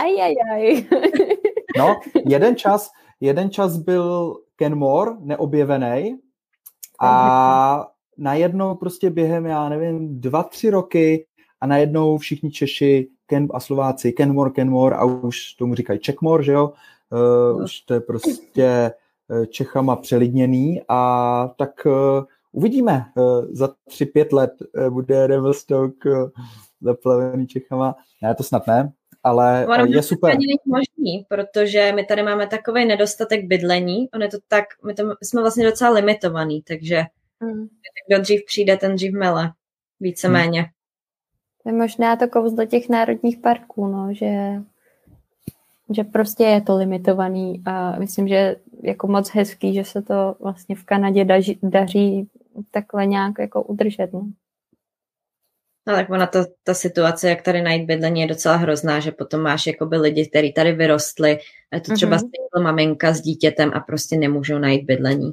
aj, 0.00 0.22
aj, 0.22 0.34
aj. 0.52 0.84
no, 1.78 2.00
jeden 2.26 2.56
čas, 2.56 2.90
jeden 3.20 3.50
čas 3.50 3.76
byl 3.76 4.36
Ken 4.56 4.74
Moore, 4.74 5.10
neobjevený, 5.20 6.18
a 7.00 7.86
najednou 8.18 8.74
prostě 8.74 9.10
během, 9.10 9.46
já 9.46 9.68
nevím, 9.68 10.20
dva, 10.20 10.42
tři 10.42 10.70
roky 10.70 11.26
a 11.60 11.66
najednou 11.66 12.18
všichni 12.18 12.50
Češi 12.50 13.08
Ken 13.26 13.48
a 13.54 13.60
Slováci 13.60 14.12
Kenmore, 14.12 14.50
Kenmore 14.50 14.96
a 14.96 15.04
už 15.04 15.54
tomu 15.54 15.74
říkají 15.74 15.98
Czechmore, 15.98 16.42
že 16.42 16.52
jo? 16.52 16.72
Uh, 17.52 17.62
už 17.62 17.80
to 17.80 17.94
je 17.94 18.00
prostě 18.00 18.92
Čechama 19.48 19.96
přelidněný 19.96 20.82
a 20.88 21.54
tak 21.58 21.86
uh, 21.86 22.24
uvidíme. 22.52 23.04
Uh, 23.16 23.44
za 23.50 23.68
tři, 23.88 24.06
pět 24.06 24.32
let 24.32 24.50
bude 24.90 25.26
Revelstoke 25.26 26.10
uh, 26.10 26.28
zaplavený 26.80 27.46
Čechama. 27.46 27.94
Ne, 28.22 28.34
to 28.34 28.42
snad 28.42 28.66
ne, 28.66 28.92
ale 29.22 29.66
ono 29.66 29.84
je 29.84 30.02
super. 30.02 30.32
To 30.32 30.38
není 30.38 30.54
možný, 30.66 31.26
protože 31.28 31.92
my 31.96 32.04
tady 32.04 32.22
máme 32.22 32.46
takový 32.46 32.84
nedostatek 32.84 33.44
bydlení, 33.44 34.08
on 34.14 34.22
je 34.22 34.28
to 34.28 34.38
tak, 34.48 34.64
my 34.86 34.94
to, 34.94 35.14
jsme 35.22 35.40
vlastně 35.40 35.64
docela 35.64 35.90
limitovaný, 35.90 36.62
takže 36.62 37.02
hmm. 37.40 37.68
kdo 38.08 38.20
dřív 38.20 38.44
přijde, 38.46 38.76
ten 38.76 38.94
dřív 38.94 39.12
mele, 39.12 39.52
víceméně. 40.00 40.60
Hmm. 40.60 40.70
To 41.62 41.68
je 41.68 41.72
možná 41.72 42.16
to 42.16 42.28
kouzlo 42.28 42.66
těch 42.66 42.88
národních 42.88 43.38
parků, 43.38 43.86
no, 43.86 44.08
že, 44.14 44.62
že 45.90 46.04
prostě 46.04 46.44
je 46.44 46.60
to 46.60 46.76
limitovaný 46.76 47.62
a 47.66 47.98
myslím, 47.98 48.28
že 48.28 48.56
jako 48.82 49.06
moc 49.06 49.30
hezký, 49.30 49.74
že 49.74 49.84
se 49.84 50.02
to 50.02 50.34
vlastně 50.40 50.76
v 50.76 50.84
Kanadě 50.84 51.24
daří, 51.24 51.58
daří 51.62 52.28
takhle 52.70 53.06
nějak 53.06 53.38
jako 53.38 53.62
udržet. 53.62 54.12
No. 54.12 54.30
No 55.88 55.94
tak 55.94 56.10
ona 56.10 56.26
to, 56.26 56.44
ta 56.62 56.74
situace, 56.74 57.28
jak 57.28 57.42
tady 57.42 57.62
najít 57.62 57.86
bydlení, 57.86 58.20
je 58.20 58.26
docela 58.26 58.56
hrozná, 58.56 59.00
že 59.00 59.12
potom 59.12 59.40
máš 59.40 59.66
jakoby 59.66 59.96
lidi, 59.96 60.28
kteří 60.28 60.52
tady 60.52 60.72
vyrostli, 60.72 61.38
a 61.72 61.76
je 61.76 61.80
to 61.80 61.94
třeba 61.94 62.16
mm-hmm. 62.16 62.62
maminka 62.62 63.12
s 63.12 63.20
dítětem 63.20 63.70
a 63.74 63.80
prostě 63.80 64.16
nemůžou 64.16 64.58
najít 64.58 64.84
bydlení. 64.84 65.32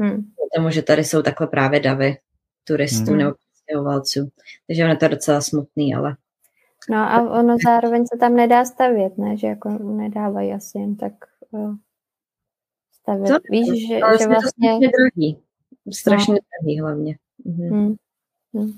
Hmm. 0.00 0.22
Protože 0.62 0.74
že 0.74 0.82
tady 0.82 1.04
jsou 1.04 1.22
takhle 1.22 1.46
právě 1.46 1.80
davy 1.80 2.16
turistů 2.64 3.10
hmm. 3.10 3.18
nebo 3.18 3.34
stěhovalců. 3.54 4.30
Takže 4.66 4.84
ono 4.84 4.92
je 4.92 4.96
to 4.96 5.08
docela 5.08 5.40
smutný, 5.40 5.94
ale... 5.94 6.16
No 6.90 6.98
a 6.98 7.40
ono 7.40 7.56
zároveň 7.64 8.06
se 8.06 8.18
tam 8.18 8.36
nedá 8.36 8.64
stavět, 8.64 9.18
ne? 9.18 9.36
Že 9.36 9.46
jako 9.46 9.68
nedávají 9.68 10.52
asi 10.52 10.78
jen 10.78 10.96
tak 10.96 11.12
uh, 11.50 11.74
stavět. 12.92 13.28
Co? 13.28 13.38
Víš, 13.50 13.88
že, 13.88 14.00
ale 14.00 14.18
že 14.18 14.26
vlastně... 14.26 14.70
Strašně 14.70 14.88
drahý. 14.88 15.42
Strašně 15.92 16.34
no. 16.34 16.38
drahý 16.60 16.80
hlavně. 16.80 17.16
Mhm. 17.44 17.68
Hmm. 17.68 17.94
Hmm. 18.54 18.72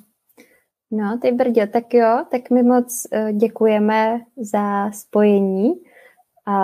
No, 0.90 1.18
ty 1.22 1.32
Brďo, 1.32 1.66
tak 1.66 1.94
jo, 1.94 2.24
tak 2.30 2.50
my 2.50 2.62
moc 2.62 3.06
uh, 3.12 3.32
děkujeme 3.32 4.20
za 4.36 4.90
spojení 4.90 5.74
a 6.46 6.56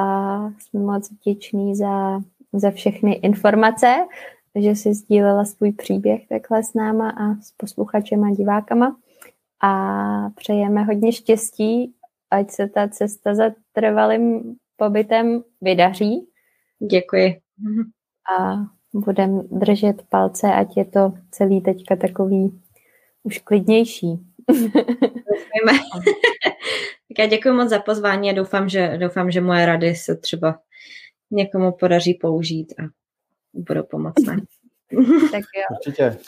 jsme 0.59 0.81
moc 0.81 1.11
vděční 1.11 1.77
za, 1.77 2.21
za 2.53 2.71
všechny 2.71 3.13
informace 3.13 4.07
že 4.55 4.77
si 4.77 4.95
sdílela 4.95 5.45
svůj 5.45 5.73
příběh 5.73 6.29
takhle 6.29 6.63
s 6.63 6.75
náma 6.75 7.11
a 7.11 7.35
s 7.35 7.53
posluchačem 7.57 8.25
a 8.25 8.31
divákama. 8.31 8.97
A 9.63 10.31
přejeme 10.37 10.85
hodně 10.85 11.13
štěstí, 11.13 11.95
ať 12.31 12.51
se 12.51 12.69
ta 12.69 12.89
cesta 12.89 13.35
za 13.35 13.45
trvalým 13.73 14.57
pobytem 14.77 15.43
vydaří. 15.61 16.29
Děkuji. 16.91 17.41
A 18.39 18.57
budeme 18.95 19.43
držet 19.51 20.03
palce, 20.09 20.47
ať 20.47 20.77
je 20.77 20.85
to 20.85 21.13
celý 21.31 21.61
teďka 21.61 21.97
takový 21.97 22.61
už 23.23 23.39
klidnější. 23.39 24.21
tak 27.09 27.19
já 27.19 27.27
děkuji 27.27 27.55
moc 27.55 27.69
za 27.69 27.79
pozvání 27.79 28.31
a 28.31 28.33
doufám, 28.33 28.69
že, 28.69 28.99
doufám, 28.99 29.31
že 29.31 29.41
moje 29.41 29.67
rady 29.67 29.95
se 29.95 30.17
třeba 30.17 30.59
někomu 31.31 31.73
podaří 31.73 32.15
použít 32.15 32.75
a 32.81 32.83
budou 33.55 33.83
pomocné. 33.83 34.37
tak 35.33 35.45
jo. 35.57 35.65
Určitě. 35.71 36.19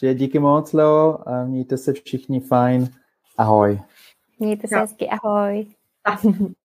Určitě 0.00 0.14
díky 0.18 0.38
moc, 0.38 0.72
Leo, 0.72 1.18
a 1.26 1.44
mějte 1.44 1.76
se 1.76 1.92
všichni 1.92 2.40
fajn. 2.40 2.88
Ahoj. 3.38 3.80
Mějte 4.38 4.68
se 4.68 4.76
hezky, 4.76 5.08
ahoj. 5.08 5.66